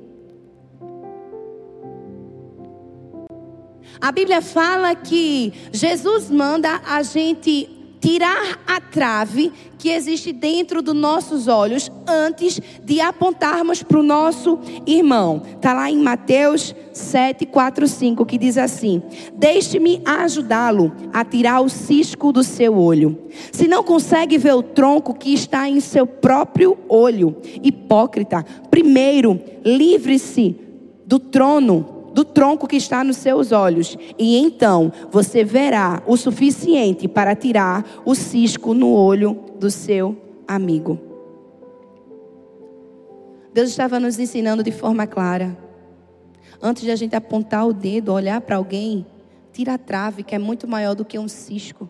A 4.01 4.13
Bíblia 4.13 4.41
fala 4.41 4.95
que 4.95 5.53
Jesus 5.73 6.31
manda 6.31 6.81
a 6.87 7.03
gente 7.03 7.69
tirar 8.03 8.59
a 8.67 8.81
trave 8.81 9.53
que 9.79 9.89
existe 9.89 10.33
dentro 10.33 10.83
dos 10.83 10.95
nossos 10.95 11.47
olhos 11.47 11.91
antes 12.07 12.61
de 12.83 13.01
apontarmos 13.01 13.83
para 13.83 14.01
o 14.01 14.03
nosso 14.03 14.59
irmão. 14.85 15.41
Está 15.55 15.73
lá 15.73 15.89
em 15.89 15.99
Mateus 15.99 16.75
7, 16.93 17.47
4, 17.47 17.87
5, 17.87 18.27
que 18.27 18.37
diz 18.37 18.59
assim: 18.59 19.01
Deixe-me 19.35 20.03
ajudá-lo 20.05 20.93
a 21.13 21.25
tirar 21.25 21.61
o 21.61 21.69
cisco 21.69 22.33
do 22.33 22.43
seu 22.43 22.77
olho. 22.77 23.17
Se 23.53 23.69
não 23.69 23.85
consegue 23.85 24.37
ver 24.37 24.55
o 24.55 24.63
tronco 24.63 25.15
que 25.15 25.33
está 25.33 25.69
em 25.69 25.79
seu 25.79 26.07
próprio 26.07 26.77
olho, 26.89 27.37
hipócrita, 27.63 28.45
primeiro 28.69 29.41
livre-se 29.65 30.57
do 31.07 31.21
trono 31.21 31.92
do 32.13 32.25
tronco 32.25 32.67
que 32.67 32.77
está 32.77 33.03
nos 33.03 33.17
seus 33.17 33.53
olhos, 33.53 33.97
e 34.19 34.37
então 34.37 34.93
você 35.11 35.45
verá 35.45 36.03
o 36.07 36.17
suficiente 36.17 37.09
para 37.09 37.35
tirar 37.35 37.85
o 38.05 38.15
cisco 38.15 38.75
no 38.75 38.93
olho 38.93 39.39
do 39.59 39.71
seu 39.71 40.17
amigo. 40.47 40.99
Deus 43.53 43.71
estava 43.71 44.01
nos 44.01 44.19
ensinando 44.19 44.63
de 44.63 44.73
forma 44.73 45.07
clara. 45.07 45.57
Antes 46.61 46.85
de 46.85 46.91
a 46.91 46.97
gente 46.97 47.15
apontar 47.15 47.67
o 47.67 47.73
dedo, 47.73 48.13
olhar 48.13 48.41
para 48.41 48.57
alguém, 48.57 49.05
tira 49.53 49.75
a 49.75 49.79
trave, 49.79 50.23
que 50.23 50.35
é 50.35 50.39
muito 50.39 50.67
maior 50.67 50.95
do 50.95 51.05
que 51.05 51.19
um 51.19 51.29
cisco. 51.29 51.89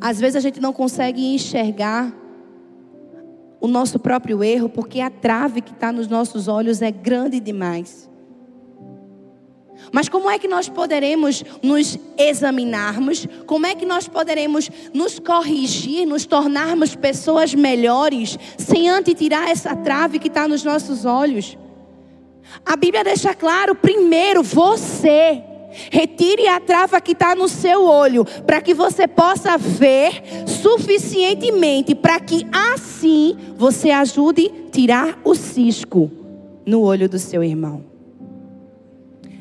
Às 0.00 0.18
vezes 0.20 0.36
a 0.36 0.40
gente 0.40 0.60
não 0.60 0.72
consegue 0.72 1.34
enxergar 1.34 2.14
o 3.60 3.66
nosso 3.66 3.98
próprio 3.98 4.42
erro, 4.42 4.68
porque 4.68 5.00
a 5.00 5.10
trave 5.10 5.60
que 5.60 5.72
está 5.72 5.90
nos 5.90 6.08
nossos 6.08 6.48
olhos 6.48 6.80
é 6.82 6.90
grande 6.90 7.40
demais. 7.40 8.08
Mas 9.92 10.08
como 10.08 10.28
é 10.28 10.38
que 10.38 10.48
nós 10.48 10.68
poderemos 10.68 11.44
nos 11.62 11.98
examinarmos? 12.16 13.26
Como 13.46 13.66
é 13.66 13.74
que 13.74 13.86
nós 13.86 14.08
poderemos 14.08 14.70
nos 14.92 15.18
corrigir, 15.18 16.06
nos 16.06 16.26
tornarmos 16.26 16.94
pessoas 16.94 17.54
melhores, 17.54 18.38
sem 18.58 18.88
antes 18.88 19.14
tirar 19.14 19.48
essa 19.48 19.74
trave 19.76 20.18
que 20.18 20.28
está 20.28 20.46
nos 20.46 20.64
nossos 20.64 21.04
olhos? 21.04 21.56
A 22.64 22.76
Bíblia 22.76 23.04
deixa 23.04 23.34
claro: 23.34 23.74
primeiro, 23.74 24.42
você. 24.42 25.42
Retire 25.90 26.48
a 26.48 26.58
trava 26.60 27.00
que 27.00 27.12
está 27.12 27.34
no 27.34 27.48
seu 27.48 27.84
olho, 27.84 28.24
para 28.46 28.60
que 28.60 28.72
você 28.72 29.06
possa 29.06 29.58
ver 29.58 30.22
suficientemente, 30.46 31.94
para 31.94 32.18
que 32.20 32.46
assim 32.52 33.36
você 33.56 33.90
ajude 33.90 34.46
a 34.46 34.70
tirar 34.70 35.20
o 35.24 35.34
cisco 35.34 36.10
no 36.64 36.80
olho 36.80 37.08
do 37.08 37.18
seu 37.18 37.44
irmão. 37.44 37.84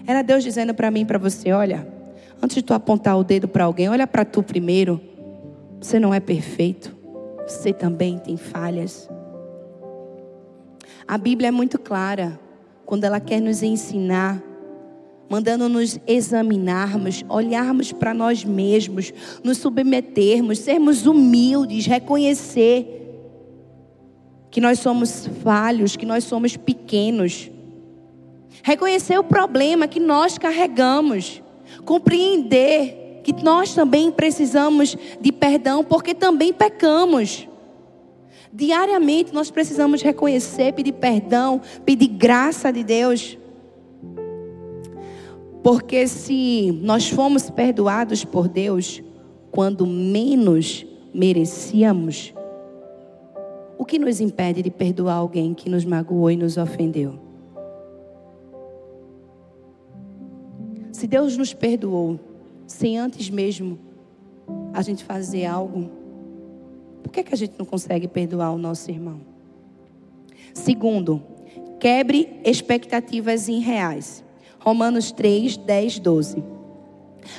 Era 0.05 0.21
Deus 0.21 0.43
dizendo 0.43 0.73
para 0.73 0.89
mim 0.91 1.05
para 1.05 1.17
você: 1.17 1.51
olha, 1.51 1.87
antes 2.41 2.55
de 2.55 2.61
tu 2.61 2.73
apontar 2.73 3.17
o 3.17 3.23
dedo 3.23 3.47
para 3.47 3.65
alguém, 3.65 3.89
olha 3.89 4.07
para 4.07 4.23
tu 4.23 4.41
primeiro. 4.41 5.01
Você 5.79 5.99
não 5.99 6.13
é 6.13 6.19
perfeito. 6.19 6.95
Você 7.47 7.71
também 7.71 8.17
tem 8.17 8.35
falhas. 8.35 9.09
A 11.07 11.17
Bíblia 11.17 11.47
é 11.49 11.51
muito 11.51 11.79
clara 11.79 12.37
quando 12.85 13.03
ela 13.03 13.19
quer 13.19 13.39
nos 13.39 13.63
ensinar, 13.63 14.41
mandando 15.29 15.67
nos 15.67 15.99
examinarmos, 16.07 17.23
olharmos 17.27 17.91
para 17.91 18.13
nós 18.13 18.43
mesmos, 18.43 19.13
nos 19.43 19.57
submetermos, 19.57 20.59
sermos 20.59 21.05
humildes, 21.05 21.85
reconhecer 21.85 22.97
que 24.49 24.61
nós 24.61 24.79
somos 24.79 25.27
falhos, 25.43 25.95
que 25.95 26.05
nós 26.05 26.23
somos 26.23 26.55
pequenos. 26.55 27.51
Reconhecer 28.63 29.19
o 29.19 29.23
problema 29.23 29.87
que 29.87 29.99
nós 29.99 30.37
carregamos. 30.37 31.41
Compreender 31.85 33.21
que 33.23 33.33
nós 33.43 33.73
também 33.73 34.09
precisamos 34.11 34.95
de 35.19 35.31
perdão, 35.31 35.83
porque 35.83 36.15
também 36.15 36.53
pecamos. 36.53 37.47
Diariamente 38.51 39.33
nós 39.33 39.51
precisamos 39.51 40.01
reconhecer, 40.01 40.73
pedir 40.73 40.93
perdão, 40.93 41.61
pedir 41.85 42.07
graça 42.07 42.71
de 42.71 42.83
Deus. 42.83 43.37
Porque 45.63 46.07
se 46.07 46.71
nós 46.81 47.09
fomos 47.09 47.49
perdoados 47.49 48.23
por 48.23 48.47
Deus 48.47 49.01
quando 49.51 49.85
menos 49.85 50.85
merecíamos, 51.13 52.33
o 53.77 53.85
que 53.85 53.99
nos 53.99 54.19
impede 54.19 54.61
de 54.61 54.71
perdoar 54.71 55.15
alguém 55.15 55.53
que 55.53 55.69
nos 55.69 55.85
magoou 55.85 56.31
e 56.31 56.35
nos 56.35 56.57
ofendeu? 56.57 57.19
Se 60.91 61.05
Deus 61.05 61.37
nos 61.37 61.53
perdoou, 61.53 62.19
sem 62.65 62.97
antes 62.97 63.29
mesmo 63.29 63.77
a 64.73 64.81
gente 64.81 65.03
fazer 65.03 65.45
algo, 65.45 65.91
por 67.03 67.11
que, 67.11 67.19
é 67.19 67.23
que 67.23 67.33
a 67.33 67.37
gente 67.37 67.53
não 67.57 67.65
consegue 67.65 68.07
perdoar 68.07 68.51
o 68.51 68.57
nosso 68.57 68.89
irmão? 68.89 69.21
Segundo, 70.53 71.21
quebre 71.79 72.41
expectativas 72.43 73.47
irreais. 73.47 74.23
Romanos 74.67 75.13
3, 75.13 75.55
10, 75.55 75.99
12. 75.99 76.43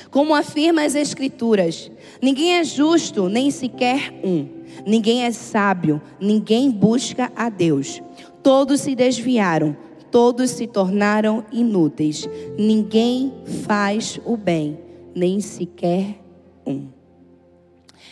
Como 0.09 0.33
afirma 0.33 0.83
as 0.83 0.95
Escrituras, 0.95 1.91
ninguém 2.19 2.55
é 2.55 2.63
justo, 2.63 3.29
nem 3.29 3.51
sequer 3.51 4.11
um. 4.23 4.47
Ninguém 4.83 5.23
é 5.23 5.31
sábio, 5.31 6.01
ninguém 6.19 6.71
busca 6.71 7.31
a 7.35 7.49
Deus. 7.49 8.01
Todos 8.41 8.81
se 8.81 8.95
desviaram 8.95 9.77
todos 10.09 10.49
se 10.49 10.65
tornaram 10.65 11.45
inúteis. 11.51 12.27
Ninguém 12.57 13.31
faz 13.63 14.19
o 14.25 14.35
bem, 14.35 14.79
nem 15.13 15.39
sequer 15.39 16.19
um. 16.65 16.87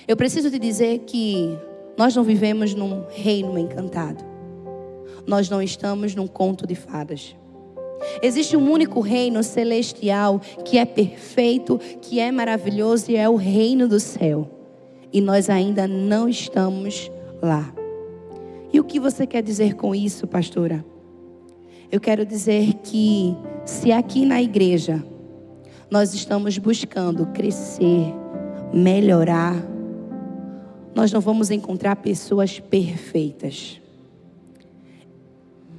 Eu 0.07 0.15
preciso 0.15 0.51
te 0.51 0.59
dizer 0.59 0.99
que 1.07 1.57
nós 1.97 2.15
não 2.15 2.23
vivemos 2.23 2.75
num 2.75 3.03
reino 3.09 3.57
encantado. 3.57 4.23
Nós 5.25 5.49
não 5.49 5.59
estamos 5.59 6.13
num 6.13 6.27
conto 6.27 6.67
de 6.67 6.75
fadas. 6.75 7.35
Existe 8.21 8.55
um 8.55 8.71
único 8.71 8.99
reino 8.99 9.43
celestial 9.43 10.39
que 10.65 10.77
é 10.77 10.85
perfeito, 10.85 11.79
que 12.01 12.19
é 12.19 12.31
maravilhoso 12.31 13.11
e 13.11 13.15
é 13.15 13.27
o 13.29 13.35
reino 13.35 13.87
do 13.87 13.99
céu. 13.99 14.49
E 15.11 15.21
nós 15.21 15.49
ainda 15.49 15.87
não 15.87 16.27
estamos 16.27 17.11
lá. 17.41 17.73
E 18.71 18.79
o 18.79 18.83
que 18.83 18.99
você 18.99 19.25
quer 19.25 19.41
dizer 19.41 19.75
com 19.75 19.95
isso, 19.95 20.27
pastora? 20.27 20.83
Eu 21.91 22.01
quero 22.01 22.25
dizer 22.25 22.73
que 22.83 23.35
se 23.65 23.91
aqui 23.91 24.25
na 24.25 24.41
igreja 24.41 25.03
nós 25.89 26.13
estamos 26.13 26.57
buscando 26.57 27.25
crescer, 27.27 28.13
melhorar, 28.73 29.55
nós 30.93 31.11
não 31.13 31.21
vamos 31.21 31.49
encontrar 31.49 31.95
pessoas 31.95 32.59
perfeitas. 32.59 33.79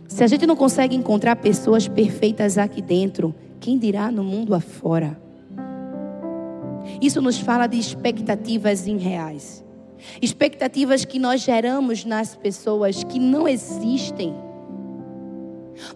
Se 0.09 0.25
a 0.25 0.27
gente 0.27 0.47
não 0.47 0.57
consegue 0.57 0.97
encontrar 0.97 1.37
pessoas 1.37 1.87
perfeitas 1.87 2.57
aqui 2.57 2.81
dentro, 2.81 3.35
quem 3.61 3.79
dirá 3.79 4.11
no 4.11 4.25
mundo 4.25 4.55
afora? 4.55 5.21
Isso 7.01 7.21
nos 7.21 7.39
fala 7.39 7.67
de 7.67 7.79
expectativas 7.79 8.87
irreais. 8.87 9.63
Expectativas 10.23 11.05
que 11.05 11.19
nós 11.19 11.43
geramos 11.43 12.07
nas 12.07 12.35
pessoas 12.35 13.05
que 13.05 13.19
não 13.19 13.47
existem. 13.47 14.35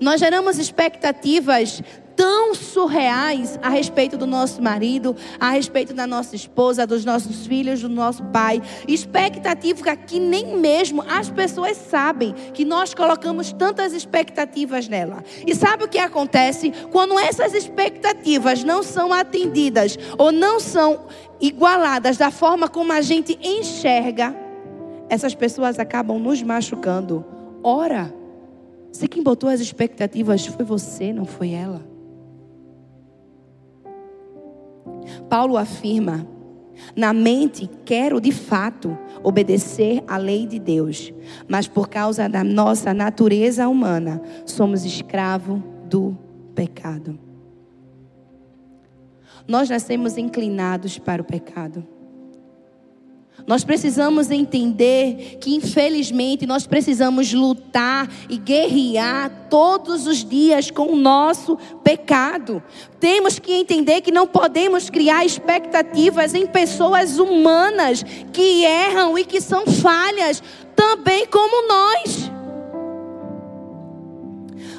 Nós 0.00 0.20
geramos 0.20 0.58
expectativas 0.58 1.82
tão 2.16 2.54
surreais 2.54 3.58
a 3.62 3.68
respeito 3.68 4.16
do 4.16 4.26
nosso 4.26 4.62
marido, 4.62 5.16
a 5.40 5.50
respeito 5.50 5.94
da 5.94 6.06
nossa 6.06 6.36
esposa, 6.36 6.86
dos 6.86 7.04
nossos 7.04 7.46
filhos, 7.46 7.80
do 7.80 7.88
nosso 7.88 8.22
pai. 8.24 8.62
Expectativa 8.86 9.96
que 9.96 10.18
nem 10.18 10.56
mesmo 10.56 11.02
as 11.08 11.30
pessoas 11.30 11.76
sabem 11.76 12.34
que 12.54 12.64
nós 12.64 12.94
colocamos 12.94 13.52
tantas 13.52 13.92
expectativas 13.92 14.88
nela. 14.88 15.24
E 15.46 15.54
sabe 15.54 15.84
o 15.84 15.88
que 15.88 15.98
acontece? 15.98 16.72
Quando 16.90 17.18
essas 17.18 17.54
expectativas 17.54 18.62
não 18.62 18.82
são 18.82 19.12
atendidas 19.12 19.98
ou 20.18 20.30
não 20.30 20.60
são 20.60 21.06
igualadas 21.40 22.16
da 22.16 22.30
forma 22.30 22.68
como 22.68 22.92
a 22.92 23.00
gente 23.00 23.38
enxerga, 23.42 24.34
essas 25.08 25.34
pessoas 25.34 25.78
acabam 25.78 26.18
nos 26.18 26.42
machucando. 26.42 27.24
Ora, 27.62 28.21
se 28.92 29.08
quem 29.08 29.22
botou 29.22 29.48
as 29.48 29.58
expectativas 29.58 30.46
foi 30.46 30.64
você, 30.64 31.12
não 31.12 31.24
foi 31.24 31.52
ela. 31.52 31.82
Paulo 35.28 35.56
afirma: 35.56 36.26
na 36.94 37.12
mente 37.12 37.68
quero 37.84 38.20
de 38.20 38.30
fato 38.30 38.96
obedecer 39.22 40.04
à 40.06 40.18
lei 40.18 40.46
de 40.46 40.58
Deus, 40.58 41.12
mas 41.48 41.66
por 41.66 41.88
causa 41.88 42.28
da 42.28 42.44
nossa 42.44 42.92
natureza 42.92 43.66
humana, 43.66 44.20
somos 44.44 44.84
escravos 44.84 45.60
do 45.88 46.16
pecado. 46.54 47.18
Nós 49.48 49.68
nascemos 49.70 50.16
inclinados 50.18 50.98
para 50.98 51.22
o 51.22 51.24
pecado. 51.24 51.84
Nós 53.46 53.64
precisamos 53.64 54.30
entender 54.30 55.38
que, 55.40 55.54
infelizmente, 55.54 56.46
nós 56.46 56.66
precisamos 56.66 57.32
lutar 57.32 58.08
e 58.28 58.36
guerrear 58.36 59.48
todos 59.50 60.06
os 60.06 60.24
dias 60.24 60.70
com 60.70 60.92
o 60.92 60.96
nosso 60.96 61.58
pecado. 61.82 62.62
Temos 63.00 63.38
que 63.38 63.52
entender 63.52 64.00
que 64.00 64.12
não 64.12 64.26
podemos 64.26 64.88
criar 64.88 65.24
expectativas 65.24 66.34
em 66.34 66.46
pessoas 66.46 67.18
humanas 67.18 68.04
que 68.32 68.64
erram 68.64 69.18
e 69.18 69.24
que 69.24 69.40
são 69.40 69.66
falhas, 69.66 70.42
também 70.76 71.26
como 71.26 71.68
nós. 71.68 72.30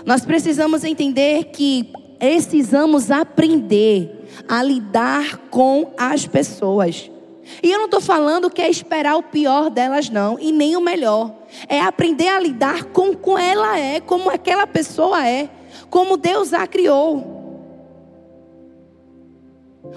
Nós 0.06 0.26
precisamos 0.26 0.84
entender 0.84 1.46
que 1.46 1.92
precisamos 2.18 3.12
aprender 3.12 4.28
a 4.48 4.64
lidar 4.64 5.38
com 5.50 5.94
as 5.98 6.26
pessoas. 6.26 7.13
E 7.62 7.72
eu 7.72 7.78
não 7.78 7.86
estou 7.86 8.02
falando 8.02 8.50
que 8.50 8.62
é 8.62 8.70
esperar 8.70 9.16
o 9.18 9.24
pior 9.24 9.70
delas, 9.70 10.10
não, 10.10 10.40
e 10.40 10.52
nem 10.52 10.76
o 10.76 10.82
melhor. 10.82 11.34
É 11.68 11.80
aprender 11.82 12.30
a 12.30 12.40
lidar 12.40 12.86
com 12.86 13.14
como 13.14 13.38
ela 13.38 13.78
é, 13.78 14.00
como 14.00 14.30
aquela 14.30 14.66
pessoa 14.66 15.28
é, 15.28 15.50
como 15.90 16.18
Deus 16.18 16.54
a 16.54 16.66
criou. 16.66 17.34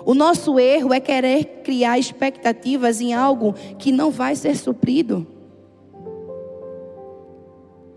O 0.04 0.14
nosso 0.14 0.58
erro 0.58 0.92
é 0.92 1.00
querer 1.00 1.62
criar 1.62 1.98
expectativas 1.98 3.00
em 3.00 3.14
algo 3.14 3.54
que 3.78 3.90
não 3.90 4.10
vai 4.10 4.34
ser 4.34 4.56
suprido. 4.56 5.26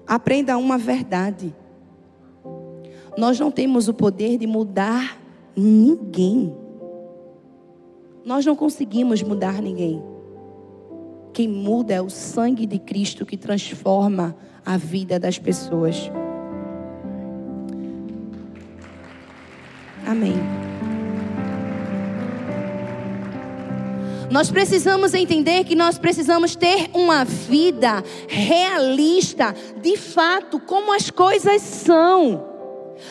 Aprenda 0.08 0.58
uma 0.58 0.78
verdade. 0.78 1.56
Nós 3.18 3.39
não 3.39 3.52
temos 3.52 3.88
o 3.88 3.93
poder 3.93 4.38
de 4.38 4.47
mudar 4.47 5.20
ninguém. 5.56 6.56
Nós 8.30 8.46
não 8.46 8.56
conseguimos 8.56 9.24
mudar 9.24 9.60
ninguém. 9.60 10.04
Quem 11.34 11.48
muda 11.48 11.96
é 11.96 12.00
o 12.00 12.12
sangue 12.12 12.68
de 12.68 12.78
Cristo 12.78 13.26
que 13.26 13.36
transforma 13.36 14.36
a 14.64 14.78
vida 14.78 15.20
das 15.20 15.40
pessoas. 15.40 16.12
Amém. 20.06 20.36
Nós 24.30 24.52
precisamos 24.52 25.16
entender 25.16 25.64
que 25.64 25.74
nós 25.74 25.98
precisamos 25.98 26.56
ter 26.56 26.92
uma 26.94 27.26
vida 27.26 28.04
realista, 28.28 29.56
de 29.82 29.98
fato, 29.98 30.60
como 30.60 30.94
as 30.94 31.10
coisas 31.10 31.64
são. 31.64 32.49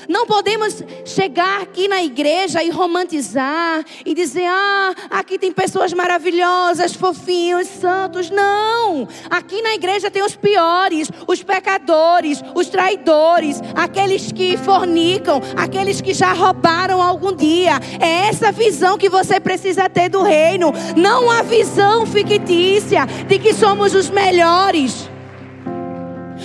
Não 0.08 0.26
podemos 0.26 0.82
chegar 1.04 1.62
aqui 1.62 1.88
na 1.88 2.02
igreja 2.02 2.62
e 2.62 2.70
romantizar 2.70 3.84
e 4.04 4.14
dizer: 4.14 4.46
ah, 4.46 4.94
aqui 5.10 5.38
tem 5.38 5.52
pessoas 5.52 5.92
maravilhosas, 5.92 6.94
fofinhos, 6.94 7.66
santos. 7.68 8.30
Não! 8.30 9.08
Aqui 9.30 9.62
na 9.62 9.74
igreja 9.74 10.10
tem 10.10 10.22
os 10.22 10.36
piores, 10.36 11.10
os 11.26 11.42
pecadores, 11.42 12.42
os 12.54 12.68
traidores, 12.68 13.60
aqueles 13.74 14.32
que 14.32 14.56
fornicam, 14.56 15.40
aqueles 15.56 16.00
que 16.00 16.14
já 16.14 16.32
roubaram 16.32 17.02
algum 17.02 17.34
dia. 17.34 17.78
É 18.00 18.28
essa 18.28 18.52
visão 18.52 18.98
que 18.98 19.08
você 19.08 19.40
precisa 19.40 19.88
ter 19.88 20.08
do 20.08 20.22
reino, 20.22 20.72
não 20.96 21.30
a 21.30 21.42
visão 21.42 22.06
fictícia 22.06 23.06
de 23.26 23.38
que 23.38 23.52
somos 23.52 23.94
os 23.94 24.10
melhores. 24.10 25.08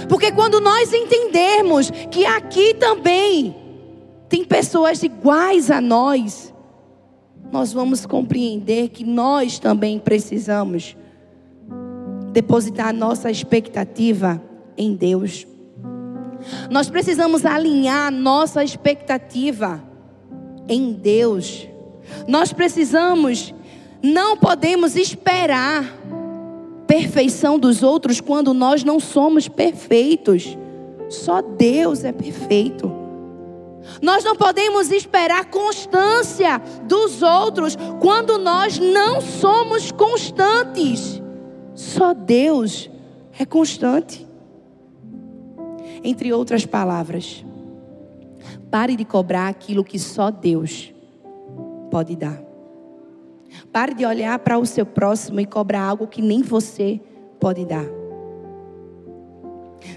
Porque 0.08 0.32
quando 0.32 0.60
nós 0.60 0.94
entendermos 0.94 1.92
que 2.12 2.26
aqui 2.26 2.74
também 2.74 3.56
tem 4.30 4.44
pessoas 4.44 5.04
iguais 5.04 5.70
a 5.70 5.80
nós, 5.80 6.54
nós 7.52 7.72
vamos 7.72 8.06
compreender 8.06 8.90
que 8.90 9.04
nós 9.04 9.60
também 9.60 10.00
precisamos 10.00 10.98
depositar 12.32 12.94
nossa 12.94 13.30
expectativa 13.30 14.42
em 14.76 14.96
Deus. 14.96 15.46
Nós 16.70 16.90
precisamos 16.90 17.46
alinhar 17.46 18.12
nossa 18.12 18.64
expectativa 18.64 19.84
em 20.68 20.94
Deus. 20.94 21.68
Nós 22.28 22.52
precisamos, 22.52 23.54
não 24.02 24.36
podemos 24.36 24.96
esperar 24.96 25.86
perfeição 26.94 27.58
dos 27.58 27.82
outros 27.82 28.22
quando 28.22 28.54
nós 28.54 28.84
não 28.84 29.00
somos 29.00 29.48
perfeitos. 29.48 30.56
Só 31.10 31.42
Deus 31.42 32.04
é 32.04 32.12
perfeito. 32.12 32.92
Nós 34.00 34.24
não 34.24 34.36
podemos 34.36 34.92
esperar 34.92 35.46
constância 35.46 36.62
dos 36.88 37.24
outros 37.24 37.76
quando 38.00 38.38
nós 38.38 38.78
não 38.78 39.20
somos 39.22 39.92
constantes. 39.92 41.20
Só 41.74 42.14
Deus 42.14 42.92
é 43.40 43.44
constante. 43.44 44.28
Entre 46.04 46.32
outras 46.32 46.64
palavras, 46.64 47.44
pare 48.70 48.96
de 48.96 49.04
cobrar 49.04 49.48
aquilo 49.48 49.84
que 49.84 49.98
só 49.98 50.30
Deus 50.30 50.94
pode 51.90 52.16
dar. 52.16 52.53
Pare 53.72 53.94
de 53.94 54.06
olhar 54.06 54.38
para 54.40 54.58
o 54.58 54.66
seu 54.66 54.86
próximo 54.86 55.40
e 55.40 55.46
cobrar 55.46 55.84
algo 55.84 56.08
que 56.08 56.22
nem 56.22 56.42
você 56.42 57.00
pode 57.40 57.66
dar. 57.66 57.86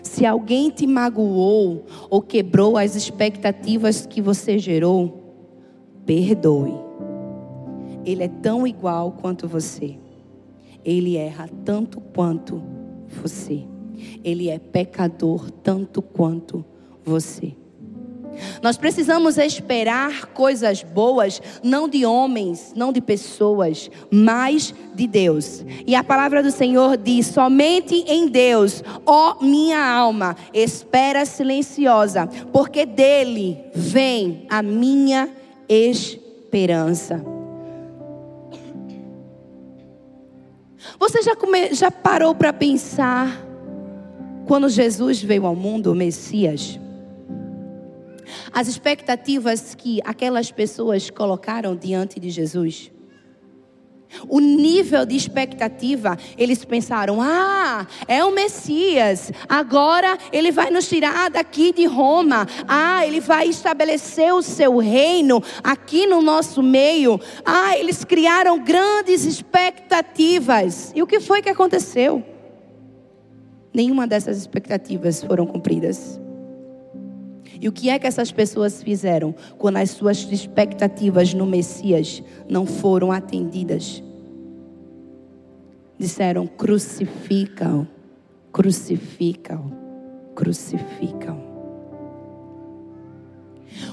Se 0.02 0.26
alguém 0.26 0.70
te 0.70 0.86
magoou 0.86 1.84
ou 2.10 2.22
quebrou 2.22 2.76
as 2.76 2.96
expectativas 2.96 4.06
que 4.06 4.20
você 4.20 4.58
gerou, 4.58 5.22
perdoe. 6.04 6.74
Ele 8.04 8.22
é 8.22 8.28
tão 8.28 8.66
igual 8.66 9.12
quanto 9.12 9.48
você. 9.48 9.98
Ele 10.84 11.16
erra 11.16 11.48
tanto 11.64 12.00
quanto 12.00 12.62
você. 13.08 13.64
Ele 14.22 14.48
é 14.48 14.58
pecador 14.58 15.50
tanto 15.50 16.00
quanto 16.00 16.64
você. 17.04 17.54
Nós 18.62 18.76
precisamos 18.76 19.38
esperar 19.38 20.26
coisas 20.26 20.82
boas, 20.82 21.40
não 21.62 21.88
de 21.88 22.04
homens, 22.04 22.72
não 22.74 22.92
de 22.92 23.00
pessoas, 23.00 23.90
mas 24.10 24.74
de 24.94 25.06
Deus. 25.06 25.64
E 25.86 25.94
a 25.94 26.02
palavra 26.02 26.42
do 26.42 26.50
Senhor 26.50 26.96
diz: 26.96 27.26
somente 27.26 27.94
em 28.06 28.28
Deus, 28.28 28.82
ó 29.04 29.36
minha 29.42 29.84
alma, 29.84 30.36
espera 30.52 31.24
silenciosa, 31.24 32.26
porque 32.52 32.86
dele 32.86 33.58
vem 33.74 34.46
a 34.48 34.62
minha 34.62 35.28
esperança. 35.68 37.24
Você 40.98 41.22
já, 41.22 41.36
come, 41.36 41.74
já 41.74 41.90
parou 41.90 42.34
para 42.34 42.52
pensar 42.52 43.44
quando 44.46 44.68
Jesus 44.68 45.22
veio 45.22 45.46
ao 45.46 45.54
mundo, 45.54 45.92
o 45.92 45.94
Messias? 45.94 46.78
As 48.52 48.68
expectativas 48.68 49.74
que 49.74 50.00
aquelas 50.04 50.50
pessoas 50.50 51.10
colocaram 51.10 51.76
diante 51.76 52.18
de 52.18 52.30
Jesus. 52.30 52.90
O 54.28 54.40
nível 54.40 55.04
de 55.04 55.16
expectativa, 55.16 56.16
eles 56.38 56.64
pensaram: 56.64 57.20
ah, 57.20 57.86
é 58.08 58.24
o 58.24 58.32
Messias, 58.32 59.32
agora 59.48 60.16
ele 60.32 60.50
vai 60.50 60.70
nos 60.70 60.88
tirar 60.88 61.30
daqui 61.30 61.72
de 61.72 61.84
Roma, 61.86 62.46
ah, 62.66 63.06
ele 63.06 63.20
vai 63.20 63.48
estabelecer 63.48 64.32
o 64.32 64.42
seu 64.42 64.78
reino 64.78 65.42
aqui 65.62 66.06
no 66.06 66.22
nosso 66.22 66.62
meio. 66.62 67.20
Ah, 67.44 67.76
eles 67.76 68.04
criaram 68.04 68.62
grandes 68.62 69.24
expectativas. 69.24 70.92
E 70.94 71.02
o 71.02 71.06
que 71.06 71.20
foi 71.20 71.42
que 71.42 71.48
aconteceu? 71.48 72.22
Nenhuma 73.74 74.06
dessas 74.06 74.38
expectativas 74.38 75.22
foram 75.22 75.46
cumpridas. 75.46 76.18
E 77.60 77.68
o 77.68 77.72
que 77.72 77.88
é 77.88 77.98
que 77.98 78.06
essas 78.06 78.30
pessoas 78.30 78.82
fizeram 78.82 79.34
quando 79.58 79.76
as 79.78 79.90
suas 79.90 80.18
expectativas 80.30 81.32
no 81.32 81.46
Messias 81.46 82.22
não 82.48 82.66
foram 82.66 83.10
atendidas? 83.10 84.02
Disseram: 85.98 86.46
crucificam, 86.46 87.88
crucificam, 88.52 89.72
crucificam. 90.34 91.40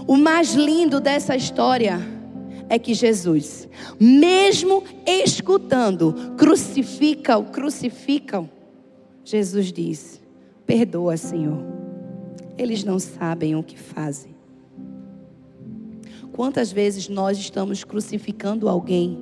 O 0.05 0.15
mais 0.17 0.53
lindo 0.53 0.99
dessa 0.99 1.35
história 1.35 1.99
é 2.69 2.77
que 2.77 2.93
Jesus, 2.93 3.67
mesmo 3.99 4.83
escutando, 5.05 6.33
crucificam, 6.37 7.45
crucificam, 7.45 8.49
Jesus 9.23 9.71
diz: 9.71 10.21
perdoa, 10.65 11.15
Senhor 11.15 11.82
eles 12.57 12.83
não 12.83 12.99
sabem 12.99 13.55
o 13.55 13.63
que 13.63 13.77
fazem. 13.77 14.33
Quantas 16.31 16.71
vezes 16.71 17.09
nós 17.09 17.37
estamos 17.37 17.83
crucificando 17.83 18.67
alguém 18.67 19.19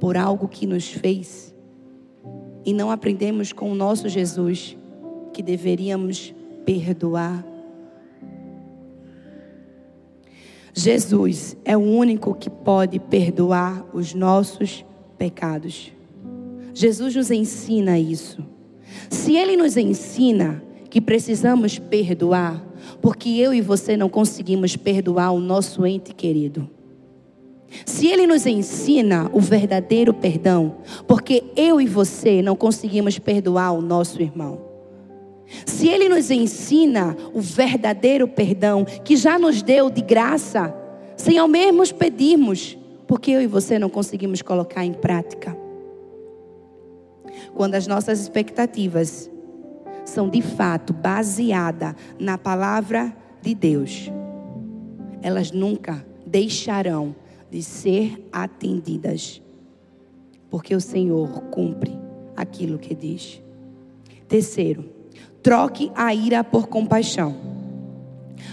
por 0.00 0.16
algo 0.16 0.48
que 0.48 0.66
nos 0.66 0.88
fez 0.88 1.54
e 2.64 2.72
não 2.72 2.90
aprendemos 2.90 3.52
com 3.52 3.70
o 3.70 3.74
nosso 3.74 4.08
Jesus 4.08 4.76
que 5.32 5.42
deveríamos 5.42 6.34
perdoar? 6.64 7.44
Jesus 10.72 11.56
é 11.64 11.76
o 11.76 11.80
único 11.80 12.34
que 12.34 12.50
pode 12.50 12.98
perdoar 12.98 13.84
os 13.92 14.12
nossos 14.12 14.84
pecados. 15.16 15.92
Jesus 16.72 17.14
nos 17.14 17.30
ensina 17.30 17.98
isso. 17.98 18.44
Se 19.08 19.36
Ele 19.36 19.56
nos 19.56 19.76
ensina 19.76 20.62
que 20.90 21.00
precisamos 21.00 21.78
perdoar, 21.78 22.64
porque 23.04 23.28
eu 23.28 23.52
e 23.52 23.60
você 23.60 23.98
não 23.98 24.08
conseguimos 24.08 24.76
perdoar 24.76 25.30
o 25.30 25.38
nosso 25.38 25.84
ente 25.84 26.14
querido. 26.14 26.70
Se 27.84 28.06
ele 28.06 28.26
nos 28.26 28.46
ensina 28.46 29.30
o 29.30 29.40
verdadeiro 29.40 30.14
perdão, 30.14 30.76
porque 31.06 31.44
eu 31.54 31.82
e 31.82 31.86
você 31.86 32.40
não 32.40 32.56
conseguimos 32.56 33.18
perdoar 33.18 33.72
o 33.72 33.82
nosso 33.82 34.22
irmão. 34.22 34.58
Se 35.66 35.86
ele 35.86 36.08
nos 36.08 36.30
ensina 36.30 37.14
o 37.34 37.42
verdadeiro 37.42 38.26
perdão, 38.26 38.86
que 38.86 39.16
já 39.16 39.38
nos 39.38 39.60
deu 39.60 39.90
de 39.90 40.00
graça, 40.00 40.74
sem 41.14 41.36
ao 41.36 41.46
menos 41.46 41.92
pedirmos, 41.92 42.74
porque 43.06 43.32
eu 43.32 43.42
e 43.42 43.46
você 43.46 43.78
não 43.78 43.90
conseguimos 43.90 44.40
colocar 44.40 44.82
em 44.82 44.94
prática. 44.94 45.54
Quando 47.52 47.74
as 47.74 47.86
nossas 47.86 48.18
expectativas 48.18 49.30
são 50.04 50.28
de 50.28 50.42
fato 50.42 50.92
baseadas 50.92 51.94
na 52.18 52.36
palavra 52.36 53.14
de 53.40 53.54
Deus, 53.54 54.10
elas 55.22 55.50
nunca 55.50 56.04
deixarão 56.26 57.14
de 57.50 57.62
ser 57.62 58.26
atendidas, 58.32 59.40
porque 60.50 60.74
o 60.74 60.80
Senhor 60.80 61.42
cumpre 61.50 61.96
aquilo 62.36 62.78
que 62.78 62.94
diz. 62.94 63.42
Terceiro, 64.28 64.90
troque 65.42 65.90
a 65.94 66.14
ira 66.14 66.42
por 66.42 66.66
compaixão. 66.66 67.36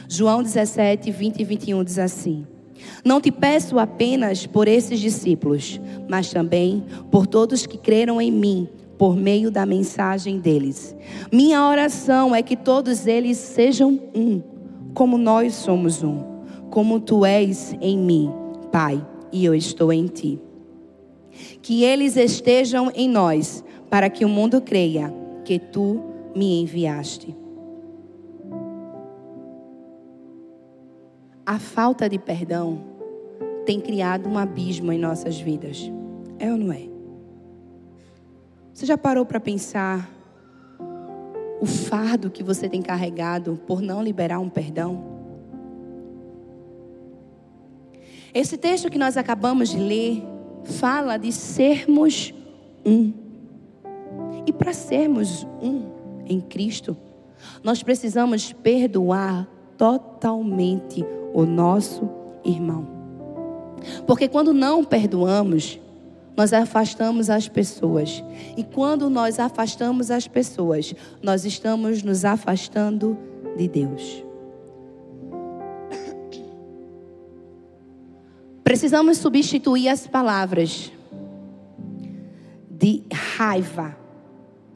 João 0.07 0.43
17, 0.43 1.09
20 1.09 1.39
e 1.39 1.43
21 1.43 1.83
diz 1.83 1.97
assim: 1.97 2.45
Não 3.03 3.19
te 3.19 3.31
peço 3.31 3.79
apenas 3.79 4.45
por 4.45 4.67
esses 4.67 4.99
discípulos, 4.99 5.79
mas 6.07 6.31
também 6.31 6.85
por 7.09 7.25
todos 7.25 7.65
que 7.65 7.77
creram 7.77 8.21
em 8.21 8.31
mim 8.31 8.69
por 9.01 9.15
meio 9.15 9.49
da 9.49 9.65
mensagem 9.65 10.37
deles. 10.37 10.95
Minha 11.31 11.67
oração 11.67 12.35
é 12.35 12.43
que 12.43 12.55
todos 12.55 13.07
eles 13.07 13.35
sejam 13.35 13.99
um, 14.13 14.43
como 14.93 15.17
nós 15.17 15.55
somos 15.55 16.03
um, 16.03 16.19
como 16.69 16.99
tu 16.99 17.25
és 17.25 17.75
em 17.81 17.97
mim, 17.97 18.31
Pai, 18.71 19.03
e 19.31 19.43
eu 19.43 19.55
estou 19.55 19.91
em 19.91 20.05
ti. 20.05 20.39
que 21.63 21.83
eles 21.83 22.15
estejam 22.15 22.91
em 22.93 23.09
nós, 23.09 23.63
para 23.89 24.07
que 24.07 24.23
o 24.23 24.29
mundo 24.29 24.61
creia 24.61 25.11
que 25.45 25.57
tu 25.57 25.99
me 26.35 26.61
enviaste. 26.61 27.35
A 31.43 31.57
falta 31.57 32.07
de 32.07 32.19
perdão 32.19 32.77
tem 33.65 33.79
criado 33.81 34.29
um 34.29 34.37
abismo 34.37 34.91
em 34.91 34.99
nossas 34.99 35.39
vidas. 35.39 35.91
É 36.37 36.51
ou 36.51 36.57
não 36.57 36.71
é? 36.71 37.00
Você 38.73 38.85
já 38.85 38.97
parou 38.97 39.25
para 39.25 39.39
pensar 39.39 40.09
o 41.59 41.65
fardo 41.65 42.31
que 42.31 42.43
você 42.43 42.69
tem 42.69 42.81
carregado 42.81 43.59
por 43.67 43.81
não 43.81 44.01
liberar 44.01 44.39
um 44.39 44.49
perdão? 44.49 45.03
Esse 48.33 48.57
texto 48.57 48.89
que 48.89 48.97
nós 48.97 49.17
acabamos 49.17 49.69
de 49.69 49.77
ler 49.77 50.23
fala 50.63 51.17
de 51.17 51.31
sermos 51.31 52.33
um. 52.85 53.13
E 54.45 54.53
para 54.53 54.73
sermos 54.73 55.45
um 55.61 56.23
em 56.25 56.39
Cristo, 56.39 56.95
nós 57.63 57.83
precisamos 57.83 58.53
perdoar 58.53 59.47
totalmente 59.77 61.05
o 61.33 61.45
nosso 61.45 62.09
irmão. 62.43 62.87
Porque 64.05 64.27
quando 64.29 64.53
não 64.53 64.83
perdoamos, 64.83 65.79
nós 66.35 66.53
afastamos 66.53 67.29
as 67.29 67.47
pessoas. 67.47 68.23
E 68.57 68.63
quando 68.63 69.09
nós 69.09 69.39
afastamos 69.39 70.09
as 70.09 70.27
pessoas, 70.27 70.93
nós 71.21 71.45
estamos 71.45 72.03
nos 72.03 72.25
afastando 72.25 73.17
de 73.57 73.67
Deus. 73.67 74.23
Precisamos 78.63 79.17
substituir 79.17 79.89
as 79.89 80.07
palavras 80.07 80.91
de 82.69 83.03
raiva, 83.11 83.97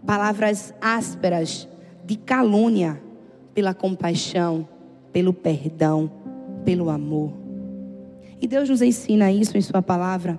palavras 0.06 0.74
ásperas, 0.82 1.68
de 2.04 2.18
calúnia, 2.18 3.02
pela 3.54 3.74
compaixão, 3.74 4.68
pelo 5.14 5.34
perdão, 5.34 6.12
pelo 6.66 6.90
amor. 6.90 7.32
E 8.42 8.48
Deus 8.48 8.70
nos 8.70 8.82
ensina 8.82 9.32
isso 9.32 9.58
em 9.58 9.62
Sua 9.62 9.82
palavra. 9.82 10.38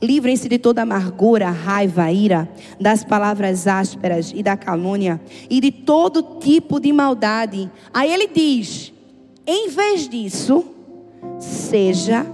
Livrem-se 0.00 0.48
de 0.48 0.58
toda 0.58 0.82
amargura, 0.82 1.50
raiva, 1.50 2.10
ira, 2.10 2.48
das 2.80 3.04
palavras 3.04 3.66
ásperas 3.66 4.32
e 4.34 4.42
da 4.42 4.56
calúnia 4.56 5.20
e 5.50 5.60
de 5.60 5.70
todo 5.70 6.38
tipo 6.40 6.78
de 6.78 6.92
maldade. 6.92 7.70
Aí 7.92 8.12
ele 8.12 8.28
diz: 8.28 8.92
em 9.46 9.68
vez 9.68 10.08
disso, 10.08 10.64
seja 11.38 12.24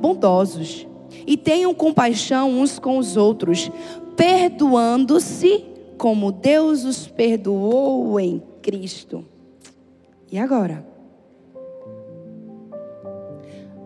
bondosos 0.00 0.86
e 1.26 1.36
tenham 1.36 1.74
compaixão 1.74 2.50
uns 2.60 2.78
com 2.78 2.98
os 2.98 3.16
outros, 3.16 3.70
perdoando-se 4.16 5.64
como 5.96 6.30
Deus 6.30 6.84
os 6.84 7.06
perdoou 7.06 8.18
em 8.20 8.42
Cristo. 8.62 9.24
E 10.30 10.38
agora? 10.38 10.84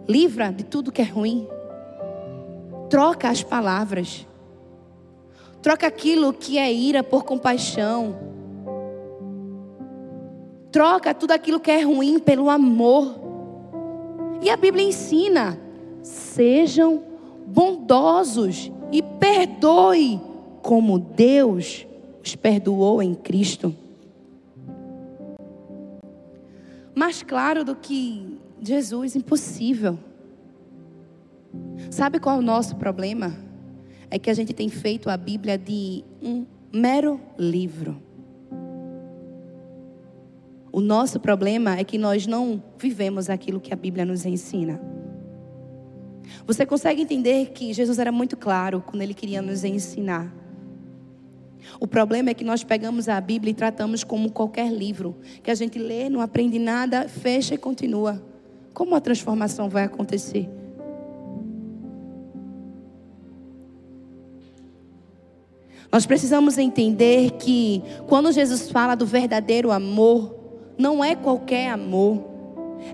Livra 0.08 0.50
de 0.50 0.64
tudo 0.64 0.90
que 0.90 1.02
é 1.02 1.04
ruim. 1.04 1.46
Troca 2.90 3.30
as 3.30 3.42
palavras. 3.42 4.26
Troca 5.62 5.86
aquilo 5.86 6.32
que 6.32 6.58
é 6.58 6.70
ira 6.70 7.02
por 7.02 7.24
compaixão. 7.24 8.18
Troca 10.70 11.14
tudo 11.14 11.30
aquilo 11.30 11.58
que 11.58 11.70
é 11.70 11.82
ruim 11.82 12.18
pelo 12.18 12.50
amor. 12.50 13.18
E 14.42 14.50
a 14.50 14.56
Bíblia 14.56 14.84
ensina 14.84 15.58
Sejam 16.02 17.02
bondosos 17.46 18.72
e 18.90 19.02
perdoe 19.02 20.20
como 20.62 20.98
Deus 20.98 21.86
os 22.22 22.34
perdoou 22.34 23.02
em 23.02 23.14
Cristo. 23.14 23.74
Mais 26.94 27.22
claro 27.22 27.64
do 27.64 27.74
que 27.74 28.38
Jesus, 28.60 29.14
impossível. 29.14 29.98
Sabe 31.90 32.18
qual 32.18 32.36
é 32.36 32.38
o 32.38 32.42
nosso 32.42 32.76
problema? 32.76 33.34
É 34.10 34.18
que 34.18 34.30
a 34.30 34.34
gente 34.34 34.52
tem 34.52 34.68
feito 34.68 35.08
a 35.08 35.16
Bíblia 35.16 35.56
de 35.56 36.04
um 36.22 36.46
mero 36.72 37.20
livro. 37.38 38.00
O 40.72 40.80
nosso 40.80 41.18
problema 41.18 41.76
é 41.76 41.84
que 41.84 41.98
nós 41.98 42.26
não 42.26 42.62
vivemos 42.78 43.28
aquilo 43.28 43.60
que 43.60 43.72
a 43.72 43.76
Bíblia 43.76 44.04
nos 44.04 44.24
ensina. 44.24 44.80
Você 46.46 46.64
consegue 46.64 47.02
entender 47.02 47.50
que 47.50 47.72
Jesus 47.72 47.98
era 47.98 48.12
muito 48.12 48.36
claro 48.36 48.82
quando 48.86 49.02
ele 49.02 49.14
queria 49.14 49.42
nos 49.42 49.64
ensinar. 49.64 50.32
O 51.78 51.86
problema 51.86 52.30
é 52.30 52.34
que 52.34 52.44
nós 52.44 52.62
pegamos 52.62 53.08
a 53.08 53.20
Bíblia 53.20 53.50
e 53.50 53.54
tratamos 53.54 54.04
como 54.04 54.30
qualquer 54.30 54.72
livro, 54.72 55.16
que 55.42 55.50
a 55.50 55.54
gente 55.54 55.78
lê, 55.78 56.08
não 56.08 56.20
aprende 56.20 56.58
nada, 56.58 57.08
fecha 57.08 57.54
e 57.54 57.58
continua. 57.58 58.22
Como 58.72 58.94
a 58.94 59.00
transformação 59.00 59.68
vai 59.68 59.84
acontecer? 59.84 60.48
Nós 65.92 66.06
precisamos 66.06 66.56
entender 66.56 67.32
que 67.32 67.82
quando 68.06 68.30
Jesus 68.30 68.70
fala 68.70 68.94
do 68.94 69.04
verdadeiro 69.04 69.72
amor, 69.72 70.36
não 70.78 71.02
é 71.02 71.16
qualquer 71.16 71.70
amor, 71.70 72.24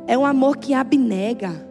é 0.06 0.16
um 0.16 0.24
amor 0.24 0.56
que 0.56 0.72
abnega. 0.72 1.66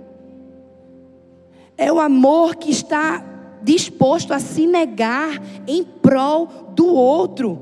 É 1.78 1.92
o 1.92 2.00
amor 2.00 2.56
que 2.56 2.72
está 2.72 3.24
disposto 3.62 4.34
a 4.34 4.40
se 4.40 4.68
negar 4.68 5.42
em 5.68 5.84
prol 5.84 6.48
do 6.76 6.94
outro, 6.94 7.60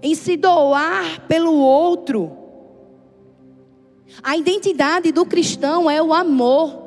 em 0.00 0.14
se 0.14 0.36
doar 0.36 1.26
pelo 1.26 1.52
outro. 1.52 2.38
A 4.22 4.36
identidade 4.36 5.10
do 5.10 5.26
cristão 5.26 5.90
é 5.90 6.00
o 6.00 6.14
amor. 6.14 6.78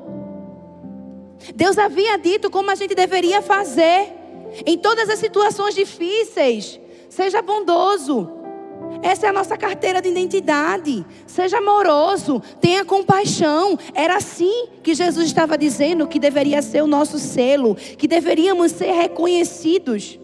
Deus 1.54 1.78
havia 1.78 2.18
dito 2.18 2.50
como 2.50 2.72
a 2.72 2.76
gente 2.76 2.96
deveria 2.96 3.42
fazer 3.42 4.23
em 4.66 4.78
todas 4.78 5.10
as 5.10 5.20
situações 5.20 5.76
difíceis. 5.76 6.80
Seja 7.10 7.41
bondoso, 7.41 8.30
essa 9.01 9.26
é 9.26 9.30
a 9.30 9.34
nossa 9.34 9.58
carteira 9.58 10.01
de 10.01 10.10
identidade. 10.10 11.06
Seja 11.28 11.58
amoroso, 11.58 12.41
tenha 12.62 12.86
compaixão. 12.86 13.78
Era 13.93 14.16
assim 14.16 14.68
que 14.82 14.93
Jesus 14.93 15.28
estava 15.28 15.58
dizendo 15.58 16.08
que 16.08 16.18
deveria 16.20 16.62
ser 16.62 16.82
o 16.82 16.88
nosso 16.88 17.20
selo, 17.20 17.76
que 17.76 18.08
deveríamos 18.08 18.72
ser 18.72 18.91
reconhecidos. 18.91 20.20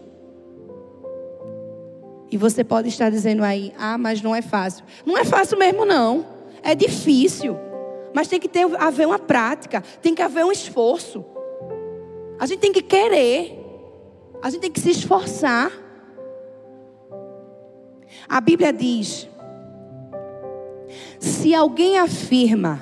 E 2.30 2.36
você 2.36 2.64
pode 2.64 2.88
estar 2.88 3.10
dizendo 3.10 3.42
aí: 3.42 3.72
"Ah, 3.78 3.98
mas 3.98 4.22
não 4.22 4.34
é 4.34 4.40
fácil". 4.40 4.84
Não 5.04 5.18
é 5.18 5.24
fácil 5.24 5.58
mesmo 5.58 5.84
não. 5.84 6.24
É 6.62 6.74
difícil. 6.74 7.56
Mas 8.14 8.28
tem 8.28 8.40
que 8.40 8.48
ter, 8.48 8.66
haver 8.78 9.06
uma 9.06 9.18
prática, 9.18 9.82
tem 10.00 10.14
que 10.14 10.22
haver 10.22 10.44
um 10.44 10.50
esforço. 10.50 11.24
A 12.38 12.46
gente 12.46 12.60
tem 12.60 12.72
que 12.72 12.82
querer. 12.82 13.59
A 14.42 14.48
gente 14.48 14.62
tem 14.62 14.70
que 14.70 14.80
se 14.80 14.90
esforçar. 14.90 15.70
A 18.28 18.40
Bíblia 18.40 18.72
diz: 18.72 19.28
se 21.18 21.54
alguém 21.54 21.98
afirma, 21.98 22.80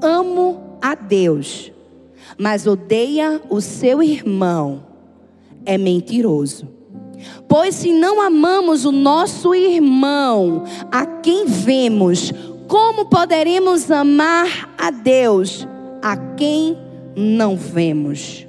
amo 0.00 0.78
a 0.80 0.94
Deus, 0.94 1.72
mas 2.38 2.66
odeia 2.66 3.40
o 3.50 3.60
seu 3.60 4.02
irmão, 4.02 4.84
é 5.64 5.76
mentiroso. 5.76 6.68
Pois 7.48 7.76
se 7.76 7.92
não 7.92 8.20
amamos 8.20 8.84
o 8.84 8.92
nosso 8.92 9.54
irmão, 9.54 10.64
a 10.90 11.06
quem 11.06 11.46
vemos, 11.46 12.32
como 12.66 13.06
poderemos 13.06 13.90
amar 13.90 14.74
a 14.78 14.90
Deus, 14.90 15.66
a 16.00 16.16
quem 16.16 16.76
não 17.14 17.56
vemos? 17.56 18.46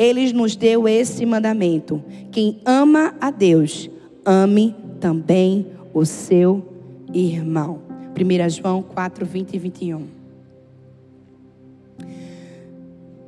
Ele 0.00 0.32
nos 0.32 0.56
deu 0.56 0.88
esse 0.88 1.26
mandamento: 1.26 2.02
quem 2.32 2.58
ama 2.64 3.14
a 3.20 3.30
Deus, 3.30 3.90
ame 4.24 4.74
também 4.98 5.66
o 5.92 6.06
seu 6.06 6.66
irmão. 7.12 7.82
1 8.18 8.48
João 8.48 8.82
4, 8.82 9.26
20 9.26 9.52
e 9.52 9.58
21. 9.58 10.06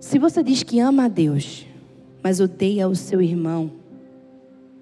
Se 0.00 0.18
você 0.18 0.42
diz 0.42 0.62
que 0.62 0.80
ama 0.80 1.04
a 1.04 1.08
Deus, 1.08 1.66
mas 2.22 2.40
odeia 2.40 2.88
o 2.88 2.96
seu 2.96 3.20
irmão, 3.20 3.70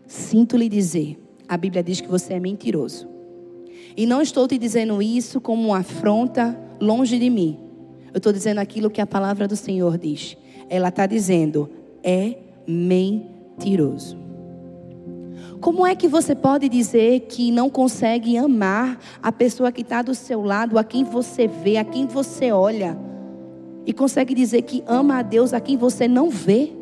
sinto 0.07 0.57
lhe 0.57 0.69
dizer, 0.69 1.19
a 1.49 1.57
Bíblia 1.57 1.83
diz 1.83 2.01
que 2.01 2.09
você 2.09 2.35
é 2.35 2.41
mentiroso. 2.41 3.09
E 3.97 4.07
não 4.07 4.23
estou 4.23 4.47
te 4.47 4.57
dizendo 4.57 5.03
isso 5.03 5.41
como 5.41 5.69
uma 5.69 5.79
afronta 5.79 6.57
longe 6.81 7.19
de 7.19 7.29
mim. 7.29 7.59
Eu 8.15 8.19
estou 8.19 8.33
dizendo 8.33 8.59
aquilo 8.59 8.91
que 8.91 9.01
a 9.01 9.07
palavra 9.07 9.49
do 9.49 9.57
Senhor 9.57 9.99
diz. 9.99 10.37
Ela 10.69 10.89
está 10.89 11.07
dizendo, 11.07 11.69
é 12.03 12.37
mentiroso. 12.67 14.19
Como 15.61 15.87
é 15.87 15.95
que 15.95 16.09
você 16.09 16.35
pode 16.35 16.69
dizer 16.69 17.21
que 17.21 17.51
não 17.51 17.69
consegue 17.69 18.37
amar 18.39 18.99
a 19.23 19.31
pessoa 19.31 19.71
que 19.71 19.83
está 19.83 20.01
do 20.01 20.15
seu 20.15 20.43
lado, 20.43 20.79
a 20.79 20.85
quem 20.85 21.05
você 21.05 21.47
vê, 21.47 21.77
a 21.77 21.85
quem 21.85 22.07
você 22.07 22.51
olha, 22.51 22.97
e 23.85 23.93
consegue 23.93 24.35
dizer 24.35 24.63
que 24.63 24.83
ama 24.87 25.19
a 25.19 25.23
Deus 25.23 25.53
a 25.53 25.61
quem 25.61 25.77
você 25.77 26.09
não 26.09 26.31
vê? 26.31 26.73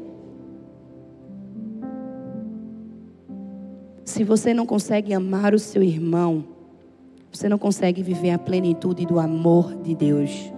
Se 4.04 4.22
você 4.22 4.54
não 4.54 4.64
consegue 4.64 5.12
amar 5.12 5.54
o 5.54 5.58
seu 5.58 5.82
irmão, 5.82 6.44
você 7.32 7.48
não 7.48 7.58
consegue 7.58 8.02
viver 8.02 8.30
a 8.30 8.38
plenitude 8.38 9.04
do 9.04 9.18
amor 9.18 9.74
de 9.82 9.94
Deus. 9.94 10.52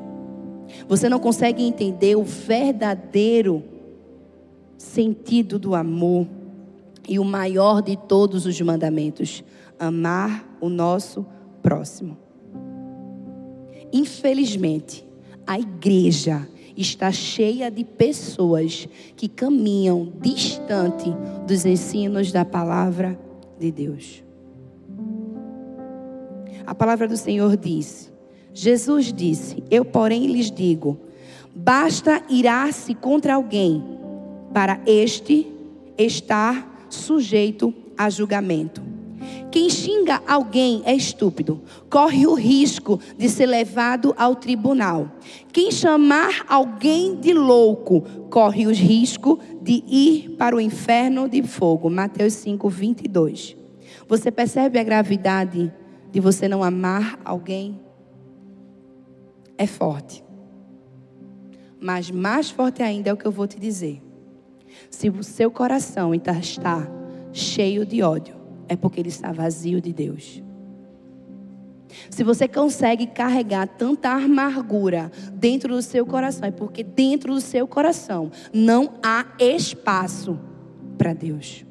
Você 0.88 1.08
não 1.08 1.18
consegue 1.18 1.62
entender 1.62 2.16
o 2.16 2.22
verdadeiro 2.22 3.64
sentido 4.80 5.58
do 5.58 5.74
amor 5.74 6.26
e 7.06 7.18
o 7.18 7.24
maior 7.24 7.82
de 7.82 7.96
todos 7.96 8.46
os 8.46 8.58
mandamentos: 8.62 9.44
amar 9.78 10.56
o 10.58 10.70
nosso 10.70 11.26
próximo. 11.62 12.16
Infelizmente, 13.92 15.06
a 15.46 15.58
igreja 15.58 16.48
está 16.74 17.12
cheia 17.12 17.70
de 17.70 17.84
pessoas 17.84 18.88
que 19.16 19.28
caminham 19.28 20.14
distante 20.18 21.12
dos 21.46 21.66
ensinos 21.66 22.32
da 22.32 22.44
palavra 22.44 23.18
de 23.58 23.70
Deus. 23.70 24.24
A 26.66 26.74
palavra 26.74 27.06
do 27.06 27.18
Senhor 27.18 27.54
diz: 27.54 28.10
Jesus 28.54 29.12
disse: 29.12 29.62
Eu, 29.70 29.84
porém, 29.84 30.26
lhes 30.26 30.50
digo: 30.50 30.98
basta 31.54 32.22
irar-se 32.30 32.94
contra 32.94 33.34
alguém 33.34 33.99
para 34.52 34.80
este 34.86 35.46
estar 35.96 36.86
sujeito 36.88 37.72
a 37.96 38.08
julgamento. 38.08 38.90
Quem 39.50 39.68
xinga 39.68 40.22
alguém 40.26 40.80
é 40.84 40.94
estúpido, 40.94 41.60
corre 41.90 42.26
o 42.26 42.34
risco 42.34 43.00
de 43.18 43.28
ser 43.28 43.46
levado 43.46 44.14
ao 44.16 44.36
tribunal. 44.36 45.10
Quem 45.52 45.72
chamar 45.72 46.44
alguém 46.48 47.16
de 47.16 47.34
louco, 47.34 48.02
corre 48.30 48.66
o 48.66 48.72
risco 48.72 49.40
de 49.60 49.82
ir 49.86 50.36
para 50.36 50.54
o 50.54 50.60
inferno 50.60 51.28
de 51.28 51.42
fogo. 51.42 51.90
Mateus 51.90 52.34
5, 52.34 52.68
22. 52.68 53.56
Você 54.08 54.30
percebe 54.30 54.78
a 54.78 54.84
gravidade 54.84 55.72
de 56.12 56.20
você 56.20 56.48
não 56.48 56.62
amar 56.62 57.18
alguém? 57.24 57.80
É 59.58 59.66
forte. 59.66 60.24
Mas 61.80 62.10
mais 62.10 62.50
forte 62.50 62.82
ainda 62.82 63.10
é 63.10 63.12
o 63.12 63.16
que 63.16 63.26
eu 63.26 63.32
vou 63.32 63.46
te 63.46 63.58
dizer. 63.58 64.09
Se 64.88 65.10
o 65.10 65.22
seu 65.22 65.50
coração 65.50 66.14
está 66.14 66.88
cheio 67.32 67.84
de 67.84 68.02
ódio, 68.02 68.34
é 68.68 68.76
porque 68.76 69.00
ele 69.00 69.08
está 69.08 69.32
vazio 69.32 69.80
de 69.80 69.92
Deus. 69.92 70.42
Se 72.08 72.22
você 72.22 72.46
consegue 72.46 73.06
carregar 73.06 73.66
tanta 73.66 74.10
amargura 74.10 75.10
dentro 75.32 75.74
do 75.74 75.82
seu 75.82 76.06
coração, 76.06 76.48
é 76.48 76.50
porque 76.50 76.82
dentro 76.82 77.34
do 77.34 77.40
seu 77.40 77.66
coração 77.66 78.30
não 78.52 78.94
há 79.02 79.26
espaço 79.38 80.38
para 80.96 81.12
Deus. 81.12 81.64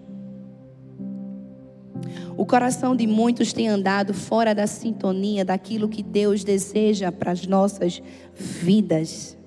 O 2.37 2.45
coração 2.45 2.95
de 2.95 3.05
muitos 3.05 3.51
tem 3.51 3.67
andado 3.67 4.13
fora 4.13 4.55
da 4.55 4.65
sintonia 4.65 5.43
daquilo 5.43 5.89
que 5.89 6.01
Deus 6.01 6.43
deseja 6.43 7.11
para 7.11 7.31
as 7.31 7.45
nossas 7.45 8.01
vidas. 8.33 9.37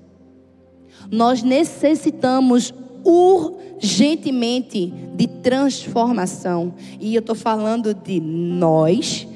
Nós 1.11 1.43
necessitamos 1.43 2.73
urgentemente 3.05 4.93
de 5.15 5.27
transformação. 5.27 6.75
E 7.01 7.15
eu 7.15 7.21
estou 7.21 7.35
falando 7.35 7.95
de 7.95 8.21
nós 8.21 9.27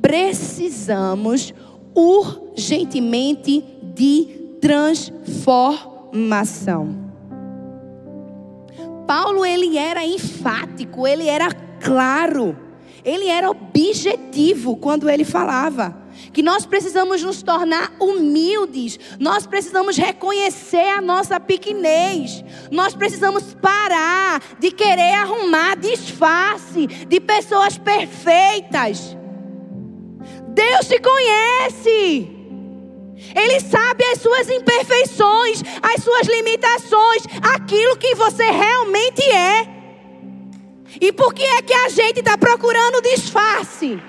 precisamos 0.00 1.52
urgentemente 1.94 3.64
de 3.94 4.26
transformação. 4.60 7.10
Paulo 9.06 9.44
ele 9.44 9.76
era 9.76 10.02
enfático, 10.04 11.06
ele 11.06 11.26
era 11.26 11.52
claro, 11.80 12.56
ele 13.04 13.26
era 13.26 13.50
objetivo 13.50 14.76
quando 14.76 15.10
ele 15.10 15.24
falava 15.24 15.99
que 16.32 16.42
nós 16.42 16.64
precisamos 16.64 17.22
nos 17.22 17.42
tornar 17.42 17.92
humildes, 17.98 18.98
nós 19.18 19.46
precisamos 19.46 19.96
reconhecer 19.96 20.88
a 20.90 21.00
nossa 21.00 21.40
pequenez, 21.40 22.44
nós 22.70 22.94
precisamos 22.94 23.54
parar 23.54 24.40
de 24.58 24.70
querer 24.70 25.14
arrumar 25.14 25.76
disfarce 25.76 26.86
de 26.86 27.20
pessoas 27.20 27.76
perfeitas. 27.78 29.16
Deus 30.48 30.88
te 30.88 30.98
conhece. 31.00 32.36
Ele 33.34 33.60
sabe 33.60 34.04
as 34.04 34.20
suas 34.20 34.48
imperfeições, 34.48 35.62
as 35.82 36.02
suas 36.02 36.26
limitações, 36.26 37.22
aquilo 37.54 37.96
que 37.96 38.14
você 38.14 38.44
realmente 38.44 39.22
é. 39.22 39.68
E 41.00 41.12
por 41.12 41.32
que 41.32 41.42
é 41.42 41.62
que 41.62 41.72
a 41.72 41.88
gente 41.88 42.20
está 42.20 42.36
procurando 42.36 43.02
disfarce? 43.02 44.00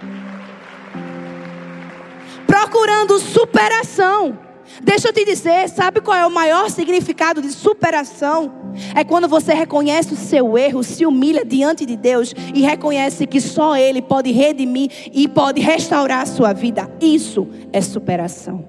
Procurando 2.52 3.18
superação. 3.18 4.38
Deixa 4.84 5.08
eu 5.08 5.14
te 5.14 5.24
dizer, 5.24 5.70
sabe 5.70 6.02
qual 6.02 6.18
é 6.18 6.28
o 6.28 6.32
maior 6.32 6.70
significado 6.70 7.42
de 7.42 7.50
superação? 7.50 8.52
É 8.94 9.06
quando 9.06 9.26
você 9.26 9.54
reconhece 9.54 10.14
o 10.14 10.18
seu 10.18 10.58
erro, 10.58 10.84
se 10.84 11.06
humilha 11.06 11.46
diante 11.46 11.86
de 11.86 11.96
Deus 11.96 12.34
e 12.54 12.62
reconhece 12.62 13.26
que 13.26 13.40
só 13.40 13.78
Ele 13.78 14.02
pode 14.02 14.32
redimir 14.32 14.92
e 15.14 15.30
pode 15.30 15.62
restaurar 15.62 16.24
a 16.24 16.26
sua 16.26 16.52
vida. 16.52 16.92
Isso 17.00 17.48
é 17.72 17.80
superação. 17.80 18.66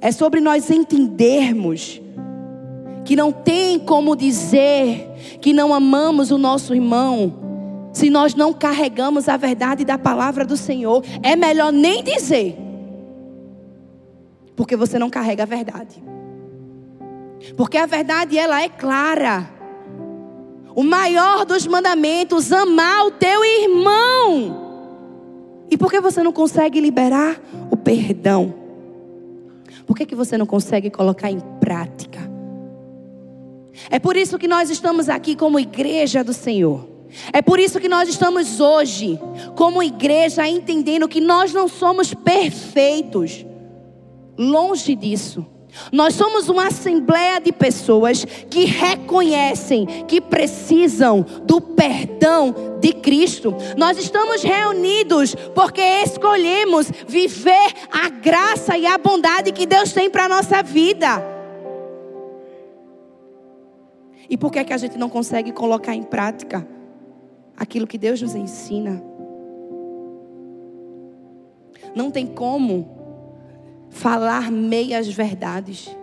É 0.00 0.10
sobre 0.10 0.40
nós 0.40 0.70
entendermos 0.70 2.00
que 3.04 3.14
não 3.14 3.30
tem 3.30 3.78
como 3.78 4.16
dizer 4.16 5.38
que 5.38 5.52
não 5.52 5.74
amamos 5.74 6.30
o 6.30 6.38
nosso 6.38 6.74
irmão 6.74 7.51
se 7.92 8.08
nós 8.08 8.34
não 8.34 8.52
carregamos 8.52 9.28
a 9.28 9.36
verdade 9.36 9.84
da 9.84 9.98
palavra 9.98 10.44
do 10.44 10.56
Senhor, 10.56 11.04
é 11.22 11.36
melhor 11.36 11.72
nem 11.72 12.02
dizer. 12.02 12.56
Porque 14.56 14.76
você 14.76 14.98
não 14.98 15.10
carrega 15.10 15.42
a 15.42 15.46
verdade. 15.46 16.02
Porque 17.56 17.76
a 17.76 17.86
verdade 17.86 18.38
ela 18.38 18.62
é 18.62 18.68
clara. 18.68 19.50
O 20.74 20.82
maior 20.82 21.44
dos 21.44 21.66
mandamentos, 21.66 22.50
amar 22.52 23.06
o 23.06 23.10
teu 23.10 23.44
irmão. 23.44 24.62
E 25.70 25.76
por 25.76 25.90
que 25.90 26.00
você 26.00 26.22
não 26.22 26.32
consegue 26.32 26.80
liberar 26.80 27.40
o 27.70 27.76
perdão? 27.76 28.54
Por 29.86 29.96
que, 29.96 30.06
que 30.06 30.14
você 30.14 30.38
não 30.38 30.46
consegue 30.46 30.90
colocar 30.90 31.30
em 31.30 31.40
prática? 31.60 32.20
É 33.90 33.98
por 33.98 34.16
isso 34.16 34.38
que 34.38 34.48
nós 34.48 34.70
estamos 34.70 35.08
aqui 35.08 35.34
como 35.34 35.58
igreja 35.58 36.22
do 36.22 36.32
Senhor. 36.32 36.91
É 37.32 37.42
por 37.42 37.58
isso 37.58 37.80
que 37.80 37.88
nós 37.88 38.08
estamos 38.08 38.60
hoje, 38.60 39.18
como 39.56 39.82
igreja, 39.82 40.46
entendendo 40.48 41.08
que 41.08 41.20
nós 41.20 41.52
não 41.52 41.68
somos 41.68 42.14
perfeitos. 42.14 43.44
Longe 44.38 44.94
disso. 44.94 45.46
Nós 45.90 46.14
somos 46.14 46.48
uma 46.48 46.66
assembleia 46.66 47.40
de 47.40 47.50
pessoas 47.50 48.24
que 48.24 48.64
reconhecem 48.64 49.86
que 50.06 50.20
precisam 50.20 51.24
do 51.44 51.60
perdão 51.60 52.78
de 52.78 52.92
Cristo. 52.92 53.54
Nós 53.76 53.96
estamos 53.96 54.42
reunidos 54.42 55.34
porque 55.54 55.80
escolhemos 55.80 56.90
viver 57.08 57.72
a 57.90 58.08
graça 58.08 58.76
e 58.76 58.86
a 58.86 58.98
bondade 58.98 59.52
que 59.52 59.66
Deus 59.66 59.92
tem 59.92 60.10
para 60.10 60.26
a 60.26 60.28
nossa 60.28 60.62
vida. 60.62 61.32
E 64.28 64.36
por 64.36 64.50
que, 64.50 64.58
é 64.58 64.64
que 64.64 64.72
a 64.72 64.78
gente 64.78 64.98
não 64.98 65.08
consegue 65.08 65.52
colocar 65.52 65.94
em 65.94 66.02
prática? 66.02 66.66
Aquilo 67.62 67.86
que 67.86 67.96
Deus 67.96 68.20
nos 68.20 68.34
ensina. 68.34 69.00
Não 71.94 72.10
tem 72.10 72.26
como 72.26 72.88
falar 73.88 74.50
meias 74.50 75.06
verdades. 75.06 75.96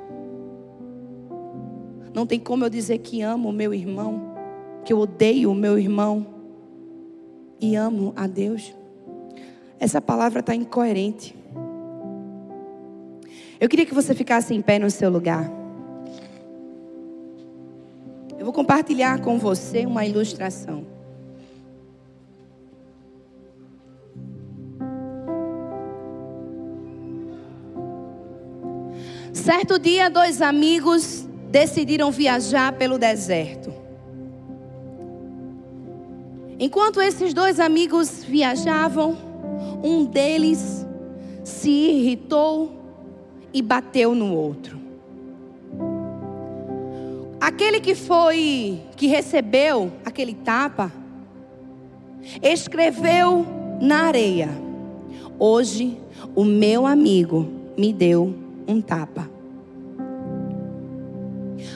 Não 2.13 2.25
tem 2.25 2.39
como 2.39 2.63
eu 2.63 2.69
dizer 2.69 2.99
que 2.99 3.21
amo 3.21 3.49
o 3.49 3.53
meu 3.53 3.73
irmão, 3.73 4.33
que 4.85 4.93
eu 4.93 4.99
odeio 4.99 5.51
o 5.51 5.55
meu 5.55 5.77
irmão 5.77 6.25
e 7.59 7.75
amo 7.75 8.13
a 8.15 8.25
Deus. 8.25 8.73
Essa 9.77 9.99
palavra 9.99 10.39
está 10.39 10.55
incoerente. 10.55 11.35
Eu 13.59 13.67
queria 13.67 13.85
que 13.85 13.93
você 13.93 14.15
ficasse 14.15 14.53
em 14.53 14.61
pé 14.61 14.79
no 14.79 14.89
seu 14.89 15.09
lugar. 15.09 15.51
Eu 18.37 18.45
vou 18.45 18.53
compartilhar 18.53 19.19
com 19.19 19.37
você 19.37 19.85
uma 19.85 20.05
ilustração. 20.05 20.98
Certo 29.43 29.79
dia, 29.79 30.09
dois 30.09 30.41
amigos 30.41 31.25
decidiram 31.49 32.11
viajar 32.11 32.73
pelo 32.73 32.97
deserto. 32.97 33.73
Enquanto 36.59 37.01
esses 37.01 37.33
dois 37.33 37.57
amigos 37.57 38.21
viajavam, 38.21 39.17
um 39.81 40.03
deles 40.03 40.85
se 41.41 41.69
irritou 41.69 42.81
e 43.53 43.61
bateu 43.61 44.13
no 44.13 44.35
outro. 44.35 44.77
Aquele 47.39 47.79
que 47.79 47.95
foi 47.95 48.81
que 48.97 49.07
recebeu 49.07 49.89
aquele 50.03 50.33
tapa, 50.33 50.91
escreveu 52.43 53.47
na 53.79 54.01
areia: 54.01 54.49
Hoje 55.39 55.97
o 56.35 56.43
meu 56.43 56.85
amigo 56.85 57.47
me 57.77 57.93
deu 57.93 58.35
um 58.67 58.81
tapa. 58.81 59.28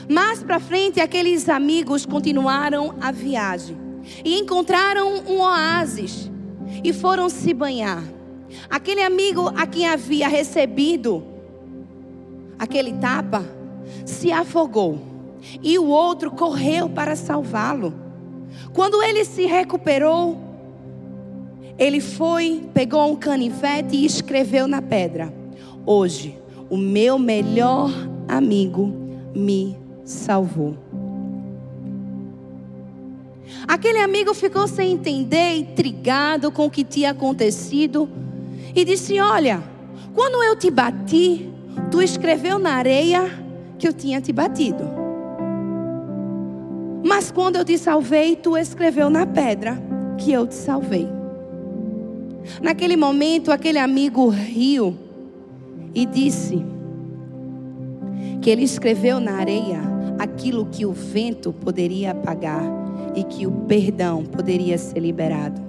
Mais 0.08 0.42
para 0.42 0.60
frente, 0.60 1.00
aqueles 1.00 1.48
amigos 1.48 2.04
continuaram 2.04 2.94
a 3.00 3.10
viagem 3.10 3.76
e 4.24 4.38
encontraram 4.38 5.22
um 5.26 5.40
oásis 5.40 6.30
e 6.82 6.92
foram 6.92 7.28
se 7.28 7.54
banhar. 7.54 8.02
Aquele 8.68 9.02
amigo 9.02 9.50
a 9.56 9.66
quem 9.66 9.88
havia 9.88 10.28
recebido 10.28 11.24
aquele 12.58 12.92
tapa 12.94 13.44
se 14.04 14.30
afogou 14.30 14.98
e 15.62 15.78
o 15.78 15.86
outro 15.86 16.30
correu 16.30 16.88
para 16.88 17.16
salvá-lo. 17.16 17.94
Quando 18.72 19.02
ele 19.02 19.24
se 19.24 19.46
recuperou, 19.46 20.38
ele 21.78 22.00
foi, 22.00 22.68
pegou 22.72 23.10
um 23.10 23.16
canivete 23.16 23.96
e 23.96 24.06
escreveu 24.06 24.66
na 24.68 24.80
pedra: 24.80 25.32
Hoje, 25.84 26.38
o 26.70 26.76
meu 26.76 27.18
melhor 27.18 27.90
amigo 28.28 28.92
me 29.34 29.83
salvou. 30.04 30.76
Aquele 33.66 33.98
amigo 33.98 34.34
ficou 34.34 34.68
sem 34.68 34.92
entender, 34.92 35.56
intrigado 35.56 36.52
com 36.52 36.66
o 36.66 36.70
que 36.70 36.84
tinha 36.84 37.10
acontecido, 37.10 38.08
e 38.74 38.84
disse: 38.84 39.18
Olha, 39.20 39.62
quando 40.14 40.42
eu 40.42 40.56
te 40.56 40.70
bati, 40.70 41.50
tu 41.90 42.02
escreveu 42.02 42.58
na 42.58 42.74
areia 42.74 43.30
que 43.78 43.88
eu 43.88 43.92
tinha 43.92 44.20
te 44.20 44.32
batido. 44.32 44.84
Mas 47.02 47.30
quando 47.30 47.56
eu 47.56 47.64
te 47.64 47.76
salvei, 47.76 48.34
tu 48.34 48.56
escreveu 48.56 49.10
na 49.10 49.26
pedra 49.26 49.78
que 50.18 50.32
eu 50.32 50.46
te 50.46 50.54
salvei. 50.54 51.08
Naquele 52.62 52.96
momento, 52.96 53.50
aquele 53.50 53.78
amigo 53.78 54.28
riu 54.28 54.96
e 55.94 56.04
disse 56.06 56.64
que 58.40 58.50
ele 58.50 58.62
escreveu 58.62 59.20
na 59.20 59.36
areia 59.36 59.93
aquilo 60.18 60.66
que 60.66 60.86
o 60.86 60.92
vento 60.92 61.52
poderia 61.52 62.12
apagar 62.12 62.62
e 63.14 63.24
que 63.24 63.46
o 63.46 63.50
perdão 63.50 64.24
poderia 64.24 64.76
ser 64.78 65.00
liberado. 65.00 65.60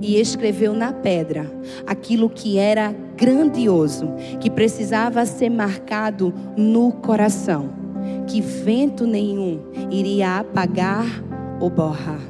E 0.00 0.20
escreveu 0.20 0.72
na 0.72 0.92
pedra 0.92 1.50
aquilo 1.86 2.30
que 2.30 2.56
era 2.56 2.94
grandioso, 3.16 4.08
que 4.40 4.48
precisava 4.48 5.26
ser 5.26 5.50
marcado 5.50 6.32
no 6.56 6.92
coração, 6.92 7.70
que 8.28 8.40
vento 8.40 9.06
nenhum 9.06 9.60
iria 9.90 10.38
apagar 10.38 11.06
ou 11.60 11.68
borrar. 11.68 12.20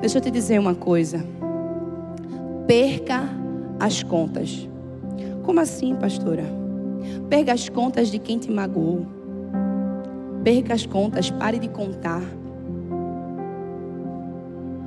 Deixa 0.00 0.18
eu 0.18 0.22
te 0.22 0.30
dizer 0.30 0.58
uma 0.58 0.74
coisa. 0.74 1.24
Perca 2.66 3.28
as 3.80 4.02
contas. 4.02 4.68
Como 5.42 5.60
assim, 5.60 5.94
pastora? 5.96 6.65
Perca 7.28 7.52
as 7.52 7.68
contas 7.68 8.10
de 8.10 8.18
quem 8.18 8.38
te 8.38 8.50
magoou. 8.50 9.06
Perca 10.44 10.74
as 10.74 10.86
contas, 10.86 11.30
pare 11.30 11.58
de 11.58 11.68
contar. 11.68 12.22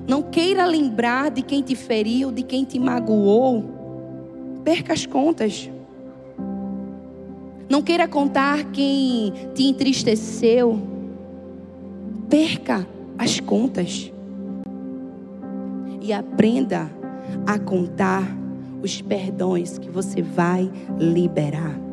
Não 0.07 0.23
queira 0.23 0.65
lembrar 0.65 1.29
de 1.29 1.41
quem 1.41 1.61
te 1.61 1.75
feriu, 1.75 2.31
de 2.31 2.41
quem 2.41 2.63
te 2.63 2.79
magoou. 2.79 3.63
Perca 4.63 4.93
as 4.93 5.05
contas. 5.05 5.69
Não 7.69 7.83
queira 7.83 8.07
contar 8.07 8.71
quem 8.71 9.31
te 9.53 9.63
entristeceu. 9.65 10.79
Perca 12.27 12.87
as 13.17 13.39
contas. 13.39 14.11
E 16.01 16.11
aprenda 16.11 16.89
a 17.45 17.59
contar 17.59 18.23
os 18.81 19.01
perdões 19.01 19.77
que 19.77 19.89
você 19.89 20.21
vai 20.21 20.71
liberar. 20.97 21.88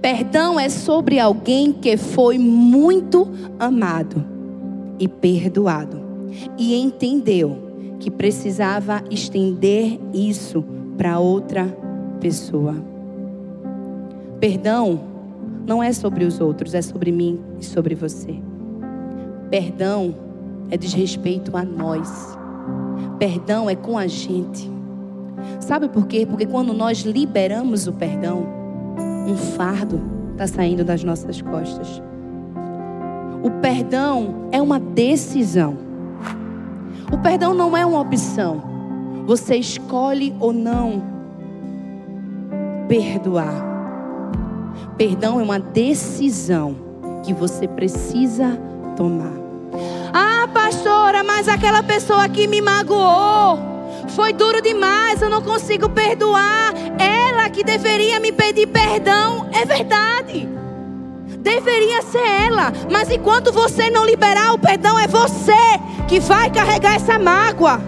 Perdão 0.00 0.58
é 0.58 0.68
sobre 0.68 1.18
alguém 1.18 1.72
que 1.72 1.96
foi 1.96 2.38
muito 2.38 3.28
amado 3.58 4.24
e 4.98 5.08
perdoado 5.08 6.02
e 6.58 6.74
entendeu 6.74 7.64
que 7.98 8.10
precisava 8.10 9.02
estender 9.10 9.98
isso 10.12 10.64
para 10.96 11.18
outra 11.18 11.66
pessoa. 12.20 12.74
Perdão 14.40 15.00
não 15.66 15.82
é 15.82 15.92
sobre 15.92 16.24
os 16.24 16.40
outros, 16.40 16.74
é 16.74 16.82
sobre 16.82 17.10
mim 17.10 17.40
e 17.58 17.64
sobre 17.64 17.94
você. 17.94 18.34
Perdão 19.50 20.14
é 20.70 20.76
desrespeito 20.76 21.56
a 21.56 21.64
nós. 21.64 22.36
Perdão 23.18 23.70
é 23.70 23.74
com 23.76 23.96
a 23.96 24.06
gente. 24.06 24.70
Sabe 25.60 25.88
por 25.88 26.06
quê? 26.06 26.26
Porque 26.26 26.46
quando 26.46 26.72
nós 26.72 27.00
liberamos 27.00 27.86
o 27.86 27.92
perdão, 27.92 28.63
um 29.26 29.36
fardo 29.36 30.00
está 30.32 30.46
saindo 30.46 30.84
das 30.84 31.02
nossas 31.02 31.40
costas. 31.40 32.02
O 33.42 33.50
perdão 33.60 34.48
é 34.50 34.60
uma 34.60 34.78
decisão. 34.80 35.76
O 37.12 37.18
perdão 37.18 37.54
não 37.54 37.76
é 37.76 37.84
uma 37.84 38.00
opção. 38.00 38.62
Você 39.26 39.56
escolhe 39.56 40.34
ou 40.40 40.52
não 40.52 41.02
perdoar. 42.88 43.74
Perdão 44.96 45.40
é 45.40 45.42
uma 45.42 45.58
decisão 45.58 46.76
que 47.22 47.32
você 47.32 47.66
precisa 47.66 48.58
tomar. 48.96 49.32
Ah, 50.12 50.48
pastora, 50.52 51.22
mas 51.24 51.48
aquela 51.48 51.82
pessoa 51.82 52.28
que 52.28 52.46
me 52.46 52.60
magoou 52.60 53.73
foi 54.08 54.32
duro 54.32 54.60
demais, 54.60 55.20
eu 55.20 55.30
não 55.30 55.42
consigo 55.42 55.88
perdoar. 55.88 56.72
Ela 56.98 57.48
que 57.50 57.64
deveria 57.64 58.20
me 58.20 58.32
pedir 58.32 58.66
perdão, 58.66 59.48
é 59.52 59.64
verdade. 59.64 60.48
Deveria 61.38 62.02
ser 62.02 62.26
ela, 62.46 62.72
mas 62.90 63.10
enquanto 63.10 63.52
você 63.52 63.90
não 63.90 64.04
liberar 64.04 64.54
o 64.54 64.58
perdão, 64.58 64.98
é 64.98 65.06
você 65.06 65.52
que 66.08 66.20
vai 66.20 66.50
carregar 66.50 66.94
essa 66.94 67.18
mágoa. 67.18 67.80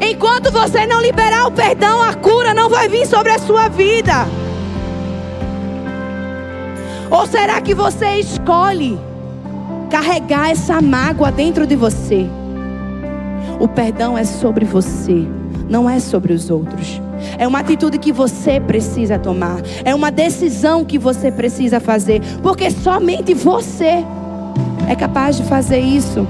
Enquanto 0.00 0.50
você 0.52 0.86
não 0.86 1.00
liberar 1.00 1.46
o 1.46 1.52
perdão, 1.52 2.02
a 2.02 2.14
cura 2.14 2.52
não 2.52 2.68
vai 2.68 2.88
vir 2.88 3.06
sobre 3.06 3.32
a 3.32 3.38
sua 3.38 3.68
vida. 3.68 4.26
Ou 7.10 7.26
será 7.26 7.60
que 7.60 7.74
você 7.74 8.16
escolhe 8.16 8.98
carregar 9.90 10.50
essa 10.50 10.80
mágoa 10.82 11.32
dentro 11.32 11.66
de 11.66 11.74
você? 11.74 12.28
O 13.60 13.66
perdão 13.66 14.16
é 14.16 14.24
sobre 14.24 14.64
você, 14.64 15.26
não 15.68 15.88
é 15.88 15.98
sobre 16.00 16.32
os 16.32 16.50
outros. 16.50 17.00
É 17.36 17.46
uma 17.46 17.60
atitude 17.60 17.98
que 17.98 18.12
você 18.12 18.60
precisa 18.60 19.18
tomar. 19.18 19.60
É 19.84 19.94
uma 19.94 20.10
decisão 20.10 20.84
que 20.84 20.98
você 20.98 21.30
precisa 21.30 21.80
fazer. 21.80 22.20
Porque 22.42 22.70
somente 22.70 23.34
você 23.34 24.04
é 24.88 24.94
capaz 24.96 25.36
de 25.36 25.42
fazer 25.44 25.80
isso. 25.80 26.26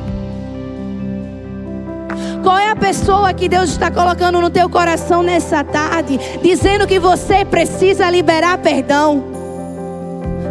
Qual 2.43 2.57
é 2.57 2.71
a 2.71 2.77
pessoa 2.77 3.33
que 3.35 3.49
Deus 3.49 3.71
está 3.71 3.91
colocando 3.91 4.41
no 4.41 4.49
teu 4.49 4.69
coração 4.71 5.23
nessa 5.23 5.63
tarde, 5.63 6.19
dizendo 6.43 6.87
que 6.87 6.99
você 6.99 7.45
precisa 7.45 8.09
liberar 8.11 8.59
perdão? 8.59 9.25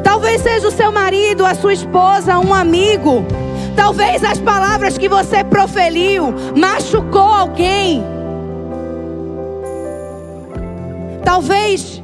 Talvez 0.03 0.41
seja 0.41 0.67
o 0.67 0.71
seu 0.71 0.91
marido, 0.91 1.45
a 1.45 1.55
sua 1.55 1.73
esposa, 1.73 2.39
um 2.39 2.53
amigo. 2.53 3.25
Talvez 3.77 4.23
as 4.23 4.39
palavras 4.39 4.97
que 4.97 5.07
você 5.07 5.43
proferiu 5.43 6.33
machucou 6.57 7.21
alguém. 7.21 8.03
Talvez 11.23 12.01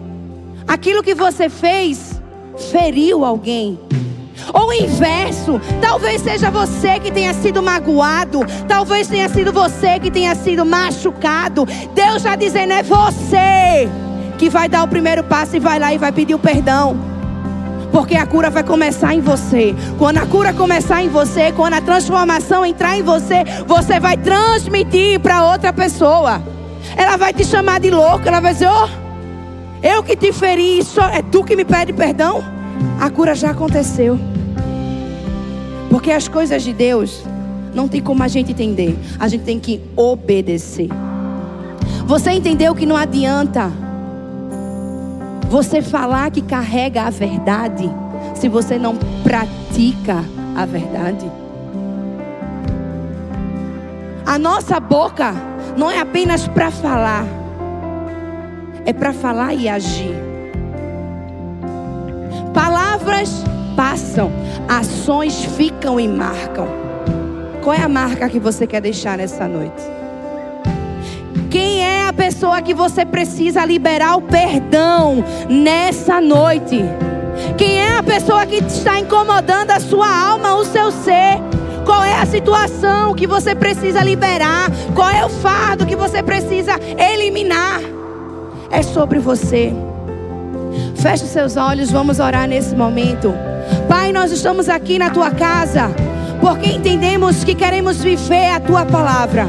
aquilo 0.68 1.02
que 1.02 1.16
você 1.16 1.50
fez 1.50 2.22
feriu 2.72 3.26
alguém. 3.26 3.80
Ou 4.54 4.68
o 4.68 4.74
inverso, 4.74 5.60
talvez 5.82 6.22
seja 6.22 6.52
você 6.52 7.00
que 7.00 7.12
tenha 7.12 7.34
sido 7.34 7.62
magoado, 7.62 8.42
talvez 8.68 9.08
tenha 9.08 9.28
sido 9.30 9.52
você 9.52 10.00
que 10.00 10.12
tenha 10.12 10.36
sido 10.36 10.66
machucado. 10.66 11.66
Deus 11.96 12.18
está 12.18 12.36
dizendo: 12.36 12.74
é 12.74 12.84
você 12.84 13.90
que 14.38 14.50
vai 14.50 14.70
dar 14.70 14.84
o 14.84 14.88
primeiro 14.88 15.24
passo 15.24 15.56
e 15.56 15.60
vai 15.60 15.80
lá 15.80 15.94
e 15.94 15.98
vai 15.98 16.12
pedir 16.12 16.36
o 16.36 16.40
perdão. 16.40 17.13
Porque 17.94 18.18
a 18.18 18.26
cura 18.26 18.50
vai 18.50 18.64
começar 18.64 19.14
em 19.14 19.22
você. 19.22 19.76
Quando 20.00 20.18
a 20.18 20.26
cura 20.26 20.52
começar 20.52 21.04
em 21.04 21.10
você, 21.10 21.52
quando 21.52 21.76
a 21.76 21.82
transformação 21.82 22.66
entrar 22.66 22.98
em 22.98 23.04
você, 23.04 23.44
você 23.68 24.00
vai 24.00 24.18
transmitir 24.18 25.20
para 25.20 25.46
outra 25.52 25.72
pessoa. 25.72 26.42
Ela 26.98 27.18
vai 27.18 27.32
te 27.32 27.46
chamar 27.46 27.80
de 27.80 27.92
louco, 27.92 28.28
ela 28.28 28.40
vai 28.40 28.52
dizer: 28.54 28.68
"Oh, 28.68 28.90
eu 29.86 30.02
que 30.02 30.16
te 30.16 30.34
feri, 30.34 30.80
isso 30.80 31.00
é 31.00 31.22
tu 31.22 31.44
que 31.44 31.56
me 31.56 31.64
pede 31.64 31.94
perdão?" 31.94 32.44
A 33.00 33.12
cura 33.12 33.36
já 33.36 33.52
aconteceu. 33.52 34.20
Porque 35.88 36.12
as 36.12 36.28
coisas 36.28 36.64
de 36.64 36.74
Deus 36.74 37.24
não 37.76 37.88
tem 37.88 38.02
como 38.02 38.24
a 38.24 38.28
gente 38.28 38.52
entender. 38.52 38.98
A 39.20 39.28
gente 39.28 39.44
tem 39.44 39.60
que 39.60 39.80
obedecer. 39.96 40.90
Você 42.08 42.32
entendeu 42.32 42.74
que 42.74 42.88
não 42.88 42.98
adianta 42.98 43.72
você 45.54 45.84
falar 45.84 46.32
que 46.32 46.42
carrega 46.42 47.04
a 47.04 47.12
verdade 47.12 47.88
se 48.34 48.50
você 48.50 48.80
não 48.80 48.96
pratica 49.22 50.16
a 50.56 50.66
verdade. 50.66 51.32
A 54.26 54.40
nossa 54.40 54.80
boca 54.80 55.32
não 55.78 55.92
é 55.92 56.00
apenas 56.00 56.48
para 56.48 56.72
falar, 56.72 57.24
é 58.84 58.92
para 58.92 59.14
falar 59.14 59.54
e 59.54 59.70
agir. 59.70 60.16
Palavras 62.52 63.30
passam, 63.76 64.32
ações 64.68 65.46
ficam 65.56 66.00
e 66.00 66.08
marcam. 66.08 66.68
Qual 67.62 67.76
é 67.76 67.84
a 67.84 67.88
marca 67.88 68.28
que 68.28 68.40
você 68.40 68.66
quer 68.66 68.82
deixar 68.82 69.20
nessa 69.20 69.48
noite? 69.48 69.84
Quem 71.52 71.86
é 71.86 71.93
pessoa 72.14 72.62
que 72.62 72.74
você 72.74 73.06
precisa 73.06 73.66
liberar 73.66 74.16
o 74.16 74.22
perdão 74.22 75.24
nessa 75.50 76.22
noite? 76.22 76.84
Quem 77.58 77.80
é 77.80 77.98
a 77.98 78.04
pessoa 78.04 78.46
que 78.46 78.58
está 78.58 79.00
incomodando 79.00 79.72
a 79.72 79.80
sua 79.80 80.08
alma, 80.08 80.56
o 80.56 80.66
seu 80.66 80.92
ser? 80.92 81.40
Qual 81.86 82.04
é 82.04 82.16
a 82.16 82.26
situação 82.26 83.14
que 83.14 83.28
você 83.28 83.54
precisa 83.54 84.04
liberar? 84.04 84.72
Qual 84.96 85.10
é 85.10 85.26
o 85.26 85.30
fardo 85.30 85.86
que 85.86 85.96
você 85.96 86.24
precisa 86.24 86.74
eliminar? 86.98 87.82
É 88.72 88.82
sobre 88.82 89.20
você. 89.20 89.74
Feche 90.96 91.26
seus 91.26 91.58
olhos, 91.58 91.92
vamos 91.92 92.20
orar 92.20 92.48
nesse 92.48 92.76
momento. 92.76 93.34
Pai, 93.90 94.12
nós 94.12 94.32
estamos 94.32 94.70
aqui 94.70 94.98
na 94.98 95.10
tua 95.10 95.32
casa 95.32 95.92
porque 96.40 96.70
entendemos 96.70 97.44
que 97.44 97.56
queremos 97.56 98.02
viver 98.02 98.50
a 98.50 98.60
tua 98.60 98.86
palavra 98.86 99.48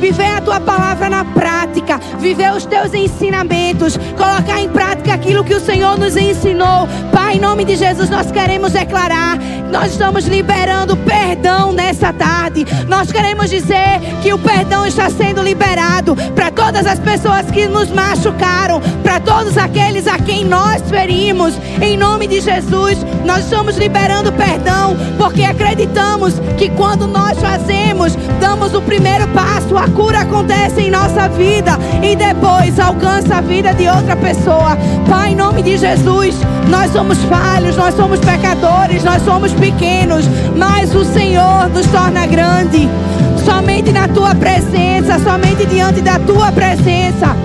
viver 0.00 0.26
a 0.26 0.40
tua 0.40 0.58
palavra 0.58 1.08
na 1.10 1.24
prática, 1.24 2.00
viver 2.18 2.52
os 2.52 2.64
teus 2.64 2.92
ensinamentos, 2.94 3.98
colocar 4.16 4.58
em 4.60 4.68
prática 4.68 5.14
aquilo 5.14 5.44
que 5.44 5.54
o 5.54 5.60
Senhor 5.60 5.98
nos 5.98 6.16
ensinou. 6.16 6.88
Pai, 7.12 7.36
em 7.36 7.40
nome 7.40 7.64
de 7.64 7.76
Jesus, 7.76 8.08
nós 8.08 8.32
queremos 8.32 8.72
declarar, 8.72 9.38
nós 9.70 9.92
estamos 9.92 10.26
liberando 10.26 10.96
perdão 10.96 11.72
nessa 11.72 12.12
tarde. 12.12 12.66
Nós 12.88 13.12
queremos 13.12 13.50
dizer 13.50 14.00
que 14.22 14.32
o 14.32 14.38
perdão 14.38 14.86
está 14.86 15.10
sendo 15.10 15.42
liberado 15.42 16.16
para 16.34 16.50
todas 16.50 16.86
as 16.86 16.98
pessoas 16.98 17.50
que 17.50 17.66
nos 17.66 17.90
machucaram, 17.90 18.80
para 19.02 19.20
todos 19.20 19.56
aqueles 19.58 20.06
a 20.06 20.18
quem 20.18 20.44
nós 20.44 20.82
ferimos. 20.88 21.54
Em 21.80 21.96
nome 21.96 22.26
de 22.26 22.40
Jesus, 22.40 22.98
nós 23.24 23.44
estamos 23.44 23.76
liberando 23.76 24.32
perdão 24.32 24.96
porque 25.18 25.42
acreditamos 25.42 26.34
que 26.56 26.70
quando 26.70 27.06
nós 27.06 27.38
fazemos, 27.38 28.16
damos 28.40 28.74
o 28.74 28.80
primeiro 28.80 29.28
passo, 29.28 29.76
a 29.76 29.89
cura 29.90 30.20
acontece 30.20 30.80
em 30.80 30.90
nossa 30.90 31.28
vida 31.28 31.78
e 32.02 32.16
depois 32.16 32.78
alcança 32.78 33.36
a 33.36 33.40
vida 33.40 33.72
de 33.74 33.88
outra 33.88 34.16
pessoa. 34.16 34.76
Pai, 35.08 35.32
em 35.32 35.36
nome 35.36 35.62
de 35.62 35.76
Jesus, 35.76 36.36
nós 36.68 36.92
somos 36.92 37.18
falhos, 37.24 37.76
nós 37.76 37.94
somos 37.94 38.20
pecadores, 38.20 39.04
nós 39.04 39.22
somos 39.24 39.52
pequenos, 39.52 40.24
mas 40.56 40.94
o 40.94 41.04
Senhor 41.04 41.68
nos 41.68 41.86
torna 41.86 42.26
grande. 42.26 42.88
Somente 43.44 43.90
na 43.92 44.06
tua 44.06 44.34
presença, 44.34 45.18
somente 45.18 45.66
diante 45.66 46.00
da 46.00 46.18
tua 46.18 46.52
presença. 46.52 47.36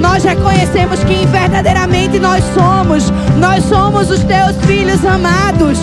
Nós 0.00 0.24
reconhecemos 0.24 1.02
quem 1.04 1.26
verdadeiramente 1.26 2.18
nós 2.18 2.44
somos. 2.54 3.10
Nós 3.38 3.64
somos 3.64 4.10
os 4.10 4.22
teus 4.24 4.56
filhos 4.66 5.04
amados. 5.04 5.78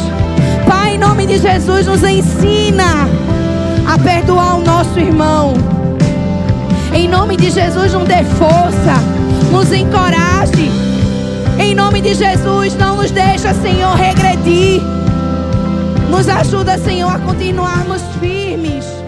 Pai, 0.67 0.95
em 0.95 0.97
nome 0.97 1.25
de 1.25 1.37
Jesus, 1.37 1.85
nos 1.87 2.03
ensina 2.03 3.07
a 3.85 3.99
perdoar 3.99 4.59
o 4.59 4.63
nosso 4.63 4.99
irmão. 4.99 5.53
Em 6.93 7.07
nome 7.07 7.35
de 7.35 7.49
Jesus, 7.49 7.93
nos 7.93 8.07
dê 8.07 8.23
força, 8.23 8.95
nos 9.51 9.71
encoraje. 9.71 10.71
Em 11.59 11.73
nome 11.73 12.01
de 12.01 12.13
Jesus, 12.13 12.75
não 12.75 12.97
nos 12.97 13.11
deixa, 13.11 13.53
Senhor, 13.53 13.95
regredir. 13.95 14.81
Nos 16.09 16.29
ajuda, 16.29 16.77
Senhor, 16.77 17.11
a 17.11 17.19
continuarmos 17.19 18.01
firmes. 18.19 19.02